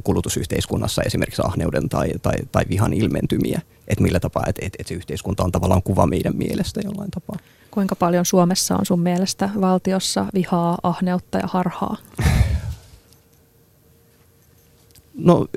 kulutusyhteiskunnassa 0.03 1.01
esimerkiksi 1.01 1.41
ahneuden 1.45 1.89
tai, 1.89 2.09
tai, 2.21 2.35
tai 2.51 2.63
vihan 2.69 2.93
ilmentymiä, 2.93 3.61
että 3.87 4.03
millä 4.03 4.19
tapaa, 4.19 4.43
että, 4.47 4.65
että, 4.65 4.77
että 4.79 4.89
se 4.89 4.95
yhteiskunta 4.95 5.43
on 5.43 5.51
tavallaan 5.51 5.83
kuva 5.83 6.07
meidän 6.07 6.35
mielestä 6.35 6.81
jollain 6.83 7.11
tapaa. 7.11 7.37
Kuinka 7.71 7.95
paljon 7.95 8.25
Suomessa 8.25 8.75
on 8.75 8.85
sun 8.85 8.99
mielestä 8.99 9.49
valtiossa 9.61 10.25
vihaa, 10.33 10.77
ahneutta 10.83 11.37
ja 11.37 11.47
harhaa? 11.47 11.97
No 15.13 15.47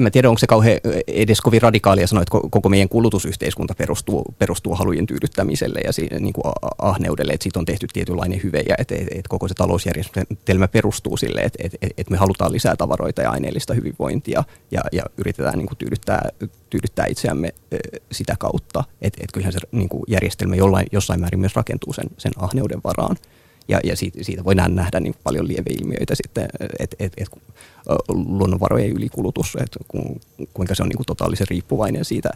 en 0.00 0.02
mä 0.02 0.10
tiedä, 0.10 0.28
onko 0.28 0.38
se 0.38 0.46
kauhean 0.46 0.80
edes 1.06 1.40
kovin 1.40 1.62
radikaalia 1.62 2.06
sanoa, 2.06 2.22
että 2.22 2.38
koko 2.50 2.68
meidän 2.68 2.88
kulutusyhteiskunta 2.88 3.74
perustuu, 3.74 4.24
perustuu 4.38 4.74
halujen 4.74 5.06
tyydyttämiselle 5.06 5.80
ja 5.84 5.92
siihen, 5.92 6.22
niin 6.22 6.32
kuin 6.32 6.44
ahneudelle, 6.78 7.32
että 7.32 7.42
siitä 7.42 7.58
on 7.58 7.64
tehty 7.64 7.86
tietynlainen 7.92 8.40
hyve 8.42 8.60
ja 8.68 8.74
että, 8.78 8.94
että 8.94 9.28
koko 9.28 9.48
se 9.48 9.54
talousjärjestelmä 9.54 10.68
perustuu 10.68 11.16
sille, 11.16 11.40
että, 11.40 11.58
että, 11.64 11.78
että 11.96 12.10
me 12.10 12.16
halutaan 12.16 12.52
lisää 12.52 12.76
tavaroita 12.76 13.22
ja 13.22 13.30
aineellista 13.30 13.74
hyvinvointia 13.74 14.44
ja, 14.70 14.80
ja 14.92 15.02
yritetään 15.16 15.58
niin 15.58 15.68
kuin 15.68 15.78
tyydyttää, 15.78 16.28
tyydyttää 16.70 17.06
itseämme 17.06 17.54
sitä 18.12 18.34
kautta, 18.38 18.84
että, 19.02 19.18
että 19.22 19.34
kyllähän 19.34 19.52
se 19.52 19.58
niin 19.72 19.88
kuin 19.88 20.02
järjestelmä 20.08 20.56
jollain, 20.56 20.86
jossain 20.92 21.20
määrin 21.20 21.40
myös 21.40 21.56
rakentuu 21.56 21.92
sen, 21.92 22.06
sen 22.18 22.32
ahneuden 22.36 22.80
varaan. 22.84 23.16
Ja, 23.70 23.80
ja 23.84 23.96
siitä, 23.96 24.18
siitä 24.24 24.44
voidaan 24.44 24.74
nähdä 24.74 25.00
niin 25.00 25.14
paljon 25.24 25.48
lieveilmiöitä 25.48 26.14
sitten, 26.14 26.48
että 26.80 26.96
et, 26.98 27.12
et, 27.16 27.28
luonnonvarojen 28.08 28.90
ylikulutus, 28.90 29.56
että 29.60 29.78
ku, 29.88 30.20
kuinka 30.54 30.74
se 30.74 30.82
on 30.82 30.88
niin 30.88 30.96
kuin 30.96 31.06
totaalisen 31.06 31.46
riippuvainen 31.50 32.04
siitä, 32.04 32.30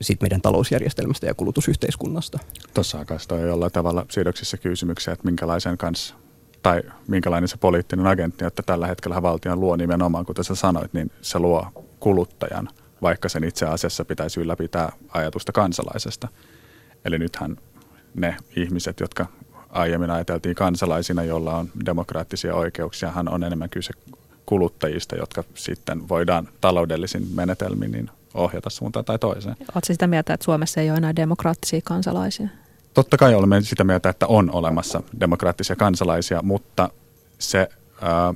siitä 0.00 0.24
meidän 0.24 0.40
talousjärjestelmästä 0.40 1.26
ja 1.26 1.34
kulutusyhteiskunnasta. 1.34 2.38
Tuossa 2.74 3.04
kanssa 3.04 3.34
on 3.34 3.40
jollain 3.40 3.72
tavalla 3.72 4.06
sidoksissa 4.10 4.56
kysymyksiä, 4.56 5.12
että 5.12 5.24
minkälaisen 5.24 5.78
kanssa 5.78 6.14
tai 6.62 6.82
minkälainen 7.08 7.48
se 7.48 7.56
poliittinen 7.56 8.06
agentti, 8.06 8.44
että 8.44 8.62
tällä 8.62 8.86
hetkellä 8.86 9.22
valtion 9.22 9.60
luo 9.60 9.76
nimenomaan, 9.76 10.26
kuten 10.26 10.44
sä 10.44 10.54
sanoit, 10.54 10.92
niin 10.92 11.10
se 11.22 11.38
luo 11.38 11.66
kuluttajan, 12.00 12.68
vaikka 13.02 13.28
sen 13.28 13.44
itse 13.44 13.66
asiassa 13.66 14.04
pitäisi 14.04 14.40
ylläpitää 14.40 14.92
ajatusta 15.08 15.52
kansalaisesta. 15.52 16.28
Eli 17.04 17.18
nythän 17.18 17.56
ne 18.16 18.36
ihmiset, 18.56 19.00
jotka 19.00 19.26
aiemmin 19.68 20.10
ajateltiin 20.10 20.54
kansalaisina, 20.54 21.24
joilla 21.24 21.56
on 21.56 21.68
demokraattisia 21.86 22.54
oikeuksia, 22.54 23.10
hän 23.10 23.28
on 23.28 23.44
enemmän 23.44 23.70
kyse 23.70 23.92
kuluttajista, 24.46 25.16
jotka 25.16 25.44
sitten 25.54 26.08
voidaan 26.08 26.48
taloudellisin 26.60 27.26
menetelmin 27.34 27.92
niin 27.92 28.10
ohjata 28.34 28.70
suuntaan 28.70 29.04
tai 29.04 29.18
toiseen. 29.18 29.56
Oletko 29.60 29.80
sitä 29.82 30.06
mieltä, 30.06 30.34
että 30.34 30.44
Suomessa 30.44 30.80
ei 30.80 30.90
ole 30.90 30.98
enää 30.98 31.16
demokraattisia 31.16 31.80
kansalaisia? 31.84 32.48
Totta 32.94 33.16
kai 33.16 33.34
olemme 33.34 33.60
sitä 33.62 33.84
mieltä, 33.84 34.08
että 34.08 34.26
on 34.26 34.50
olemassa 34.50 35.02
demokraattisia 35.20 35.76
kansalaisia, 35.76 36.42
mutta 36.42 36.90
se 37.38 37.68
ää, 38.02 38.34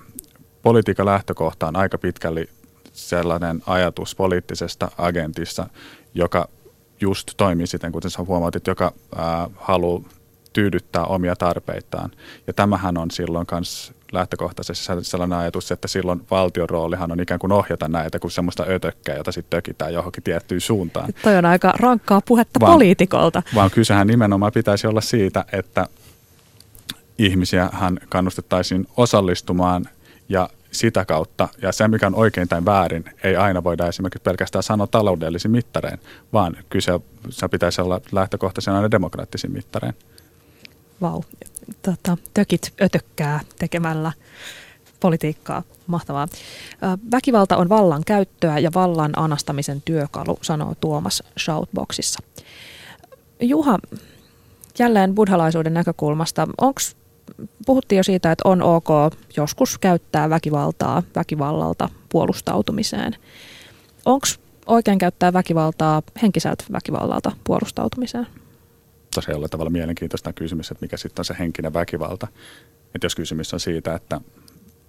politiikan 0.62 1.07
lähtökohta 1.07 1.68
on 1.68 1.76
aika 1.76 1.99
pitkälti 1.99 2.51
sellainen 2.93 3.62
ajatus 3.66 4.14
poliittisesta 4.14 4.91
agentissa, 4.99 5.66
joka 6.14 6.49
just 7.01 7.30
toimii 7.36 7.66
siten, 7.66 7.92
kuten 7.92 8.11
sä 8.11 8.22
huomautit, 8.22 8.66
joka 8.66 8.92
ää, 9.16 9.48
haluaa 9.57 10.03
tyydyttää 10.53 11.05
omia 11.05 11.36
tarpeitaan. 11.36 12.11
Ja 12.46 12.53
tämähän 12.53 12.98
on 12.98 13.11
silloin 13.11 13.46
myös 13.53 13.92
lähtökohtaisesti 14.12 14.86
sellainen 15.03 15.38
ajatus, 15.38 15.72
että 15.72 15.88
silloin 15.88 16.22
valtion 16.30 16.70
roolihan 16.70 17.12
on 17.12 17.20
ikään 17.20 17.40
kuin 17.40 17.53
ohjata 17.53 17.88
näitä 17.88 18.18
kuin 18.18 18.30
semmoista 18.30 18.64
ötökkää, 18.68 19.16
jota 19.16 19.32
sitten 19.32 19.57
tökitään 19.57 19.94
johonkin 19.94 20.22
tiettyyn 20.22 20.61
suuntaan. 20.61 21.09
Toi 21.22 21.36
on 21.36 21.44
aika 21.44 21.72
rankkaa 21.78 22.20
puhetta 22.28 22.61
vaan, 22.61 22.72
poliitikolta. 22.72 23.42
Vaan 23.55 23.70
kysehän 23.70 24.07
nimenomaan 24.07 24.53
pitäisi 24.53 24.86
olla 24.86 25.01
siitä, 25.01 25.44
että 25.53 25.86
ihmisiä 27.18 27.68
hän 27.72 27.98
kannustettaisiin 28.09 28.86
osallistumaan 28.96 29.88
ja 30.28 30.48
sitä 30.73 31.05
kautta, 31.05 31.49
ja 31.62 31.73
se 31.73 31.89
mikä 31.89 32.07
on 32.07 32.14
oikein 32.14 32.49
tai 32.49 32.64
väärin, 32.64 33.05
ei 33.23 33.37
aina 33.37 33.64
voida 33.64 33.87
esimerkiksi 33.87 34.23
pelkästään 34.23 34.62
sanoa 34.62 34.87
taloudellisin 34.87 35.51
mittareen, 35.51 35.99
vaan 36.33 36.57
kyse 36.68 37.01
se 37.31 37.49
pitäisi 37.49 37.81
olla 37.81 38.01
lähtökohtaisen 38.12 38.75
aina 38.75 38.91
demokraattisin 38.91 39.53
mittareen. 39.53 39.95
Vau, 41.01 41.23
tota, 41.83 42.16
tökit 42.35 42.73
ötökkää 42.83 43.41
tekemällä 43.59 44.12
politiikkaa. 45.01 45.62
Mahtavaa. 45.87 46.29
Väkivalta 47.11 47.57
on 47.57 47.68
vallan 47.68 48.03
käyttöä 48.07 48.59
ja 48.59 48.71
vallan 48.75 49.12
anastamisen 49.16 49.83
työkalu, 49.83 50.39
sanoo 50.43 50.75
Tuomas 50.81 51.23
Shoutboxissa. 51.39 52.18
Juha, 53.41 53.79
jälleen 54.79 55.14
buddhalaisuuden 55.14 55.75
näkökulmasta, 55.75 56.49
onko 56.61 56.81
puhuttiin 57.66 57.97
jo 57.97 58.03
siitä, 58.03 58.32
että 58.32 58.49
on 58.49 58.62
ok 58.62 58.88
joskus 59.36 59.78
käyttää 59.78 60.30
väkivaltaa 60.30 61.03
väkivallalta 61.16 61.88
puolustautumiseen. 62.09 63.16
Onko 64.05 64.26
oikein 64.66 64.99
käyttää 64.99 65.32
väkivaltaa 65.32 66.03
henkiseltä 66.22 66.64
väkivallalta 66.72 67.32
puolustautumiseen? 67.45 68.26
Se 69.20 69.34
on 69.34 69.51
tavalla 69.51 69.70
mielenkiintoista 69.70 70.32
kysymys, 70.32 70.70
että 70.70 70.84
mikä 70.84 70.97
sitten 70.97 71.20
on 71.20 71.24
se 71.24 71.36
henkinen 71.38 71.74
väkivalta. 71.74 72.28
Että 72.95 73.05
jos 73.05 73.14
kysymys 73.14 73.55
on 73.55 73.61
siitä, 73.61 73.95
että 73.95 74.20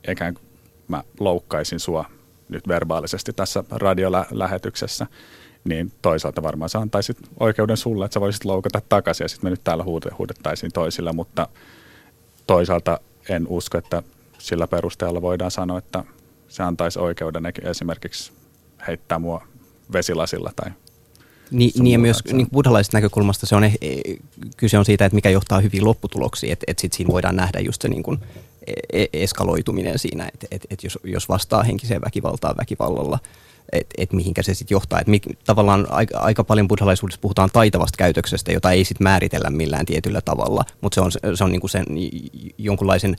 ikään 0.07 0.33
kuin 0.33 0.45
mä 0.87 1.03
loukkaisin 1.19 1.79
sua 1.79 2.05
nyt 2.49 2.67
verbaalisesti 2.67 3.33
tässä 3.33 3.63
radiolähetyksessä, 3.71 5.07
niin 5.63 5.91
toisaalta 6.01 6.43
varmaan 6.43 6.69
sä 6.69 6.79
antaisit 6.79 7.17
oikeuden 7.39 7.77
sulle, 7.77 8.05
että 8.05 8.13
sä 8.13 8.21
voisit 8.21 8.45
loukata 8.45 8.81
takaisin 8.89 9.23
ja 9.23 9.29
sitten 9.29 9.45
me 9.45 9.49
nyt 9.49 9.63
täällä 9.63 9.83
huudettaisiin 10.17 10.71
toisille, 10.71 11.11
mutta– 11.11 11.47
toisaalta 12.51 12.99
en 13.29 13.47
usko, 13.47 13.77
että 13.77 14.03
sillä 14.37 14.67
perusteella 14.67 15.21
voidaan 15.21 15.51
sanoa, 15.51 15.77
että 15.77 16.03
se 16.47 16.63
antaisi 16.63 16.99
oikeuden 16.99 17.43
esimerkiksi 17.63 18.31
heittää 18.87 19.19
mua 19.19 19.47
vesilasilla 19.93 20.51
tai 20.55 20.71
Ni, 21.51 21.71
niin 21.79 21.93
ja 21.93 21.99
myös 21.99 22.23
niin 22.31 22.47
buddhalaisesta 22.53 22.97
näkökulmasta 22.97 23.45
se 23.45 23.55
on, 23.55 23.63
eh, 23.63 23.73
kyse 24.57 24.77
on 24.77 24.85
siitä, 24.85 25.05
että 25.05 25.15
mikä 25.15 25.29
johtaa 25.29 25.59
hyviin 25.59 25.85
lopputuloksiin, 25.85 26.53
että, 26.53 26.63
että 26.67 26.81
sit 26.81 26.93
siinä 26.93 27.11
voidaan 27.13 27.35
nähdä 27.35 27.59
just 27.59 27.81
se 27.81 27.89
niin 27.89 28.03
kuin 28.03 28.19
e, 28.67 29.01
e, 29.01 29.07
eskaloituminen 29.13 29.99
siinä, 29.99 30.29
että, 30.33 30.47
että, 30.51 30.67
että 30.69 30.85
jos, 30.85 30.99
jos 31.03 31.29
vastaa 31.29 31.63
henkiseen 31.63 32.01
väkivaltaan 32.01 32.57
väkivallalla, 32.57 33.19
että 33.71 33.95
et 33.97 34.13
mihinkä 34.13 34.43
se 34.43 34.53
sitten 34.53 34.75
johtaa. 34.75 34.99
Et 34.99 35.07
mi, 35.07 35.21
tavallaan 35.45 35.87
aika, 35.89 36.19
aika 36.19 36.43
paljon 36.43 36.67
buddhalaisuudessa 36.67 37.21
puhutaan 37.21 37.49
taitavasta 37.53 37.97
käytöksestä, 37.97 38.51
jota 38.51 38.71
ei 38.71 38.85
sitten 38.85 39.05
määritellä 39.05 39.49
millään 39.49 39.85
tietyllä 39.85 40.21
tavalla, 40.21 40.65
mutta 40.81 40.95
se 40.95 41.01
on, 41.01 41.35
se 41.35 41.43
on 41.43 41.51
niinku 41.51 41.67
sen 41.67 41.85
jonkunlaisen 42.57 43.15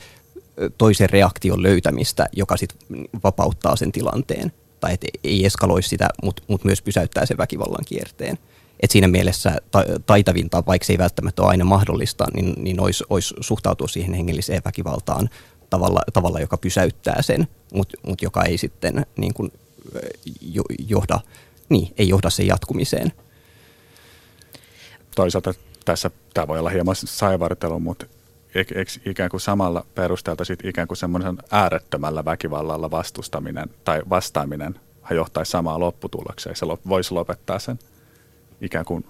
toisen 0.78 1.10
reaktion 1.10 1.62
löytämistä, 1.62 2.26
joka 2.32 2.56
sitten 2.56 2.78
vapauttaa 3.24 3.76
sen 3.76 3.92
tilanteen. 3.92 4.52
Tai 4.80 4.92
et 4.92 5.04
ei 5.24 5.46
eskaloi 5.46 5.82
sitä, 5.82 6.08
mutta 6.22 6.42
mut 6.48 6.64
myös 6.64 6.82
pysäyttää 6.82 7.26
sen 7.26 7.38
väkivallan 7.38 7.84
kierteen. 7.86 8.38
Et 8.80 8.90
siinä 8.90 9.08
mielessä 9.08 9.56
ta- 9.70 9.84
taitavinta, 10.06 10.62
vaikka 10.66 10.86
se 10.86 10.92
ei 10.92 10.98
välttämättä 10.98 11.42
ole 11.42 11.50
aina 11.50 11.64
mahdollista, 11.64 12.26
niin, 12.34 12.54
niin 12.56 12.80
olisi, 12.80 13.04
olisi 13.10 13.34
suhtautua 13.40 13.88
siihen 13.88 14.14
hengelliseen 14.14 14.62
väkivaltaan 14.64 15.30
tavalla, 15.70 16.00
tavalla 16.12 16.40
joka 16.40 16.56
pysäyttää 16.56 17.22
sen, 17.22 17.48
mutta 17.74 17.96
mut 18.06 18.22
joka 18.22 18.44
ei 18.44 18.58
sitten 18.58 19.06
niin 19.16 19.34
kuin 19.34 19.52
johda, 20.88 21.20
niin, 21.68 21.94
ei 21.98 22.08
johda 22.08 22.30
sen 22.30 22.46
jatkumiseen. 22.46 23.12
Toisaalta 25.14 25.54
tässä 25.84 26.10
tämä 26.34 26.48
voi 26.48 26.58
olla 26.58 26.70
hieman 26.70 26.96
saivartelu, 26.96 27.80
mutta 27.80 28.06
ikään 29.06 29.30
kuin 29.30 29.40
samalla 29.40 29.86
perusteelta 29.94 30.44
sit 30.44 30.64
ikään 30.64 30.88
kuin 30.88 30.98
semmoisen 30.98 31.38
äärettömällä 31.50 32.24
väkivallalla 32.24 32.90
vastustaminen 32.90 33.70
tai 33.84 34.02
vastaaminen 34.10 34.80
johtaisi 35.10 35.50
samaan 35.50 35.80
lopputulokseen. 35.80 36.56
Se 36.56 36.66
voisi 36.88 37.14
lopettaa 37.14 37.58
sen 37.58 37.78
ikään 38.60 38.84
kuin 38.84 39.04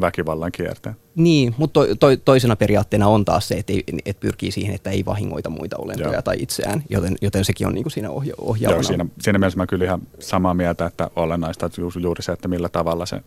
väkivallan 0.00 0.52
kierteen. 0.52 0.96
Niin, 1.14 1.54
mutta 1.58 1.80
to, 1.80 1.94
to, 1.94 2.06
toisena 2.24 2.56
periaatteena 2.56 3.08
on 3.08 3.24
taas 3.24 3.48
se, 3.48 3.54
että, 3.54 3.72
ei, 3.72 3.84
että 4.04 4.20
pyrkii 4.20 4.50
siihen, 4.50 4.74
että 4.74 4.90
ei 4.90 5.04
vahingoita 5.04 5.50
muita 5.50 5.76
olentoja 5.76 6.12
Joo. 6.12 6.22
tai 6.22 6.36
itseään, 6.38 6.82
joten, 6.88 7.16
joten 7.22 7.44
sekin 7.44 7.66
on 7.66 7.74
niin 7.74 7.84
kuin 7.84 7.92
siinä 7.92 8.10
ohja, 8.10 8.34
ohjaavana. 8.38 8.76
Joo, 8.76 8.82
siinä, 8.82 9.06
siinä 9.20 9.38
mielessä 9.38 9.56
mä 9.56 9.66
kyllä 9.66 9.84
ihan 9.84 10.00
samaa 10.18 10.54
mieltä, 10.54 10.86
että 10.86 11.10
olennaista 11.16 11.66
että 11.66 11.80
juuri 11.80 12.22
se, 12.22 12.32
että 12.32 12.48
millä 12.48 12.68
tavalla 12.68 13.06
se 13.06 13.20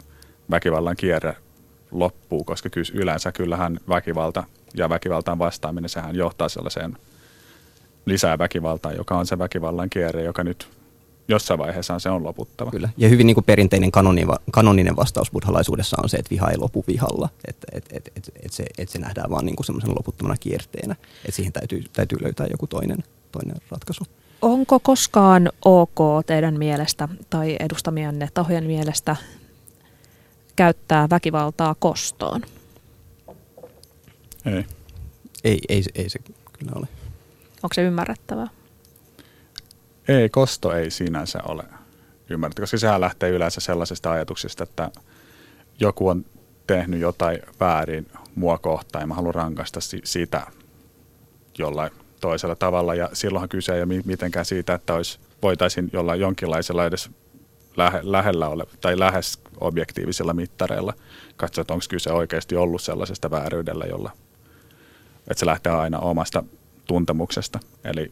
väkivallan 0.51 0.95
kierre 0.95 1.35
loppuu, 1.91 2.43
koska 2.43 2.69
kyllä 2.69 2.87
yleensä 2.93 3.31
kyllähän 3.31 3.79
väkivalta 3.89 4.43
ja 4.73 4.89
väkivaltaan 4.89 5.39
vastaaminen, 5.39 5.89
sehän 5.89 6.15
johtaa 6.15 6.49
sellaiseen 6.49 6.97
lisää 8.05 8.37
väkivaltaa, 8.37 8.93
joka 8.93 9.17
on 9.17 9.25
se 9.25 9.39
väkivallan 9.39 9.89
kierre, 9.89 10.23
joka 10.23 10.43
nyt 10.43 10.67
jossain 11.27 11.57
vaiheessa 11.57 11.99
se 11.99 12.09
on 12.09 12.23
loputtava. 12.23 12.71
Kyllä. 12.71 12.89
Ja 12.97 13.09
hyvin 13.09 13.27
niin 13.27 13.35
kuin 13.35 13.43
perinteinen 13.43 13.91
kanoniva, 13.91 14.37
kanoninen 14.51 14.95
vastaus 14.95 15.31
buddhalaisuudessa 15.31 15.97
on 16.03 16.09
se, 16.09 16.17
että 16.17 16.29
viha 16.29 16.49
ei 16.49 16.57
lopu 16.57 16.83
vihalla. 16.87 17.29
Että 17.47 17.67
et, 17.71 17.85
et, 17.91 18.11
et, 18.15 18.31
et 18.43 18.53
se, 18.53 18.65
et 18.77 18.89
se 18.89 18.99
nähdään 18.99 19.29
vaan 19.29 19.45
niin 19.45 19.55
kuin 19.55 19.65
semmoisen 19.65 19.95
loputtomana 19.95 20.37
kierteenä. 20.39 20.95
Että 21.15 21.31
siihen 21.31 21.53
täytyy, 21.53 21.83
täytyy 21.93 22.17
löytää 22.21 22.47
joku 22.51 22.67
toinen, 22.67 22.97
toinen 23.31 23.55
ratkaisu. 23.69 24.03
Onko 24.41 24.79
koskaan 24.79 25.49
ok 25.65 25.99
teidän 26.25 26.57
mielestä 26.57 27.09
tai 27.29 27.57
edustamianne 27.59 28.29
tahojen 28.33 28.63
mielestä 28.63 29.15
käyttää 30.55 31.09
väkivaltaa 31.09 31.75
kostoon? 31.79 32.41
Ei. 34.45 34.65
Ei, 35.43 35.59
ei, 35.69 35.83
ei 35.95 36.09
se 36.09 36.19
kyllä 36.59 36.71
ole. 36.75 36.87
Onko 37.63 37.73
se 37.73 37.81
ymmärrettävää? 37.81 38.47
Ei, 40.07 40.29
kosto 40.29 40.73
ei 40.75 40.91
sinänsä 40.91 41.39
ole 41.47 41.63
ymmärretty, 42.29 42.61
koska 42.61 42.77
sehän 42.77 43.01
lähtee 43.01 43.29
yleensä 43.29 43.61
sellaisesta 43.61 44.11
ajatuksesta, 44.11 44.63
että 44.63 44.91
joku 45.79 46.07
on 46.07 46.25
tehnyt 46.67 46.99
jotain 46.99 47.39
väärin 47.59 48.07
mua 48.35 48.57
kohtaan 48.57 49.03
ja 49.03 49.07
mä 49.07 49.13
haluan 49.13 49.35
rankaista 49.35 49.79
sitä 50.03 50.47
jollain 51.57 51.91
toisella 52.21 52.55
tavalla. 52.55 52.95
Ja 52.95 53.09
silloinhan 53.13 53.49
kyse 53.49 53.75
ei 53.75 53.83
ole 53.83 54.01
mitenkään 54.05 54.45
siitä, 54.45 54.73
että 54.73 54.93
olisi, 54.93 55.19
voitaisiin 55.41 55.89
jollain 55.93 56.19
jonkinlaisella 56.19 56.85
edes 56.85 57.09
lähe, 57.77 57.99
lähellä 58.03 58.47
ole, 58.47 58.65
tai 58.81 58.99
lähes 58.99 59.39
objektiivisilla 59.59 60.33
mittareilla 60.33 60.93
katsoa, 61.37 61.61
että 61.61 61.73
onko 61.73 61.85
kyse 61.89 62.11
oikeasti 62.11 62.55
ollut 62.55 62.81
sellaisesta 62.81 63.31
vääryydellä, 63.31 63.85
jolla 63.85 64.11
että 65.27 65.39
se 65.39 65.45
lähtee 65.45 65.71
aina 65.71 65.99
omasta 65.99 66.43
tuntemuksesta. 66.85 67.59
Eli 67.83 68.11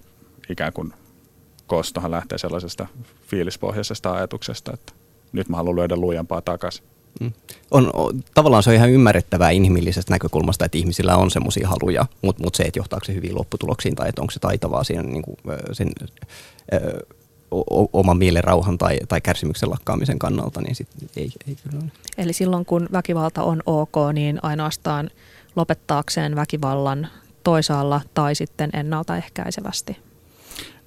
ikään 0.49 0.73
kuin 0.73 0.93
kostohan 1.72 2.11
lähtee 2.11 2.38
sellaisesta 2.38 2.88
fiilispohjaisesta 3.28 4.13
ajatuksesta, 4.13 4.74
että 4.74 4.93
nyt 5.32 5.49
mä 5.49 5.57
haluan 5.57 5.76
lyödä 5.76 5.95
lujempaa 5.95 6.41
takaisin. 6.41 6.84
Mm. 7.19 7.32
On, 7.72 7.89
on, 7.93 8.24
tavallaan 8.34 8.63
se 8.63 8.69
on 8.69 8.76
ihan 8.76 8.89
ymmärrettävää 8.89 9.49
inhimillisestä 9.49 10.13
näkökulmasta, 10.13 10.65
että 10.65 10.78
ihmisillä 10.78 11.15
on 11.15 11.32
semmoisia 11.32 11.67
haluja, 11.67 12.05
mutta 12.22 12.43
mut 12.43 12.55
se, 12.55 12.63
että 12.63 12.80
johtaako 12.80 13.05
se 13.05 13.13
hyvin 13.13 13.36
lopputuloksiin 13.36 13.95
tai 13.95 14.09
että 14.09 14.22
onko 14.22 14.32
se 14.32 14.39
taitavaa 14.39 14.84
siinä 14.84 15.03
niin 15.03 15.22
kuin, 15.22 15.38
sen 15.72 15.91
ö, 16.74 17.05
o, 17.51 17.99
oman 17.99 18.17
mielen 18.17 18.43
rauhan 18.43 18.78
tai, 18.78 18.99
tai 19.07 19.22
kärsimyksen 19.22 19.69
lakkaamisen 19.69 20.19
kannalta, 20.19 20.61
niin 20.61 20.76
sit 20.76 20.88
ei, 21.17 21.32
ei 21.47 21.55
kyllä 21.63 21.80
ole. 21.84 21.91
Eli 22.17 22.34
silloin 22.34 22.65
kun 22.65 22.89
väkivalta 22.91 23.43
on 23.43 23.63
ok, 23.65 23.95
niin 24.13 24.39
ainoastaan 24.41 25.09
lopettaakseen 25.55 26.36
väkivallan 26.36 27.07
toisaalla 27.43 28.01
tai 28.13 28.36
sitten 28.36 28.69
ennaltaehkäisevästi 28.74 29.97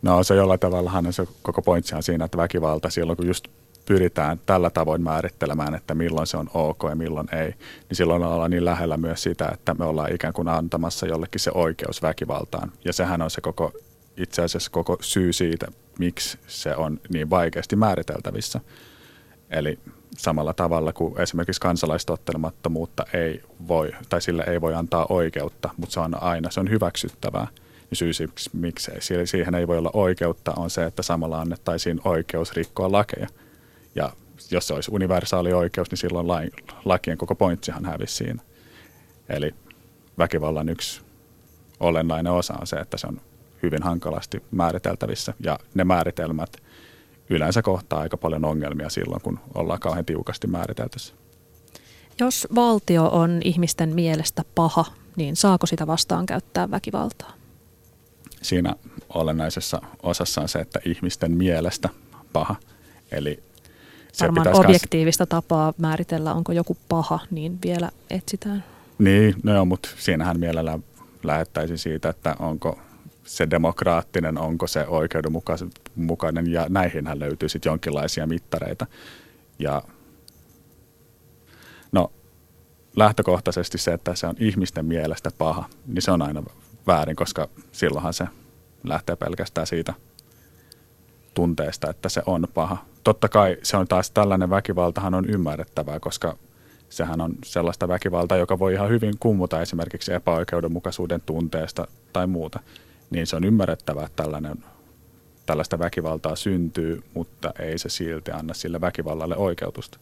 No 0.03 0.25
se 0.25 0.35
jollain 0.35 0.61
tavallahan 0.61 1.13
se 1.13 1.27
koko 1.43 1.63
pointsihan 1.63 2.03
siinä, 2.03 2.25
että 2.25 2.39
väkivalta 2.39 2.91
silloin 2.91 3.17
kun 3.17 3.27
just 3.27 3.49
pyritään 3.87 4.41
tällä 4.47 4.71
tavoin 4.71 5.03
määrittelemään, 5.03 5.75
että 5.75 5.95
milloin 5.95 6.27
se 6.27 6.37
on 6.37 6.51
ok 6.55 6.83
ja 6.89 6.95
milloin 6.95 7.35
ei, 7.35 7.49
niin 7.89 7.97
silloin 7.97 8.23
ollaan 8.23 8.51
niin 8.51 8.65
lähellä 8.65 8.97
myös 8.97 9.23
sitä, 9.23 9.49
että 9.55 9.75
me 9.75 9.85
ollaan 9.85 10.15
ikään 10.15 10.35
kuin 10.35 10.49
antamassa 10.49 11.07
jollekin 11.07 11.41
se 11.41 11.51
oikeus 11.55 12.03
väkivaltaan. 12.03 12.73
Ja 12.85 12.93
sehän 12.93 13.23
on 13.23 13.31
se 13.31 13.41
koko, 13.41 13.73
itse 14.17 14.43
asiassa 14.43 14.71
koko 14.71 14.99
syy 15.01 15.33
siitä, 15.33 15.67
miksi 15.99 16.39
se 16.47 16.77
on 16.77 17.01
niin 17.09 17.31
vaikeasti 17.31 17.77
määriteltävissä. 17.77 18.61
Eli 19.51 19.79
samalla 20.17 20.55
tavalla 20.55 20.93
kuin 20.93 21.21
esimerkiksi 21.21 21.61
kansalaistottelemattomuutta 21.61 23.07
ei 23.13 23.43
voi, 23.69 23.93
tai 24.09 24.23
sille 24.23 24.45
ei 24.47 24.61
voi 24.61 24.75
antaa 24.75 25.07
oikeutta, 25.09 25.71
mutta 25.77 25.93
se 25.93 26.01
on 26.01 26.23
aina, 26.23 26.51
se 26.51 26.61
on 26.61 26.71
hyväksyttävää. 26.71 27.47
Ja 27.95 27.99
syy 27.99 28.13
siksi, 28.13 28.51
miksi 28.53 28.91
siihen 29.25 29.55
ei 29.55 29.69
voi 29.69 29.79
olla 29.79 29.91
oikeutta, 29.93 30.53
on 30.57 30.71
se, 30.71 30.85
että 30.85 31.03
samalla 31.03 31.41
annettaisiin 31.41 32.01
oikeus 32.05 32.53
rikkoa 32.53 32.93
lakeja. 32.93 33.27
Ja 33.95 34.13
jos 34.51 34.67
se 34.67 34.75
olisi 34.75 34.91
universaali 34.95 35.53
oikeus, 35.53 35.91
niin 35.91 35.99
silloin 35.99 36.29
lain, 36.29 36.51
lakien 36.85 37.19
koko 37.19 37.35
pointsihan 37.35 37.85
hävisi 37.85 38.15
siinä. 38.15 38.43
Eli 39.29 39.55
väkivallan 40.19 40.69
yksi 40.69 41.01
olennainen 41.81 42.33
osa 42.33 42.55
on 42.61 42.67
se, 42.67 42.77
että 42.77 42.97
se 42.97 43.07
on 43.07 43.21
hyvin 43.63 43.83
hankalasti 43.83 44.43
määriteltävissä. 44.51 45.35
Ja 45.41 45.59
ne 45.75 45.85
määritelmät 45.85 46.57
yleensä 47.31 47.63
kohtaa 47.63 48.01
aika 48.01 48.17
paljon 48.17 48.45
ongelmia 48.45 48.89
silloin, 48.89 49.23
kun 49.23 49.39
ollaan 49.55 49.81
kauhean 49.81 50.05
tiukasti 50.05 50.47
määriteltässä. 50.47 51.15
Jos 52.21 52.49
valtio 52.55 53.07
on 53.07 53.41
ihmisten 53.45 53.95
mielestä 53.95 54.43
paha, 54.55 54.85
niin 55.17 55.37
saako 55.37 55.67
sitä 55.67 55.87
vastaan 55.87 56.27
käyttää 56.27 56.71
väkivaltaa? 56.71 57.44
Siinä 58.45 58.75
olennaisessa 59.09 59.81
osassa 60.03 60.41
on 60.41 60.49
se, 60.49 60.59
että 60.59 60.81
ihmisten 60.85 61.33
mielestä 61.33 61.89
paha. 62.33 62.57
Eli 63.13 63.43
se 64.13 64.25
Varmaan 64.25 64.57
objektiivista 64.57 65.27
kans... 65.27 65.29
tapaa 65.29 65.75
määritellä, 65.79 66.35
onko 66.35 66.53
joku 66.53 66.77
paha, 66.89 67.21
niin 67.31 67.59
vielä 67.65 67.91
etsitään. 68.11 68.65
Niin, 68.99 69.35
no 69.43 69.55
joo, 69.55 69.65
mutta 69.65 69.89
siinähän 69.99 70.41
mielellään 70.41 70.85
lähettäisiin 71.23 71.79
siitä, 71.79 72.09
että 72.09 72.37
onko 72.39 72.79
se 73.25 73.51
demokraattinen, 73.51 74.39
onko 74.39 74.67
se 74.67 74.87
oikeudenmukainen 74.87 76.53
ja 76.53 76.67
näihinhän 76.69 77.21
löytyy 77.21 77.49
sitten 77.49 77.71
jonkinlaisia 77.71 78.27
mittareita. 78.27 78.87
Ja 79.59 79.83
no 81.93 82.13
lähtökohtaisesti 82.97 83.79
se, 83.79 83.93
että 83.93 84.15
se 84.15 84.27
on 84.27 84.35
ihmisten 84.39 84.85
mielestä 84.85 85.31
paha, 85.39 85.69
niin 85.87 86.03
se 86.03 86.11
on 86.11 86.23
aina 86.23 86.43
väärin, 86.87 87.17
koska 87.17 87.49
silloinhan 87.73 88.15
se 88.15 88.27
lähtee 88.85 89.17
pelkästään 89.17 89.67
siitä 89.67 89.95
tunteesta, 91.35 91.91
että 91.91 92.09
se 92.09 92.23
on 92.27 92.47
paha. 92.55 92.85
Totta 93.05 93.29
kai 93.29 93.57
se 93.63 93.77
on 93.77 93.89
taas 93.89 94.11
tällainen 94.11 94.51
väkivaltahan 94.51 95.15
on 95.15 95.31
ymmärrettävää, 95.31 96.01
koska 96.01 96.37
sehän 96.89 97.21
on 97.21 97.35
sellaista 97.45 97.89
väkivaltaa, 97.89 98.39
joka 98.39 98.59
voi 98.59 98.73
ihan 98.73 98.89
hyvin 98.89 99.15
kummuta 99.21 99.63
esimerkiksi 99.63 100.13
epäoikeudenmukaisuuden 100.13 101.21
tunteesta 101.21 101.87
tai 102.13 102.27
muuta 102.27 102.61
niin 103.15 103.27
se 103.27 103.37
on 103.37 103.45
ymmärrettävää, 103.45 104.07
että 104.07 104.23
tällainen, 104.23 104.65
tällaista 105.47 105.79
väkivaltaa 105.79 106.37
syntyy, 106.37 107.03
mutta 107.15 107.53
ei 107.59 107.79
se 107.79 107.89
silti 107.89 108.31
anna 108.31 108.55
sille 108.55 108.81
väkivallalle 108.81 109.37
oikeutusta. 109.37 109.99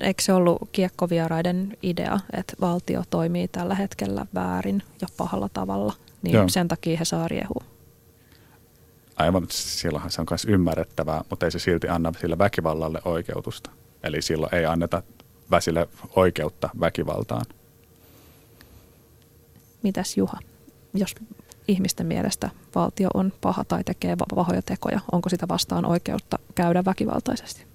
Eikö 0.00 0.22
se 0.22 0.32
ollut 0.32 0.68
kiekkovieraiden 0.72 1.76
idea, 1.82 2.20
että 2.32 2.52
valtio 2.60 3.02
toimii 3.10 3.48
tällä 3.48 3.74
hetkellä 3.74 4.26
väärin 4.34 4.82
ja 5.00 5.08
pahalla 5.16 5.48
tavalla, 5.52 5.92
niin 6.22 6.34
Joo. 6.34 6.48
sen 6.48 6.68
takia 6.68 6.98
he 6.98 7.04
saa 7.04 7.28
riehua? 7.28 7.64
Aivan, 9.16 9.46
silloinhan 9.50 10.10
se 10.10 10.20
on 10.20 10.26
myös 10.30 10.44
ymmärrettävää, 10.44 11.24
mutta 11.30 11.46
ei 11.46 11.50
se 11.50 11.58
silti 11.58 11.88
anna 11.88 12.12
sille 12.20 12.38
väkivallalle 12.38 13.00
oikeutusta. 13.04 13.70
Eli 14.02 14.22
silloin 14.22 14.54
ei 14.54 14.66
anneta 14.66 15.02
väsille 15.50 15.88
oikeutta 16.16 16.70
väkivaltaan. 16.80 17.46
Mitäs 19.82 20.16
Juha, 20.16 20.38
jos 20.94 21.14
ihmisten 21.68 22.06
mielestä 22.06 22.50
valtio 22.74 23.08
on 23.14 23.32
paha 23.40 23.64
tai 23.64 23.84
tekee 23.84 24.16
pahoja 24.34 24.62
tekoja, 24.62 25.00
onko 25.12 25.28
sitä 25.28 25.48
vastaan 25.48 25.84
oikeutta 25.84 26.38
käydä 26.54 26.84
väkivaltaisesti? 26.84 27.67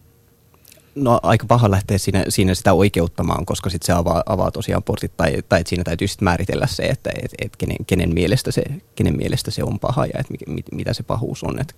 No 0.96 1.20
aika 1.24 1.46
paha 1.46 1.72
lähteä 1.72 1.98
siinä, 1.98 2.26
siinä 2.30 2.56
sitä 2.56 2.74
oikeuttamaan, 2.74 3.46
koska 3.46 3.70
sit 3.70 3.84
se 3.84 3.94
avaa, 3.94 4.24
avaa 4.26 4.52
tosiaan 4.52 4.84
portit, 4.84 5.18
tai, 5.18 5.38
tai 5.50 5.60
että 5.60 5.70
siinä 5.70 5.84
täytyy 5.84 6.08
sitten 6.08 6.24
määritellä 6.24 6.68
se, 6.68 6.84
että 6.84 7.10
et, 7.24 7.32
et 7.42 7.56
kenen, 7.56 7.78
kenen, 7.88 8.14
mielestä 8.14 8.52
se, 8.52 8.64
kenen 8.96 9.18
mielestä 9.18 9.52
se 9.52 9.64
on 9.64 9.80
paha 9.80 10.06
ja 10.06 10.20
että 10.20 10.34
mit, 10.48 10.66
mitä 10.72 10.94
se 10.94 11.04
pahuus 11.04 11.44
on. 11.44 11.60
Et, 11.60 11.74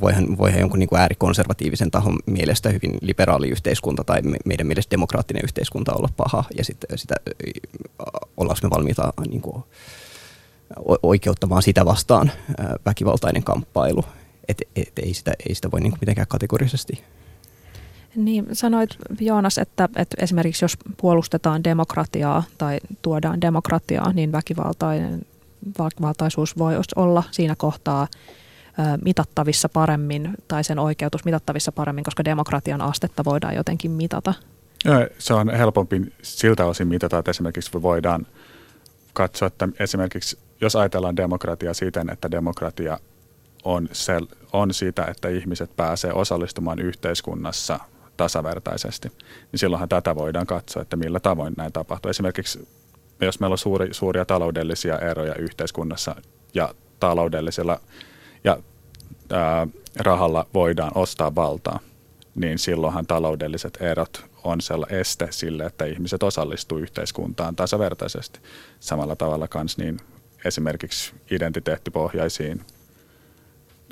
voihan, 0.00 0.38
voihan 0.38 0.60
jonkun 0.60 0.78
niin 0.78 0.88
kuin 0.88 1.00
äärikonservatiivisen 1.00 1.90
tahon 1.90 2.18
mielestä 2.26 2.68
hyvin 2.68 2.98
liberaali 3.00 3.48
yhteiskunta 3.48 4.04
tai 4.04 4.22
meidän 4.44 4.66
mielestä 4.66 4.90
demokraattinen 4.90 5.44
yhteiskunta 5.44 5.92
olla 5.92 6.08
paha 6.16 6.44
ja 6.58 6.64
sitten 6.64 6.98
sitä 6.98 7.14
ollaanko 8.36 8.60
me 8.62 8.70
valmiita 8.70 9.12
niin 9.28 9.40
kuin, 9.40 9.64
oikeuttamaan 11.02 11.62
sitä 11.62 11.84
vastaan 11.84 12.32
väkivaltainen 12.86 13.44
kamppailu. 13.44 14.04
Et, 14.50 14.62
et, 14.76 14.98
ei, 14.98 15.14
sitä, 15.14 15.32
ei 15.48 15.54
sitä 15.54 15.70
voi 15.70 15.80
niin 15.80 15.90
kuin 15.90 16.00
mitenkään 16.00 16.28
kategorisesti 16.28 17.04
niin, 18.16 18.46
sanoit 18.52 18.96
Joonas, 19.20 19.58
että, 19.58 19.88
että 19.96 20.16
esimerkiksi 20.24 20.64
jos 20.64 20.78
puolustetaan 20.96 21.64
demokratiaa 21.64 22.42
tai 22.58 22.78
tuodaan 23.02 23.40
demokratiaa, 23.40 24.12
niin 24.12 24.32
väkivaltainen, 24.32 25.22
väkivaltaisuus 25.78 26.58
voi 26.58 26.74
olla 26.96 27.22
siinä 27.30 27.54
kohtaa 27.56 28.08
mitattavissa 29.04 29.68
paremmin 29.68 30.30
tai 30.48 30.64
sen 30.64 30.78
oikeutus 30.78 31.24
mitattavissa 31.24 31.72
paremmin, 31.72 32.04
koska 32.04 32.24
demokratian 32.24 32.80
astetta 32.80 33.24
voidaan 33.24 33.54
jotenkin 33.54 33.90
mitata? 33.90 34.34
Se 35.18 35.34
on 35.34 35.50
helpompi 35.50 36.12
siltä 36.22 36.66
osin 36.66 36.88
mitata, 36.88 37.18
että 37.18 37.30
esimerkiksi 37.30 37.82
voidaan 37.82 38.26
katsoa, 39.12 39.46
että 39.46 39.68
esimerkiksi 39.80 40.38
jos 40.60 40.76
ajatellaan 40.76 41.16
demokratiaa 41.16 41.74
siten, 41.74 42.10
että 42.10 42.30
demokratia 42.30 42.98
on, 43.64 43.88
sel, 43.92 44.26
on 44.52 44.74
sitä, 44.74 45.04
että 45.04 45.28
ihmiset 45.28 45.76
pääsee 45.76 46.12
osallistumaan 46.12 46.78
yhteiskunnassa 46.78 47.80
tasavertaisesti, 48.16 49.08
niin 49.52 49.58
silloinhan 49.60 49.88
tätä 49.88 50.14
voidaan 50.14 50.46
katsoa, 50.46 50.82
että 50.82 50.96
millä 50.96 51.20
tavoin 51.20 51.54
näin 51.56 51.72
tapahtuu. 51.72 52.10
Esimerkiksi 52.10 52.68
jos 53.20 53.40
meillä 53.40 53.54
on 53.54 53.58
suuri, 53.58 53.94
suuria 53.94 54.24
taloudellisia 54.24 54.98
eroja 54.98 55.34
yhteiskunnassa 55.34 56.16
ja 56.54 56.74
taloudellisilla 57.00 57.80
ja 58.44 58.58
ää, 59.30 59.66
rahalla 59.98 60.46
voidaan 60.54 60.92
ostaa 60.94 61.34
valtaa, 61.34 61.80
niin 62.34 62.58
silloinhan 62.58 63.06
taloudelliset 63.06 63.78
erot 63.80 64.24
on 64.44 64.60
sella 64.60 64.86
este 64.90 65.28
sille, 65.30 65.64
että 65.64 65.84
ihmiset 65.84 66.22
osallistuu 66.22 66.78
yhteiskuntaan 66.78 67.56
tasavertaisesti. 67.56 68.40
Samalla 68.80 69.16
tavalla 69.16 69.48
kans 69.48 69.78
niin 69.78 70.00
esimerkiksi 70.44 71.12
identiteettipohjaisiin 71.30 72.64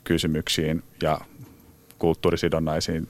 kysymyksiin 0.09 0.83
ja 1.03 1.21
kulttuurisidonnaisiin 1.99 3.09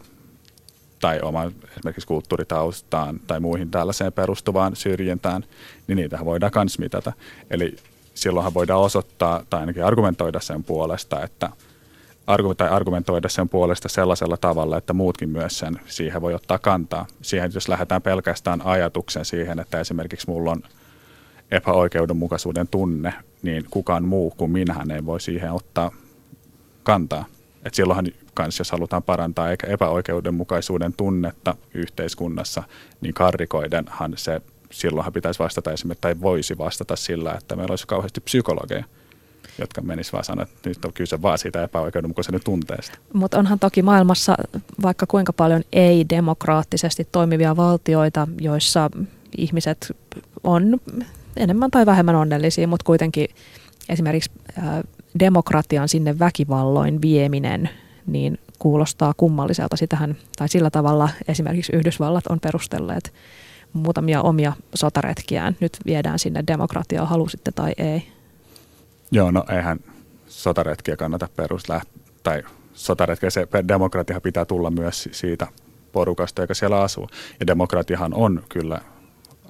tai 1.00 1.20
oman 1.22 1.52
esimerkiksi 1.76 2.06
kulttuuritaustaan 2.06 3.20
tai 3.26 3.40
muihin 3.40 3.70
tällaiseen 3.70 4.12
perustuvaan 4.12 4.76
syrjintään, 4.76 5.44
niin 5.86 5.96
niitä 5.96 6.18
voidaan 6.24 6.52
myös 6.54 6.78
mitata. 6.78 7.12
Eli 7.50 7.76
silloinhan 8.14 8.54
voidaan 8.54 8.80
osoittaa 8.80 9.44
tai 9.50 9.60
ainakin 9.60 9.84
argumentoida 9.84 10.40
sen 10.40 10.64
puolesta, 10.64 11.22
että 11.22 11.50
tai 12.56 12.68
argumentoida 12.68 13.28
sen 13.28 13.48
puolesta 13.48 13.88
sellaisella 13.88 14.36
tavalla, 14.36 14.78
että 14.78 14.92
muutkin 14.92 15.30
myös 15.30 15.58
sen 15.58 15.80
siihen 15.86 16.22
voi 16.22 16.34
ottaa 16.34 16.58
kantaa. 16.58 17.06
Siihen, 17.22 17.50
jos 17.54 17.68
lähdetään 17.68 18.02
pelkästään 18.02 18.62
ajatuksen 18.64 19.24
siihen, 19.24 19.58
että 19.58 19.80
esimerkiksi 19.80 20.30
mulla 20.30 20.50
on 20.50 20.62
epäoikeudenmukaisuuden 21.50 22.68
tunne, 22.68 23.14
niin 23.42 23.64
kukaan 23.70 24.04
muu 24.04 24.30
kuin 24.30 24.50
minähän 24.50 24.90
ei 24.90 25.06
voi 25.06 25.20
siihen 25.20 25.52
ottaa 25.52 25.90
kantaa. 26.88 27.24
Et 27.64 27.74
silloinhan 27.74 28.06
kans, 28.34 28.58
jos 28.58 28.70
halutaan 28.70 29.02
parantaa 29.02 29.48
epäoikeudenmukaisuuden 29.66 30.92
tunnetta 30.92 31.54
yhteiskunnassa, 31.74 32.62
niin 33.00 33.14
karrikoidenhan 33.14 34.12
se 34.16 34.40
silloinhan 34.70 35.12
pitäisi 35.12 35.38
vastata 35.38 35.72
esimerkiksi, 35.72 36.00
tai 36.00 36.20
voisi 36.20 36.58
vastata 36.58 36.96
sillä, 36.96 37.34
että 37.38 37.56
meillä 37.56 37.72
olisi 37.72 37.86
kauheasti 37.86 38.20
psykologeja, 38.20 38.84
jotka 39.58 39.80
menisivät 39.80 40.12
vaan 40.12 40.24
sanoa, 40.24 40.42
että 40.42 40.68
nyt 40.68 40.84
on 40.84 40.92
kyse 40.92 41.22
vaan 41.22 41.38
siitä 41.38 41.62
epäoikeudenmukaisen 41.62 42.40
tunteesta. 42.44 42.98
Mutta 43.12 43.38
onhan 43.38 43.58
toki 43.58 43.82
maailmassa 43.82 44.36
vaikka 44.82 45.06
kuinka 45.06 45.32
paljon 45.32 45.62
ei-demokraattisesti 45.72 47.08
toimivia 47.12 47.56
valtioita, 47.56 48.28
joissa 48.40 48.90
ihmiset 49.38 49.96
on 50.44 50.80
enemmän 51.36 51.70
tai 51.70 51.86
vähemmän 51.86 52.16
onnellisia, 52.16 52.68
mutta 52.68 52.84
kuitenkin 52.84 53.28
esimerkiksi 53.88 54.30
demokratian 55.20 55.88
sinne 55.88 56.18
väkivalloin 56.18 57.02
vieminen, 57.02 57.70
niin 58.06 58.38
kuulostaa 58.58 59.14
kummalliselta. 59.16 59.76
Sitähän, 59.76 60.16
tai 60.38 60.48
sillä 60.48 60.70
tavalla 60.70 61.08
esimerkiksi 61.28 61.76
Yhdysvallat 61.76 62.26
on 62.26 62.40
perustelleet 62.40 63.12
muutamia 63.72 64.22
omia 64.22 64.52
sotaretkiään 64.74 65.56
nyt 65.60 65.78
viedään 65.86 66.18
sinne 66.18 66.44
demokratiaa, 66.46 67.06
halusitte 67.06 67.52
tai 67.52 67.72
ei. 67.78 68.08
Joo, 69.10 69.30
no 69.30 69.44
eihän 69.56 69.78
sotaretkiä 70.26 70.96
kannata 70.96 71.28
perustaa 71.36 71.82
tai 72.22 72.42
sotaretkeä, 72.74 73.30
se 73.30 73.48
demokratia 73.68 74.20
pitää 74.20 74.44
tulla 74.44 74.70
myös 74.70 75.08
siitä 75.12 75.46
porukasta, 75.92 76.42
joka 76.42 76.54
siellä 76.54 76.80
asuu. 76.80 77.08
Ja 77.40 77.46
demokratiahan 77.46 78.14
on 78.14 78.42
kyllä 78.48 78.80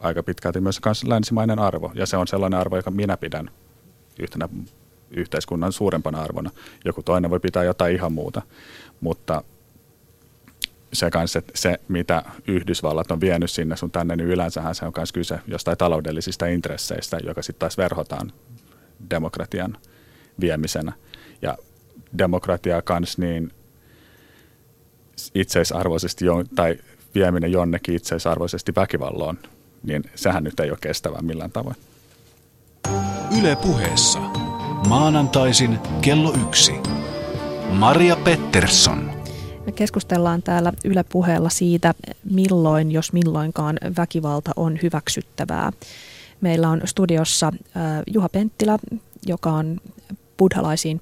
aika 0.00 0.22
pitkälti 0.22 0.60
myös 0.60 0.80
länsimainen 1.06 1.58
arvo, 1.58 1.92
ja 1.94 2.06
se 2.06 2.16
on 2.16 2.26
sellainen 2.26 2.60
arvo, 2.60 2.76
joka 2.76 2.90
minä 2.90 3.16
pidän 3.16 3.50
yhtenä 4.18 4.48
yhteiskunnan 5.10 5.72
suurempana 5.72 6.22
arvona. 6.22 6.50
Joku 6.84 7.02
toinen 7.02 7.30
voi 7.30 7.40
pitää 7.40 7.64
jotain 7.64 7.94
ihan 7.94 8.12
muuta, 8.12 8.42
mutta 9.00 9.44
se 10.92 11.10
kanssa, 11.10 11.38
että 11.38 11.52
se, 11.54 11.80
mitä 11.88 12.22
Yhdysvallat 12.46 13.10
on 13.10 13.20
vienyt 13.20 13.50
sinne 13.50 13.76
sun 13.76 13.90
tänne, 13.90 14.16
niin 14.16 14.28
yleensähän 14.28 14.74
se 14.74 14.84
on 14.84 14.92
myös 14.96 15.12
kyse 15.12 15.40
jostain 15.46 15.78
taloudellisista 15.78 16.46
intresseistä, 16.46 17.18
joka 17.26 17.42
sitten 17.42 17.60
taas 17.60 17.78
verhotaan 17.78 18.32
demokratian 19.10 19.76
viemisenä. 20.40 20.92
Ja 21.42 21.56
demokratia 22.18 22.82
kanssa 22.82 23.22
niin 23.22 23.52
itseisarvoisesti 25.34 26.24
tai 26.54 26.78
vieminen 27.14 27.52
jonnekin 27.52 27.94
itseisarvoisesti 27.94 28.72
väkivalloon, 28.76 29.38
niin 29.82 30.04
sehän 30.14 30.44
nyt 30.44 30.60
ei 30.60 30.70
ole 30.70 30.78
kestävää 30.80 31.22
millään 31.22 31.52
tavoin. 31.52 31.76
Yle 33.36 33.56
puheessa. 33.56 34.18
Maanantaisin 34.88 35.78
kello 36.00 36.34
yksi. 36.46 36.72
Maria 37.72 38.16
Pettersson. 38.16 39.10
Me 39.66 39.72
keskustellaan 39.72 40.42
täällä 40.42 40.72
Yle 40.84 41.04
puheella 41.08 41.48
siitä, 41.48 41.94
milloin, 42.30 42.92
jos 42.92 43.12
milloinkaan 43.12 43.78
väkivalta 43.96 44.50
on 44.56 44.78
hyväksyttävää. 44.82 45.72
Meillä 46.40 46.68
on 46.68 46.80
studiossa 46.84 47.52
Juha 48.06 48.28
Penttilä, 48.28 48.78
joka 49.26 49.52
on 49.52 49.80
buddhalaisiin 50.38 51.00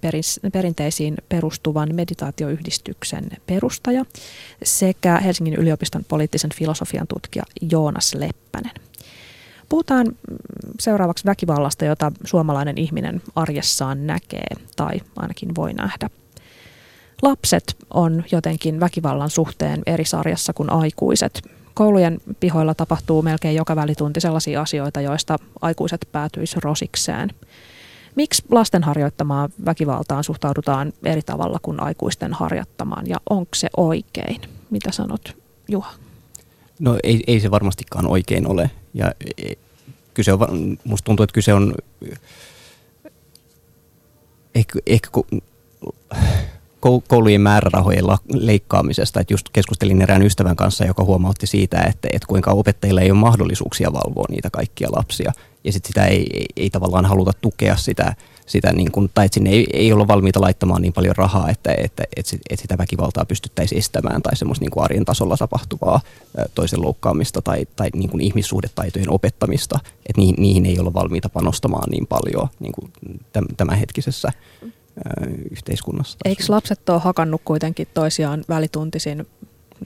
perinteisiin 0.52 1.14
perustuvan 1.28 1.94
meditaatioyhdistyksen 1.94 3.30
perustaja 3.46 4.04
sekä 4.64 5.20
Helsingin 5.20 5.54
yliopiston 5.54 6.04
poliittisen 6.08 6.50
filosofian 6.54 7.06
tutkija 7.06 7.44
Joonas 7.70 8.14
Leppänen. 8.14 8.72
Puhutaan 9.68 10.06
seuraavaksi 10.80 11.24
väkivallasta, 11.24 11.84
jota 11.84 12.12
suomalainen 12.24 12.78
ihminen 12.78 13.22
arjessaan 13.34 14.06
näkee 14.06 14.46
tai 14.76 15.00
ainakin 15.16 15.54
voi 15.54 15.72
nähdä. 15.72 16.10
Lapset 17.22 17.76
on 17.94 18.24
jotenkin 18.32 18.80
väkivallan 18.80 19.30
suhteen 19.30 19.82
eri 19.86 20.04
sarjassa 20.04 20.52
kuin 20.52 20.70
aikuiset. 20.70 21.42
Koulujen 21.74 22.20
pihoilla 22.40 22.74
tapahtuu 22.74 23.22
melkein 23.22 23.56
joka 23.56 23.76
välitunti 23.76 24.20
sellaisia 24.20 24.60
asioita, 24.60 25.00
joista 25.00 25.38
aikuiset 25.62 26.08
päätyisi 26.12 26.56
rosikseen. 26.60 27.30
Miksi 28.14 28.42
lasten 28.50 28.82
harjoittamaan 28.82 29.50
väkivaltaan 29.64 30.24
suhtaudutaan 30.24 30.92
eri 31.04 31.22
tavalla 31.22 31.58
kuin 31.62 31.82
aikuisten 31.82 32.32
harjoittamaan 32.32 33.06
ja 33.06 33.16
onko 33.30 33.50
se 33.54 33.68
oikein? 33.76 34.40
Mitä 34.70 34.92
sanot 34.92 35.36
Juha? 35.68 35.92
No 36.80 36.98
ei, 37.02 37.24
ei 37.26 37.40
se 37.40 37.50
varmastikaan 37.50 38.06
oikein 38.06 38.46
ole. 38.46 38.70
Ja 38.96 39.12
e, 39.38 39.52
kyse 40.14 40.32
on, 40.32 40.78
musta 40.84 41.04
tuntuu, 41.04 41.24
että 41.24 41.34
kyse 41.34 41.54
on 41.54 41.74
ehkä, 44.54 44.78
ehkä 44.86 45.10
koulujen 47.08 47.40
määrärahojen 47.40 48.04
leikkaamisesta. 48.32 49.20
Että 49.20 49.34
just 49.34 49.46
keskustelin 49.52 50.02
erään 50.02 50.22
ystävän 50.22 50.56
kanssa, 50.56 50.84
joka 50.84 51.04
huomautti 51.04 51.46
siitä, 51.46 51.80
että, 51.80 52.08
että 52.12 52.26
kuinka 52.28 52.50
opettajilla 52.50 53.00
ei 53.00 53.10
ole 53.10 53.18
mahdollisuuksia 53.18 53.92
valvoa 53.92 54.26
niitä 54.30 54.50
kaikkia 54.50 54.88
lapsia. 54.92 55.32
Ja 55.64 55.72
sitten 55.72 55.88
sitä 55.88 56.06
ei, 56.06 56.26
ei, 56.34 56.46
ei 56.56 56.70
tavallaan 56.70 57.06
haluta 57.06 57.32
tukea 57.40 57.76
sitä, 57.76 58.14
sitä 58.46 58.72
niin 58.72 58.92
kuin, 58.92 59.10
tai 59.14 59.26
että 59.26 59.34
sinne 59.34 59.50
ei, 59.50 59.66
ei 59.72 59.92
olla 59.92 60.08
valmiita 60.08 60.40
laittamaan 60.40 60.82
niin 60.82 60.92
paljon 60.92 61.16
rahaa, 61.16 61.50
että, 61.50 61.72
että, 61.78 62.04
että, 62.16 62.36
että 62.50 62.62
sitä 62.62 62.78
väkivaltaa 62.78 63.24
pystyttäisiin 63.24 63.78
estämään 63.78 64.22
tai 64.22 64.36
semmoista 64.36 64.62
niin 64.62 64.70
kuin 64.70 64.84
arjen 64.84 65.04
tasolla 65.04 65.36
tapahtuvaa 65.36 66.00
toisen 66.54 66.82
loukkaamista 66.82 67.42
tai, 67.42 67.66
tai 67.76 67.88
niin 67.94 68.10
kuin 68.10 68.20
ihmissuhdetaitojen 68.20 69.10
opettamista, 69.10 69.78
että 70.06 70.20
niihin, 70.20 70.34
niihin 70.38 70.66
ei 70.66 70.78
olla 70.78 70.94
valmiita 70.94 71.28
panostamaan 71.28 71.90
niin 71.90 72.06
paljon 72.06 72.48
niin 72.60 72.72
kuin 72.72 72.92
tämänhetkisessä 73.56 74.32
yhteiskunnassa. 75.50 76.18
Eikö 76.24 76.44
lapset 76.48 76.88
ole 76.88 77.00
hakannut 77.00 77.42
kuitenkin 77.44 77.88
toisiaan 77.94 78.44
välituntisin 78.48 79.26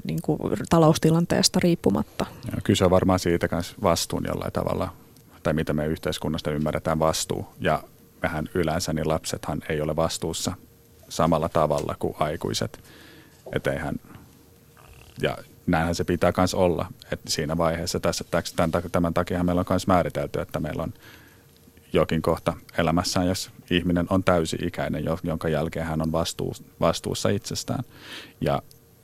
niin 0.05 0.23
kuin 0.23 0.39
taloustilanteesta 0.71 1.61
riippumatta? 1.63 2.27
Ja 2.47 2.61
kyse 2.65 2.85
on 2.85 2.91
varmaan 2.91 3.19
siitä 3.19 3.49
myös 3.53 3.75
vastuun 3.83 4.25
jollain 4.29 4.53
tavalla, 4.53 4.93
tai 5.43 5.53
mitä 5.53 5.73
me 5.73 5.87
yhteiskunnasta 5.87 6.51
ymmärretään 6.51 6.99
vastuu. 6.99 7.47
Ja 7.61 7.83
mehän 8.23 8.49
yleensä 8.55 8.93
niin 8.93 9.09
lapsethan 9.09 9.63
ei 9.69 9.81
ole 9.81 9.97
vastuussa 9.97 10.53
samalla 11.09 11.49
tavalla 11.49 11.97
kuin 11.99 12.15
aikuiset. 12.19 12.81
Että 13.53 13.73
eihän, 13.73 13.95
ja 15.23 15.39
näinhän 15.67 15.95
se 15.95 16.05
pitää 16.05 16.33
myös 16.37 16.55
olla, 16.55 16.87
että 17.13 17.31
siinä 17.31 17.57
vaiheessa 17.57 18.01
tässä, 18.01 18.25
tämän, 18.57 18.71
tämän 18.93 19.15
takia 19.15 19.45
meillä 19.45 19.61
on 19.61 19.67
myös 19.71 19.87
määritelty, 19.87 20.41
että 20.41 20.61
meillä 20.61 20.83
on 20.83 20.93
jokin 21.93 22.23
kohta 22.23 22.55
elämässään, 22.79 23.27
jos 23.27 23.51
ihminen 23.71 24.07
on 24.11 24.25
täysi-ikäinen, 24.25 25.05
jonka 25.23 25.49
jälkeen 25.49 25.87
hän 25.87 26.03
on 26.03 26.13
vastuu, 26.13 26.55
vastuussa 26.81 27.29
itsestään. 27.29 27.85
Ja 28.41 28.63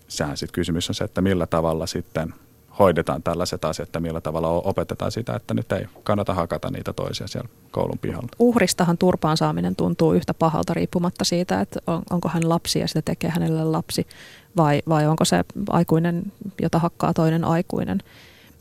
sehän 0.09 0.37
sitten 0.37 0.55
kysymys 0.55 0.89
on 0.89 0.95
se, 0.95 1.05
että 1.05 1.23
millä 1.23 1.47
tavalla 1.47 1.87
sitten 1.87 2.35
hoidetaan 2.79 3.23
tällaiset 3.23 3.65
asiat, 3.65 3.89
että 3.89 4.01
millä 4.01 4.21
tavalla 4.21 4.49
opetetaan 4.49 5.13
sitä, 5.13 5.37
että 5.37 5.55
nyt 5.55 5.73
ei 5.73 5.87
kannata 6.03 6.35
hakata 6.35 6.71
niitä 6.71 6.93
toisia 6.93 7.27
siellä 7.27 7.49
koulun 7.71 7.99
pihalla. 7.99 8.29
Uhristahan 8.39 8.99
turpaan 8.99 9.37
saaminen 9.37 9.77
tuntuu 9.77 10.13
yhtä 10.13 10.35
pahalta 10.35 10.75
riippumatta 10.75 11.25
siitä, 11.25 11.61
että 11.61 11.81
on, 11.87 12.03
onko 12.11 12.29
hän 12.29 12.49
lapsi 12.49 12.79
ja 12.79 12.89
sitä 12.89 13.03
tekee 13.03 13.31
hänelle 13.31 13.65
lapsi 13.65 14.07
vai, 14.57 14.83
vai 14.89 15.07
onko 15.07 15.25
se 15.25 15.45
aikuinen, 15.71 16.33
jota 16.63 16.79
hakkaa 16.79 17.15
toinen 17.15 17.45
aikuinen. 17.45 18.03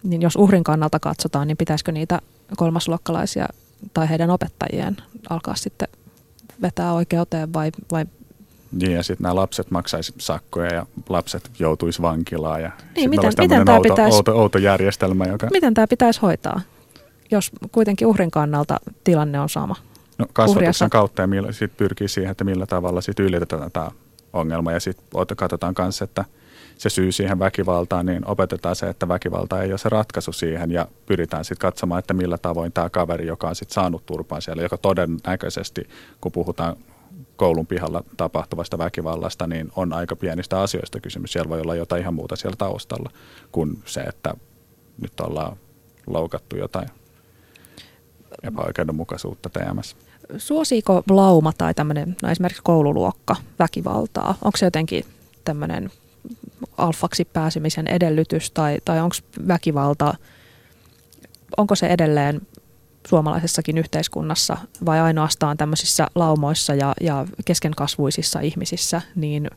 Niin 0.03 0.21
jos 0.21 0.35
uhrin 0.35 0.63
kannalta 0.63 0.99
katsotaan, 0.99 1.47
niin 1.47 1.57
pitäisikö 1.57 1.91
niitä 1.91 2.21
kolmasluokkalaisia 2.57 3.47
tai 3.93 4.09
heidän 4.09 4.29
opettajien 4.29 4.97
alkaa 5.29 5.55
sitten 5.55 5.87
vetää 6.61 6.93
oikeuteen 6.93 7.53
vai, 7.53 7.71
vai 7.91 8.05
niin, 8.71 8.91
ja 8.91 9.03
sitten 9.03 9.23
nämä 9.23 9.35
lapset 9.35 9.71
maksaisi 9.71 10.13
sakkoja 10.17 10.73
ja 10.73 10.85
lapset 11.09 11.51
joutuisi 11.59 12.01
vankilaan. 12.01 12.61
Ja 12.61 12.71
niin, 12.95 13.09
miten, 13.09 13.31
miten 13.37 13.65
tämä 13.65 13.77
outo, 13.77 13.89
pitäisi, 13.89 14.15
outo, 14.15 14.35
outo 14.41 14.57
järjestelmä. 14.57 15.25
Joka... 15.25 15.47
Miten 15.53 15.73
tämä 15.73 15.87
pitäisi 15.87 16.21
hoitaa, 16.21 16.61
jos 17.31 17.51
kuitenkin 17.71 18.07
uhrin 18.07 18.31
kannalta 18.31 18.79
tilanne 19.03 19.39
on 19.39 19.49
sama? 19.49 19.75
No, 20.17 20.25
kasvatuksen 20.33 20.89
kautta 20.89 21.21
ja 21.21 21.27
millä, 21.27 21.51
sit 21.51 21.77
pyrkii 21.77 22.07
siihen, 22.07 22.31
että 22.31 22.43
millä 22.43 22.65
tavalla 22.65 23.01
sit 23.01 23.19
ylitetään 23.19 23.71
tämä 23.71 23.91
ongelma. 24.33 24.71
Ja 24.71 24.79
sitten 24.79 25.37
katsotaan 25.37 25.75
myös, 25.79 26.01
että 26.01 26.25
se 26.77 26.89
syy 26.89 27.11
siihen 27.11 27.39
väkivaltaan, 27.39 28.05
niin 28.05 28.27
opetetaan 28.27 28.75
se, 28.75 28.89
että 28.89 29.07
väkivalta 29.07 29.61
ei 29.61 29.71
ole 29.71 29.77
se 29.77 29.89
ratkaisu 29.89 30.31
siihen 30.31 30.71
ja 30.71 30.87
pyritään 31.05 31.45
sitten 31.45 31.67
katsomaan, 31.67 31.99
että 31.99 32.13
millä 32.13 32.37
tavoin 32.37 32.71
tämä 32.71 32.89
kaveri, 32.89 33.27
joka 33.27 33.47
on 33.47 33.55
sitten 33.55 33.73
saanut 33.73 34.05
turpaan 34.05 34.41
siellä, 34.41 34.63
joka 34.63 34.77
todennäköisesti, 34.77 35.89
kun 36.21 36.31
puhutaan 36.31 36.75
koulun 37.35 37.67
pihalla 37.67 38.03
tapahtuvasta 38.17 38.77
väkivallasta, 38.77 39.47
niin 39.47 39.71
on 39.75 39.93
aika 39.93 40.15
pienistä 40.15 40.61
asioista 40.61 40.99
kysymys. 40.99 41.33
Siellä 41.33 41.49
voi 41.49 41.61
olla 41.61 41.75
jotain 41.75 42.01
ihan 42.01 42.13
muuta 42.13 42.35
siellä 42.35 42.55
taustalla 42.55 43.09
kuin 43.51 43.83
se, 43.85 44.01
että 44.01 44.33
nyt 45.01 45.19
ollaan 45.19 45.57
loukattu 46.07 46.57
jotain 46.57 46.87
epäoikeudenmukaisuutta 48.43 49.49
TMS. 49.49 49.95
Suosiiko 50.37 51.03
lauma 51.09 51.53
tai 51.57 51.73
tämmöinen, 51.73 52.15
no 52.23 52.29
esimerkiksi 52.29 52.63
koululuokka 52.63 53.35
väkivaltaa? 53.59 54.35
Onko 54.41 54.57
se 54.57 54.65
jotenkin 54.65 55.05
tämmöinen 55.43 55.91
alfaksi 56.77 57.25
pääsemisen 57.25 57.87
edellytys 57.87 58.51
tai, 58.51 58.77
tai 58.85 58.99
onko 59.01 59.15
väkivalta, 59.47 60.13
onko 61.57 61.75
se 61.75 61.87
edelleen 61.87 62.41
suomalaisessakin 63.07 63.77
yhteiskunnassa 63.77 64.57
vai 64.85 64.99
ainoastaan 64.99 65.57
tämmöisissä 65.57 66.07
laumoissa 66.15 66.73
ja, 66.73 66.93
ja 67.01 67.25
keskenkasvuisissa 67.45 68.39
ihmisissä 68.39 69.01
niin, 69.15 69.49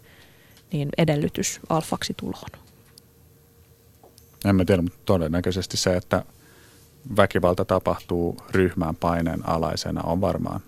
niin 0.73 0.89
edellytys 0.99 1.61
alfaksi 1.69 2.15
tuloon? 2.17 2.51
En 4.45 4.57
mä 4.57 4.65
tiedä, 4.65 4.83
mutta 4.83 4.99
todennäköisesti 5.05 5.77
se, 5.77 5.97
että 5.97 6.25
väkivalta 7.17 7.65
tapahtuu 7.65 8.37
ryhmän 8.51 8.97
paineen 8.97 9.49
alaisena 9.49 10.03
on 10.03 10.21
varmaan 10.21 10.61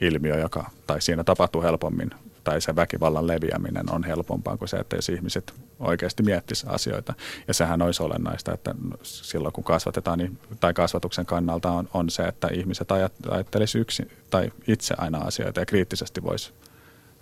ilmiö, 0.00 0.38
joka, 0.38 0.70
tai 0.86 1.02
siinä 1.02 1.24
tapahtuu 1.24 1.62
helpommin 1.62 2.10
tai 2.46 2.60
se 2.60 2.76
väkivallan 2.76 3.26
leviäminen 3.26 3.92
on 3.92 4.04
helpompaa 4.04 4.56
kuin 4.56 4.68
se, 4.68 4.76
että 4.76 4.96
jos 4.96 5.08
ihmiset 5.08 5.54
oikeasti 5.78 6.22
miettisivät 6.22 6.74
asioita. 6.74 7.14
Ja 7.48 7.54
sehän 7.54 7.82
olisi 7.82 8.02
olennaista, 8.02 8.54
että 8.54 8.74
silloin 9.02 9.52
kun 9.52 9.64
kasvatetaan, 9.64 10.18
niin, 10.18 10.38
tai 10.60 10.74
kasvatuksen 10.74 11.26
kannalta 11.26 11.70
on, 11.70 11.88
on 11.94 12.10
se, 12.10 12.22
että 12.22 12.48
ihmiset 12.52 12.88
ajattelisivat 13.30 13.82
yksin 13.82 14.10
tai 14.30 14.52
itse 14.68 14.94
aina 14.98 15.18
asioita 15.18 15.60
ja 15.60 15.66
kriittisesti 15.66 16.22
voisi 16.22 16.52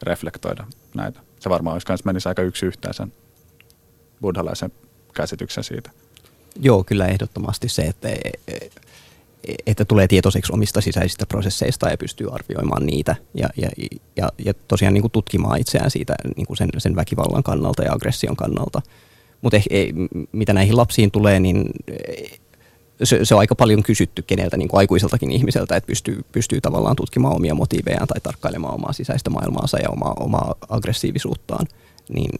reflektoida 0.03 0.65
näitä. 0.95 1.21
Se 1.41 1.51
varmaan 1.51 1.75
olisi 1.75 1.87
myös 1.89 2.05
menisi 2.05 2.29
aika 2.29 2.43
yksi 2.43 2.67
yhteen 2.67 2.95
sen 2.95 3.13
buddhalaisen 4.21 4.73
käsityksen 5.15 5.65
siitä. 5.65 5.91
Joo, 6.61 6.85
kyllä 6.85 7.07
ehdottomasti 7.07 7.69
se, 7.69 7.83
että 7.83 8.09
e, 8.09 8.31
e, 8.49 8.59
että 9.67 9.85
tulee 9.85 10.09
tietoiseksi 10.09 10.53
omista 10.53 10.81
sisäisistä 10.81 11.27
prosesseista 11.27 11.89
ja 11.89 11.99
pystyy 11.99 12.35
arvioimaan 12.35 12.87
niitä 12.87 13.17
ja, 13.35 13.49
ja, 13.57 13.69
ja, 14.17 14.29
ja 14.45 14.55
tosiaan 14.69 14.95
niin 14.95 15.03
kuin 15.03 15.13
tutkimaan 15.13 15.61
itseään 15.61 15.91
siitä 15.91 16.15
niin 16.37 16.47
kuin 16.47 16.57
sen, 16.57 16.69
sen 16.79 16.97
väkivallan 16.97 17.43
kannalta 17.43 17.85
ja 17.85 17.93
aggression 17.93 18.37
kannalta. 18.37 18.83
Mutta 19.43 19.57
mitä 20.33 20.53
näihin 20.53 20.77
lapsiin 20.77 21.11
tulee, 21.11 21.41
niin 21.41 21.65
se, 23.03 23.25
se 23.25 23.35
on 23.35 23.39
aika 23.39 23.55
paljon 23.55 23.83
kysytty 23.83 24.23
keneltä 24.23 24.57
niin 24.57 24.69
kuin 24.69 24.79
aikuiseltakin 24.79 25.31
ihmiseltä, 25.31 25.77
että 25.77 25.87
pystyy, 25.87 26.25
pystyy 26.33 26.61
tavallaan 26.61 26.97
tutkimaan 26.97 27.37
omia 27.37 27.55
motiivejaan 27.55 28.07
tai 28.07 28.21
tarkkailemaan 28.21 28.75
omaa 28.75 28.93
sisäistä 28.93 29.31
maailmaansa 29.31 29.79
ja 29.79 29.91
omaa, 29.91 30.15
omaa 30.21 30.55
aggressiivisuuttaan. 30.69 31.67
Niin, 32.09 32.31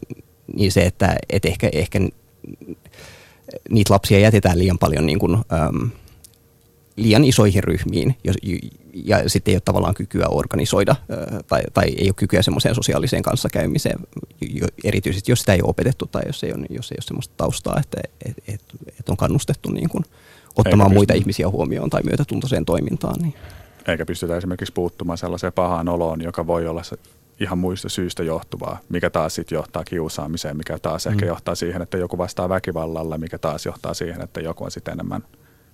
niin 0.55 0.71
se, 0.71 0.81
että 0.81 1.15
et 1.29 1.45
ehkä, 1.45 1.69
ehkä 1.73 1.99
niitä 3.69 3.93
lapsia 3.93 4.19
jätetään 4.19 4.59
liian 4.59 4.77
paljon 4.77 5.05
niin 5.05 5.19
kuin, 5.19 5.35
äm, 5.35 5.89
liian 6.95 7.23
isoihin 7.23 7.63
ryhmiin 7.63 8.15
ja, 8.23 8.33
ja 8.93 9.29
sitten 9.29 9.51
ei 9.51 9.55
ole 9.55 9.61
tavallaan 9.65 9.93
kykyä 9.93 10.25
organisoida 10.29 10.95
tai, 11.47 11.61
tai 11.73 11.85
ei 11.97 12.07
ole 12.07 12.13
kykyä 12.15 12.41
semmoiseen 12.41 12.75
sosiaaliseen 12.75 13.23
kanssakäymiseen, 13.23 13.99
erityisesti 14.83 15.31
jos 15.31 15.39
sitä 15.39 15.53
ei 15.53 15.61
ole 15.61 15.69
opetettu 15.69 16.05
tai 16.05 16.21
jos 16.25 16.43
ei 16.43 16.53
ole, 16.53 16.65
jos 16.69 16.91
ei 16.91 16.95
ole 16.95 17.05
semmoista 17.05 17.33
taustaa, 17.37 17.79
että 17.79 17.97
et, 18.25 18.35
et, 18.47 18.61
et 18.99 19.09
on 19.09 19.17
kannustettu 19.17 19.71
niin 19.71 19.89
kuin 19.89 20.03
ottamaan 20.55 20.93
muita 20.93 21.13
ihmisiä 21.13 21.49
huomioon 21.49 21.89
tai 21.89 22.01
myötätuntoiseen 22.03 22.65
toimintaan. 22.65 23.21
Niin. 23.21 23.33
Eikä 23.87 24.05
pystytä 24.05 24.37
esimerkiksi 24.37 24.73
puuttumaan 24.73 25.17
sellaiseen 25.17 25.53
pahaan 25.53 25.89
oloon, 25.89 26.21
joka 26.21 26.47
voi 26.47 26.67
olla 26.67 26.83
se 26.83 26.97
ihan 27.39 27.57
muista 27.57 27.89
syistä 27.89 28.23
johtuvaa, 28.23 28.79
mikä 28.89 29.09
taas 29.09 29.35
sitten 29.35 29.55
johtaa 29.55 29.83
kiusaamiseen, 29.83 30.57
mikä 30.57 30.79
taas 30.79 31.05
mm. 31.05 31.11
ehkä 31.11 31.25
johtaa 31.25 31.55
siihen, 31.55 31.81
että 31.81 31.97
joku 31.97 32.17
vastaa 32.17 32.49
väkivallalla, 32.49 33.17
mikä 33.17 33.37
taas 33.37 33.65
johtaa 33.65 33.93
siihen, 33.93 34.21
että 34.21 34.41
joku 34.41 34.63
on 34.63 34.71
sitten 34.71 34.91
enemmän 34.91 35.23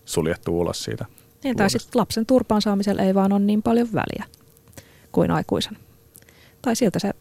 suljettu 0.05 0.59
ulos 0.59 0.83
siitä. 0.83 1.05
Niin, 1.43 1.57
tai 1.57 1.69
sitten 1.69 1.99
lapsen 1.99 2.25
turpaan 2.25 2.61
saamisella 2.61 3.01
ei 3.01 3.15
vaan 3.15 3.31
ole 3.31 3.39
niin 3.39 3.61
paljon 3.61 3.87
väliä 3.93 4.25
kuin 5.11 5.31
aikuisen. 5.31 5.77
Tai 6.61 6.75
siltä 6.75 6.99
se, 6.99 7.13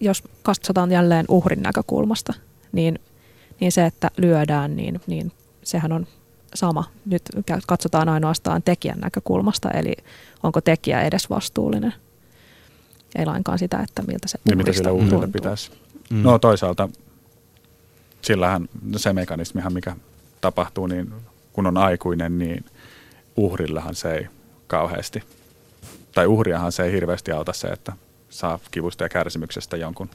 jos 0.00 0.22
katsotaan 0.42 0.92
jälleen 0.92 1.26
uhrin 1.28 1.62
näkökulmasta, 1.62 2.32
niin, 2.72 2.98
niin 3.60 3.72
se, 3.72 3.86
että 3.86 4.10
lyödään, 4.16 4.76
niin, 4.76 5.00
niin 5.06 5.32
sehän 5.62 5.92
on 5.92 6.06
sama. 6.54 6.84
Nyt 7.06 7.22
katsotaan 7.66 8.08
ainoastaan 8.08 8.62
tekijän 8.62 8.98
näkökulmasta, 8.98 9.70
eli 9.70 9.92
onko 10.42 10.60
tekijä 10.60 11.02
edes 11.02 11.30
vastuullinen. 11.30 11.94
Ei 13.14 13.26
lainkaan 13.26 13.58
sitä, 13.58 13.80
että 13.80 14.02
miltä 14.02 14.28
se 14.28 14.38
niin 14.44 14.58
mitä 14.58 14.72
sille 14.72 14.90
uhrille 14.90 15.28
pitäisi. 15.28 15.70
Mm. 16.10 16.22
No 16.22 16.38
toisaalta 16.38 16.88
sillähän 18.22 18.68
se 18.96 19.12
mekanismihan, 19.12 19.72
mikä 19.72 19.96
tapahtuu, 20.42 20.86
niin 20.86 21.14
kun 21.52 21.66
on 21.66 21.76
aikuinen, 21.76 22.38
niin 22.38 22.64
uhrillahan 23.36 23.94
se 23.94 24.14
ei 24.14 24.26
kauheasti, 24.66 25.22
tai 26.14 26.26
uhriahan 26.26 26.72
se 26.72 26.82
ei 26.82 26.92
hirveästi 26.92 27.32
auta 27.32 27.52
se, 27.52 27.68
että 27.68 27.92
saa 28.30 28.58
kivusta 28.70 29.04
ja 29.04 29.08
kärsimyksestä 29.08 29.76
jonkun 29.76 30.10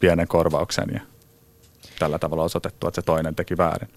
pienen 0.00 0.28
korvauksen 0.28 0.88
ja 0.94 1.00
tällä 1.98 2.18
tavalla 2.18 2.44
osoitettua, 2.44 2.88
että 2.88 3.00
se 3.00 3.04
toinen 3.04 3.34
teki 3.34 3.56
väärin. 3.56 3.88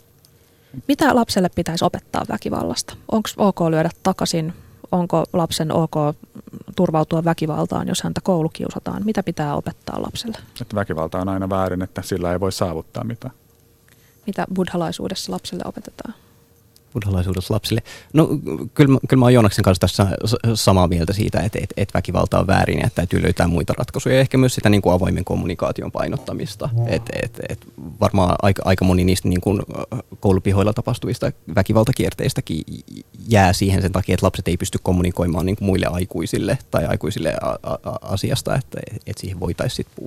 Mitä 0.87 1.15
lapselle 1.15 1.49
pitäisi 1.55 1.85
opettaa 1.85 2.25
väkivallasta? 2.29 2.93
Onko 3.11 3.29
ok 3.37 3.61
lyödä 3.69 3.89
takaisin? 4.03 4.53
Onko 4.91 5.23
lapsen 5.33 5.71
ok 5.71 5.95
turvautua 6.75 7.23
väkivaltaan, 7.25 7.87
jos 7.87 8.03
häntä 8.03 8.21
koulukiusataan? 8.23 9.05
Mitä 9.05 9.23
pitää 9.23 9.55
opettaa 9.55 10.01
lapselle? 10.01 10.37
Että 10.61 10.75
väkivalta 10.75 11.19
on 11.19 11.29
aina 11.29 11.49
väärin, 11.49 11.81
että 11.81 12.01
sillä 12.01 12.31
ei 12.31 12.39
voi 12.39 12.51
saavuttaa 12.51 13.03
mitään. 13.03 13.33
Mitä 14.27 14.45
buddhalaisuudessa 14.53 15.31
lapselle 15.31 15.63
opetetaan? 15.65 16.13
buddhalaisuudessa 16.95 17.53
lapsille. 17.53 17.81
No 18.13 18.27
kyllä, 18.73 18.99
kyllä 19.07 19.19
mä 19.19 19.25
oon 19.25 19.33
Joonaksen 19.33 19.63
kanssa 19.63 19.79
tässä 19.79 20.07
samaa 20.53 20.87
mieltä 20.87 21.13
siitä, 21.13 21.39
että, 21.39 21.59
että, 21.61 21.73
että 21.77 21.97
väkivalta 21.97 22.39
on 22.39 22.47
väärin 22.47 22.79
ja 22.79 22.87
että 22.87 22.95
täytyy 22.95 23.21
löytää 23.23 23.47
muita 23.47 23.73
ratkaisuja 23.77 24.15
ja 24.15 24.21
ehkä 24.21 24.37
myös 24.37 24.55
sitä 24.55 24.69
niin 24.69 24.81
kuin 24.81 24.93
avoimen 24.93 25.25
kommunikaation 25.25 25.91
painottamista. 25.91 26.69
Että 26.87 27.13
et, 27.23 27.39
et 27.49 27.67
varmaan 27.99 28.35
aika, 28.41 28.61
aika 28.65 28.85
moni 28.85 29.03
niistä 29.03 29.29
niin 29.29 29.41
kuin 29.41 29.61
koulupihoilla 30.19 30.73
tapahtuvista 30.73 31.31
väkivaltakierteistäkin 31.55 32.63
jää 33.27 33.53
siihen 33.53 33.81
sen 33.81 33.91
takia, 33.91 34.13
että 34.13 34.25
lapset 34.25 34.47
ei 34.47 34.57
pysty 34.57 34.79
kommunikoimaan 34.83 35.45
niin 35.45 35.55
kuin 35.55 35.65
muille 35.65 35.85
aikuisille 35.85 36.57
tai 36.71 36.85
aikuisille 36.85 37.33
a, 37.41 37.49
a, 37.63 37.77
asiasta, 38.01 38.55
että, 38.55 38.79
että 39.07 39.21
siihen 39.21 39.39
voitaisiin 39.39 39.75
sitten 39.75 40.05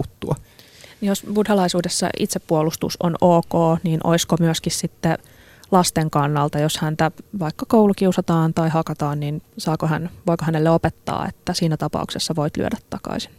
Jos 1.01 1.23
buddhalaisuudessa 1.35 2.09
itsepuolustus 2.19 2.97
on 3.03 3.17
ok, 3.21 3.83
niin 3.83 4.01
olisiko 4.05 4.37
myöskin 4.41 4.73
sitten– 4.73 5.19
lasten 5.71 6.11
kannalta, 6.11 6.59
jos 6.59 6.79
häntä 6.79 7.11
vaikka 7.39 7.67
koulukiusataan 7.69 8.55
tai 8.55 8.69
hakataan, 8.69 9.21
niin 9.21 9.43
saako 9.59 9.87
hän, 9.87 10.11
voiko 10.27 10.45
hänelle 10.45 10.71
opettaa, 10.71 11.29
että 11.29 11.55
siinä 11.55 11.77
tapauksessa 11.77 12.37
voit 12.37 12.57
lyödä 12.57 12.77
takaisin? 12.91 13.31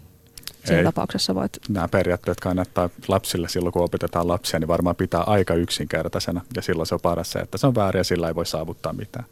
Siinä 0.65 0.77
Ei. 0.77 0.83
tapauksessa 0.83 1.35
voit... 1.35 1.57
Nämä 1.69 1.87
periaatteet 1.87 2.39
kannattaa 2.39 2.89
lapsille 3.07 3.49
silloin, 3.49 3.73
kun 3.73 3.83
opetetaan 3.83 4.27
lapsia, 4.27 4.59
niin 4.59 4.67
varmaan 4.67 4.95
pitää 4.95 5.21
aika 5.21 5.53
yksinkertaisena. 5.53 6.41
Ja 6.55 6.61
silloin 6.61 6.87
se 6.87 6.95
on 6.95 7.01
paras 7.01 7.31
se, 7.31 7.39
että 7.39 7.57
se 7.57 7.67
on 7.67 7.75
väärin 7.75 7.99
ja 7.99 8.03
sillä 8.03 8.27
ei 8.27 8.35
voi 8.35 8.45
saavuttaa 8.45 8.93
mitään. 8.93 9.25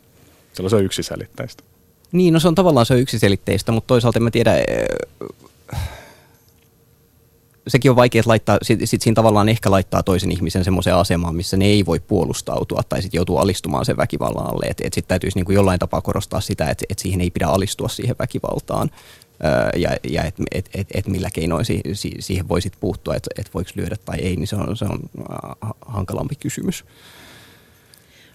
Silloin 0.54 0.70
se 0.70 0.76
on 0.76 0.84
yksiselitteistä. 0.84 1.64
Niin, 2.12 2.34
no 2.34 2.40
se 2.40 2.48
on 2.48 2.56
tavallaan 2.56 2.86
se 2.86 2.94
on 2.94 3.00
yksiselitteistä, 3.00 3.72
mutta 3.72 3.88
toisaalta 3.88 4.20
en 4.20 4.24
mä 4.24 4.32
tiedä, 4.32 4.54
sekin 7.68 7.92
on 7.92 7.98
vaikea 7.98 8.24
laittaa, 8.26 8.58
sitten 8.62 8.88
sit 8.88 9.02
siinä 9.02 9.16
tavallaan 9.16 9.50
ehkä 9.50 9.72
laittaa 9.72 10.04
toisen 10.04 10.32
ihmisen 10.32 10.64
semmoiseen 10.64 10.96
asemaan, 10.96 11.36
missä 11.36 11.58
ne 11.58 11.66
ei 11.66 11.86
voi 11.86 12.00
puolustautua 12.00 12.82
tai 12.90 13.02
sitten 13.02 13.18
joutuu 13.18 13.38
alistumaan 13.38 13.86
sen 13.86 13.98
väkivallan 13.98 14.48
alle. 14.48 14.66
Että 14.66 14.84
et, 14.88 14.94
sitten 14.94 15.08
täytyisi 15.10 15.38
niinku 15.38 15.52
jollain 15.52 15.80
tapaa 15.80 16.02
korostaa 16.02 16.42
sitä, 16.42 16.70
että 16.70 16.86
et 16.90 17.00
siihen 17.00 17.22
ei 17.22 17.32
pidä 17.32 17.48
alistua 17.48 17.88
siihen 17.88 18.16
väkivaltaan 18.20 18.92
öö, 19.46 19.70
ja, 19.76 19.90
ja 20.10 20.24
että 20.24 20.44
et, 20.52 20.70
et, 20.74 20.88
et 20.94 21.08
millä 21.08 21.30
keinoin 21.34 21.66
si, 21.66 21.82
si, 21.94 22.12
siihen 22.20 22.50
voisit 22.50 22.74
puuttua, 22.80 23.16
että 23.16 23.30
et 23.40 23.54
voiko 23.54 23.72
lyödä 23.76 23.96
tai 24.06 24.18
ei, 24.20 24.36
niin 24.36 24.48
se 24.48 24.56
on, 24.56 24.78
se 24.78 24.86
on 24.86 25.00
hankalampi 25.86 26.36
kysymys. 26.36 26.86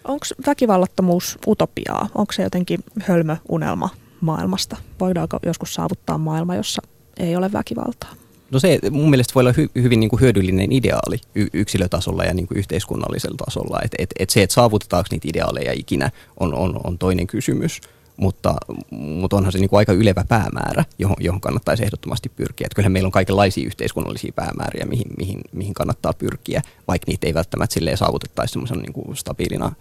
Onko 0.04 0.26
väkivallattomuus 0.46 1.38
utopiaa? 1.46 2.08
Onko 2.14 2.32
se 2.32 2.42
jotenkin 2.42 2.80
hölmöunelma 3.00 3.88
maailmasta? 4.20 4.76
Voidaanko 5.00 5.38
joskus 5.46 5.74
saavuttaa 5.74 6.18
maailma, 6.18 6.54
jossa 6.54 6.82
ei 7.16 7.36
ole 7.36 7.52
väkivaltaa? 7.52 8.21
No 8.52 8.60
se 8.60 8.78
mun 8.90 9.10
mielestä 9.10 9.34
voi 9.34 9.40
olla 9.40 9.52
hy, 9.56 9.68
hyvin 9.74 10.00
niin 10.00 10.10
kuin 10.10 10.20
hyödyllinen 10.20 10.72
ideaali 10.72 11.16
y, 11.34 11.46
yksilötasolla 11.52 12.24
ja 12.24 12.34
niin 12.34 12.46
kuin 12.46 12.58
yhteiskunnallisella 12.58 13.36
tasolla. 13.44 13.80
Et, 13.84 13.94
et, 13.98 14.10
et 14.18 14.30
se, 14.30 14.42
että 14.42 14.54
saavutetaanko 14.54 15.08
niitä 15.10 15.28
ideaaleja 15.28 15.72
ikinä, 15.72 16.10
on, 16.40 16.54
on, 16.54 16.80
on 16.84 16.98
toinen 16.98 17.26
kysymys. 17.26 17.80
Mutta, 18.16 18.54
mutta 18.90 19.36
onhan 19.36 19.52
se 19.52 19.58
niin 19.58 19.68
kuin 19.68 19.78
aika 19.78 19.92
ylevä 19.92 20.24
päämäärä, 20.28 20.84
johon, 20.98 21.16
johon 21.20 21.40
kannattaisi 21.40 21.84
ehdottomasti 21.84 22.28
pyrkiä. 22.28 22.64
Että 22.64 22.74
kyllähän 22.74 22.92
meillä 22.92 23.06
on 23.06 23.12
kaikenlaisia 23.12 23.66
yhteiskunnallisia 23.66 24.32
päämääriä, 24.36 24.86
mihin, 24.86 25.06
mihin, 25.18 25.40
mihin 25.52 25.74
kannattaa 25.74 26.12
pyrkiä, 26.12 26.62
vaikka 26.88 27.04
niitä 27.08 27.26
ei 27.26 27.34
välttämättä 27.34 27.74
silleen 27.74 27.96
saavutettaisi 27.96 28.52
semmoisen 28.52 28.78
niin 28.78 29.16
stabiilina 29.16 29.72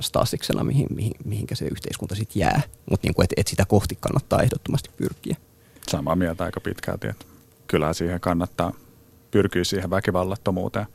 stasiksena, 0.00 0.64
mihin, 0.64 0.86
mihin, 0.94 1.12
mihinkä 1.24 1.54
se 1.54 1.64
yhteiskunta 1.64 2.14
sitten 2.14 2.40
jää. 2.40 2.62
Mutta 2.90 3.06
niin 3.06 3.24
että 3.24 3.34
et 3.36 3.46
sitä 3.46 3.64
kohti 3.64 3.98
kannattaa 4.00 4.42
ehdottomasti 4.42 4.90
pyrkiä. 4.96 5.36
Samaa 5.90 6.16
mieltä 6.16 6.44
aika 6.44 6.60
pitkälti, 6.60 7.06
että 7.06 7.24
kyllähän 7.68 7.94
siihen 7.94 8.20
kannattaa 8.20 8.72
pyrkiä 9.30 9.64
siihen 9.64 9.90
väkivallattomuuteen. 9.90 10.86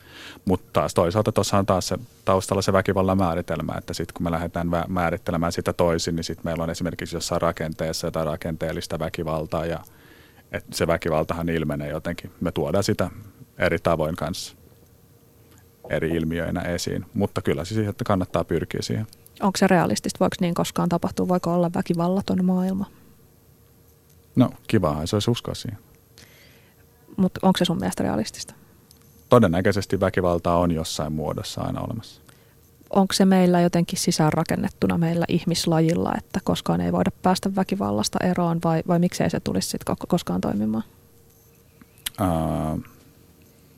Mutta 0.45 0.69
taas 0.73 0.93
toisaalta 0.93 1.31
tuossa 1.31 1.57
on 1.57 1.65
taas 1.65 1.87
se, 1.87 1.97
taustalla 2.25 2.61
se 2.61 2.73
väkivallan 2.73 3.17
määritelmä, 3.17 3.73
että 3.77 3.93
sitten 3.93 4.13
kun 4.13 4.23
me 4.23 4.31
lähdetään 4.31 4.69
määrittelemään 4.87 5.51
sitä 5.51 5.73
toisin, 5.73 6.15
niin 6.15 6.23
sitten 6.23 6.45
meillä 6.45 6.63
on 6.63 6.69
esimerkiksi 6.69 7.15
jossain 7.15 7.41
rakenteessa 7.41 8.07
jotain 8.07 8.27
rakenteellista 8.27 8.99
väkivaltaa 8.99 9.65
ja 9.65 9.79
että 10.51 10.75
se 10.75 10.87
väkivaltahan 10.87 11.49
ilmenee 11.49 11.89
jotenkin. 11.89 12.31
Me 12.41 12.51
tuodaan 12.51 12.83
sitä 12.83 13.09
eri 13.57 13.79
tavoin 13.79 14.15
kanssa 14.15 14.55
eri 15.89 16.09
ilmiöinä 16.09 16.61
esiin, 16.61 17.05
mutta 17.13 17.41
kyllä 17.41 17.65
siis 17.65 17.87
että 17.87 18.03
kannattaa 18.03 18.43
pyrkiä 18.43 18.81
siihen. 18.81 19.07
Onko 19.41 19.57
se 19.57 19.67
realistista? 19.67 20.19
Voiko 20.19 20.35
niin 20.39 20.53
koskaan 20.53 20.89
tapahtua? 20.89 21.27
Voiko 21.27 21.53
olla 21.53 21.71
väkivallaton 21.75 22.45
maailma? 22.45 22.85
No 24.35 24.49
kivahan 24.67 25.07
se 25.07 25.15
olisi 25.15 25.31
uskoa 25.31 25.53
siihen 25.53 25.77
mutta 27.17 27.39
onko 27.43 27.57
se 27.57 27.65
sun 27.65 27.79
mielestä 27.79 28.03
realistista? 28.03 28.53
Todennäköisesti 29.29 29.99
väkivaltaa 29.99 30.57
on 30.57 30.71
jossain 30.71 31.13
muodossa 31.13 31.61
aina 31.61 31.81
olemassa. 31.81 32.21
Onko 32.89 33.13
se 33.13 33.25
meillä 33.25 33.61
jotenkin 33.61 33.99
sisäänrakennettuna 33.99 34.97
meillä 34.97 35.25
ihmislajilla, 35.27 36.13
että 36.17 36.39
koskaan 36.43 36.81
ei 36.81 36.91
voida 36.91 37.11
päästä 37.21 37.55
väkivallasta 37.55 38.19
eroon 38.23 38.59
vai, 38.63 38.83
vai 38.87 38.99
miksei 38.99 39.29
se 39.29 39.39
tulisi 39.39 39.69
sitten 39.69 39.95
koskaan 40.07 40.41
toimimaan? 40.41 40.83
Uh, 42.21 42.83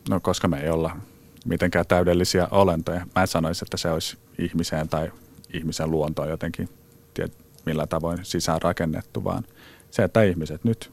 no 0.10 0.20
koska 0.20 0.48
me 0.48 0.60
ei 0.60 0.70
olla 0.70 0.98
mitenkään 1.46 1.86
täydellisiä 1.88 2.48
olentoja. 2.52 3.06
Mä 3.16 3.22
en 3.22 3.28
sanoisi, 3.28 3.66
että 3.66 3.78
se 3.78 3.92
olisi 3.92 4.18
ihmiseen 4.40 4.90
tai 4.90 5.12
ihmisen 5.54 5.92
luontoon 5.92 6.30
jotenkin 6.30 6.70
tiedät, 7.14 7.34
millä 7.66 7.88
tavoin 7.88 8.20
sisään 8.24 8.62
rakennettu, 8.62 9.24
vaan 9.24 9.44
se, 9.92 10.04
että 10.04 10.24
ihmiset 10.24 10.64
nyt 10.64 10.92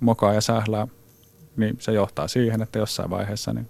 mokaa 0.00 0.34
ja 0.34 0.40
sählää 0.40 0.88
niin 1.56 1.76
se 1.80 1.92
johtaa 1.92 2.28
siihen, 2.28 2.62
että 2.62 2.78
jossain 2.78 3.10
vaiheessa 3.10 3.52
niin 3.52 3.68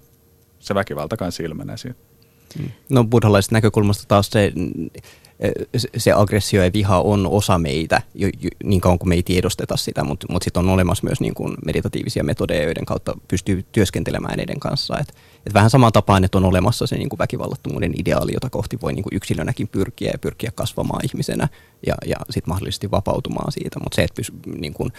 se 0.58 0.74
väkivalta 0.74 1.16
kanssa 1.16 1.42
ilmenee 1.42 1.76
siitä. 1.76 2.00
No 2.88 3.04
buddhalaisesta 3.04 3.54
näkökulmasta 3.54 4.04
taas 4.08 4.30
se, 4.30 4.52
se 5.96 6.12
aggressio 6.12 6.64
ja 6.64 6.72
viha 6.72 7.00
on 7.00 7.26
osa 7.26 7.58
meitä, 7.58 8.02
jo, 8.14 8.28
jo, 8.40 8.50
niin 8.64 8.80
kauan 8.80 8.98
kuin 8.98 9.08
me 9.08 9.14
ei 9.14 9.22
tiedosteta 9.22 9.76
sitä, 9.76 10.04
mutta 10.04 10.26
mut 10.30 10.42
sitten 10.42 10.64
on 10.64 10.68
olemassa 10.68 11.04
myös 11.04 11.20
niin 11.20 11.34
kuin 11.34 11.54
meditatiivisia 11.66 12.24
metodeja, 12.24 12.62
joiden 12.62 12.84
kautta 12.84 13.14
pystyy 13.28 13.64
työskentelemään 13.72 14.38
niiden 14.38 14.60
kanssa. 14.60 14.98
Et, 14.98 15.14
et 15.46 15.54
vähän 15.54 15.70
samaan 15.70 15.92
tapaan, 15.92 16.24
että 16.24 16.38
on 16.38 16.44
olemassa 16.44 16.86
se 16.86 16.96
niin 16.96 17.08
kuin 17.08 17.18
väkivallattomuuden 17.18 18.00
ideaali, 18.00 18.32
jota 18.34 18.50
kohti 18.50 18.78
voi 18.82 18.92
niin 18.92 19.02
kuin 19.02 19.16
yksilönäkin 19.16 19.68
pyrkiä 19.68 20.10
ja 20.12 20.18
pyrkiä 20.18 20.52
kasvamaan 20.54 21.04
ihmisenä 21.04 21.48
ja, 21.86 21.94
ja 22.06 22.16
sitten 22.30 22.50
mahdollisesti 22.50 22.90
vapautumaan 22.90 23.52
siitä. 23.52 23.80
Mutta 23.80 23.96
se, 23.96 24.02
että 24.02 24.14
pysy, 24.16 24.32
niin 24.58 24.74
kuin, 24.74 24.92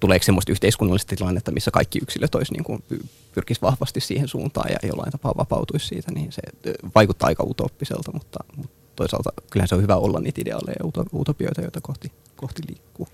tuleeko 0.00 0.24
semmoista 0.24 0.52
yhteiskunnallista 0.52 1.16
tilannetta, 1.16 1.52
missä 1.52 1.70
kaikki 1.70 1.98
yksilöt 2.02 2.34
olisi 2.34 2.52
niin 2.52 2.64
kuin 2.64 2.84
pyrkisi 3.34 3.60
vahvasti 3.62 4.00
siihen 4.00 4.28
suuntaan 4.28 4.70
ja 4.72 4.88
jollain 4.88 5.12
tapaa 5.12 5.34
vapautuisi 5.36 5.86
siitä, 5.86 6.12
niin 6.12 6.32
se 6.32 6.42
vaikuttaa 6.94 7.26
aika 7.26 7.44
utoppiselta, 7.44 8.12
mutta, 8.12 8.38
mutta 8.56 8.76
toisaalta 8.96 9.30
kyllähän 9.50 9.68
se 9.68 9.74
on 9.74 9.82
hyvä 9.82 9.96
olla 9.96 10.20
niitä 10.20 10.40
ideaaleja 10.40 10.76
ja 10.78 11.04
utopioita, 11.14 11.60
joita 11.60 11.80
kohti, 11.80 12.12
kohti 12.36 12.62
liikkuu. 12.68 13.08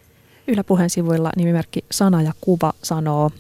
Yläpuheen 0.49 0.91
sivuilla 0.91 1.31
nimimerkki 1.37 1.85
Sana 1.91 2.23
ja 2.23 2.33
Kuva 2.41 2.73
sanoo, 2.83 3.31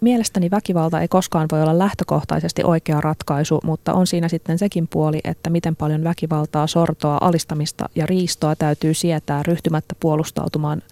Mielestäni 0.00 0.50
väkivalta 0.50 1.00
ei 1.00 1.08
koskaan 1.08 1.48
voi 1.52 1.62
olla 1.62 1.78
lähtökohtaisesti 1.78 2.64
oikea 2.64 3.00
ratkaisu, 3.00 3.60
mutta 3.64 3.92
on 3.92 4.06
siinä 4.06 4.28
sitten 4.28 4.58
sekin 4.58 4.88
puoli, 4.88 5.20
että 5.24 5.50
miten 5.50 5.76
paljon 5.76 6.04
väkivaltaa, 6.04 6.66
sortoa, 6.66 7.18
alistamista 7.20 7.88
ja 7.94 8.06
riistoa 8.06 8.56
täytyy 8.56 8.94
sietää 8.94 9.42
ryhtymättä 9.42 9.94
puolustautumaan 10.00 10.82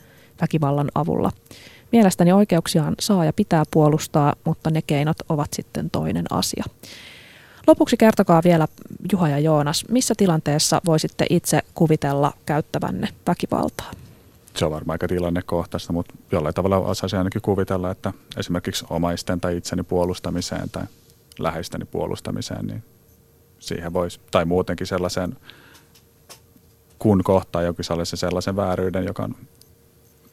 väkivallan 0.41 0.91
avulla. 0.95 1.31
Mielestäni 1.93 2.33
oikeuksiaan 2.33 2.95
saa 3.01 3.25
ja 3.25 3.33
pitää 3.33 3.63
puolustaa, 3.71 4.35
mutta 4.45 4.71
ne 4.71 4.83
keinot 4.83 5.17
ovat 5.29 5.53
sitten 5.53 5.91
toinen 5.91 6.25
asia. 6.31 6.65
Lopuksi 7.67 7.97
kertokaa 7.97 8.41
vielä 8.45 8.69
Juha 9.13 9.29
ja 9.29 9.39
Joonas, 9.39 9.85
missä 9.89 10.15
tilanteessa 10.17 10.81
voisitte 10.87 11.27
itse 11.31 11.61
kuvitella 11.75 12.33
käyttävänne 12.47 13.09
väkivaltaa? 13.27 13.91
Se 14.57 14.65
on 14.65 14.71
varmaan 14.71 14.95
aika 14.95 15.09
tilannekohtaista, 15.09 15.93
mutta 15.93 16.15
jollain 16.33 16.55
tavalla 16.55 16.77
osaisin 16.77 17.19
ainakin 17.19 17.43
kuvitella, 17.43 17.91
että 17.91 18.13
esimerkiksi 18.37 18.85
omaisten 18.91 19.41
tai 19.41 19.57
itseni 19.57 19.83
puolustamiseen 19.83 20.71
tai 20.71 20.85
läheisteni 21.39 21.85
puolustamiseen, 21.85 22.67
niin 22.67 22.83
siihen 23.59 23.93
voisi, 23.93 24.21
tai 24.31 24.45
muutenkin 24.45 24.87
sellaisen, 24.87 25.37
kun 26.99 27.25
kohtaa 27.25 27.63
jokin 27.63 27.85
sellaisen, 27.85 28.19
sellaisen 28.19 28.57
vääryyden, 28.57 29.05
joka 29.05 29.23
on, 29.23 29.35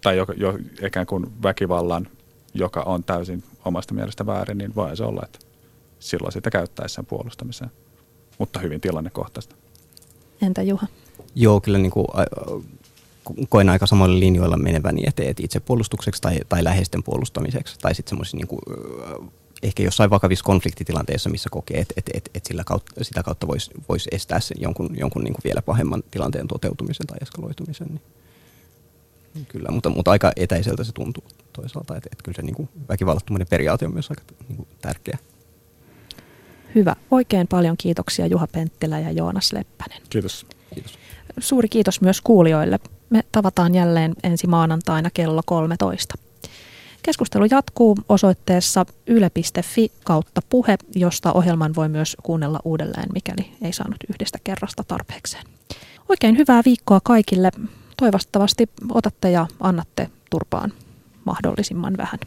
tai 0.01 0.17
jo, 0.17 0.25
jo, 0.37 0.57
ikään 0.85 1.05
kuin 1.05 1.43
väkivallan, 1.43 2.07
joka 2.53 2.81
on 2.81 3.03
täysin 3.03 3.43
omasta 3.65 3.93
mielestä 3.93 4.25
väärin, 4.25 4.57
niin 4.57 4.75
voi 4.75 4.97
se 4.97 5.03
olla, 5.03 5.21
että 5.25 5.39
silloin 5.99 6.31
sitä 6.31 6.49
käyttäisi 6.49 6.95
sen 6.95 7.05
puolustamiseen. 7.05 7.71
Mutta 8.37 8.59
hyvin 8.59 8.81
tilannekohtaista. 8.81 9.55
Entä 10.41 10.61
Juha? 10.61 10.87
Joo, 11.35 11.61
kyllä 11.61 11.77
niin 11.77 11.91
kuin, 11.91 12.07
koen 13.49 13.69
aika 13.69 13.85
samoilla 13.85 14.19
linjoilla 14.19 14.57
meneväni 14.57 15.03
eteen 15.07 15.35
itsepuolustukseksi 15.39 16.21
tai, 16.21 16.39
tai 16.49 16.63
läheisten 16.63 17.03
puolustamiseksi. 17.03 17.79
Tai 17.79 17.95
sitten 17.95 18.09
semmoisia 18.09 18.37
niin 18.37 18.47
kuin, 18.47 18.61
ehkä 19.63 19.83
jossain 19.83 20.09
vakavissa 20.09 20.45
konfliktitilanteissa, 20.45 21.29
missä 21.29 21.49
kokee, 21.51 21.79
että 21.79 21.93
et, 21.97 22.09
et, 22.13 22.29
et 22.33 22.45
sillä 22.45 22.63
kautta, 22.63 23.03
sitä 23.03 23.23
kautta 23.23 23.47
voisi 23.47 23.71
vois 23.89 24.07
estää 24.11 24.39
sen 24.39 24.57
jonkun, 24.61 24.89
jonkun 24.99 25.23
niin 25.23 25.33
kuin 25.33 25.43
vielä 25.43 25.61
pahemman 25.61 26.03
tilanteen 26.11 26.47
toteutumisen 26.47 27.07
tai 27.07 27.17
eskaloitumisen. 27.21 27.87
Niin. 27.87 28.01
Kyllä, 29.47 29.71
mutta, 29.71 29.89
mutta 29.89 30.11
aika 30.11 30.31
etäiseltä 30.35 30.83
se 30.83 30.91
tuntuu 30.91 31.23
toisaalta, 31.53 31.95
että, 31.95 32.09
että 32.11 32.23
kyllä 32.23 32.35
se 32.35 32.41
niin 32.41 32.55
kuin 32.55 32.69
väkivallattomuuden 32.89 33.47
periaate 33.49 33.85
on 33.85 33.93
myös 33.93 34.09
aika 34.09 34.23
niin 34.47 34.57
kuin 34.57 34.67
tärkeä. 34.81 35.17
Hyvä. 36.75 36.95
Oikein 37.11 37.47
paljon 37.47 37.77
kiitoksia 37.77 38.27
Juha 38.27 38.47
Penttilä 38.47 38.99
ja 38.99 39.11
Joonas 39.11 39.53
Leppänen. 39.53 40.01
Kiitos. 40.09 40.45
Kiitos. 40.73 40.99
Suuri 41.39 41.69
kiitos 41.69 42.01
myös 42.01 42.21
kuulijoille. 42.21 42.79
Me 43.09 43.23
tavataan 43.31 43.75
jälleen 43.75 44.13
ensi 44.23 44.47
maanantaina 44.47 45.09
kello 45.13 45.41
13. 45.45 46.15
Keskustelu 47.03 47.45
jatkuu 47.51 47.97
osoitteessa 48.09 48.85
yle.fi 49.07 49.91
kautta 50.03 50.41
puhe, 50.49 50.77
josta 50.95 51.33
ohjelman 51.33 51.75
voi 51.75 51.89
myös 51.89 52.17
kuunnella 52.23 52.59
uudelleen, 52.63 53.09
mikäli 53.13 53.51
ei 53.61 53.73
saanut 53.73 53.97
yhdestä 54.13 54.37
kerrasta 54.43 54.83
tarpeekseen. 54.83 55.43
Oikein 56.09 56.37
hyvää 56.37 56.61
viikkoa 56.65 56.99
kaikille. 57.03 57.51
Toivottavasti 58.01 58.69
otatte 58.91 59.31
ja 59.31 59.47
annatte 59.59 60.09
turpaan 60.29 60.73
mahdollisimman 61.25 61.97
vähän. 61.97 62.19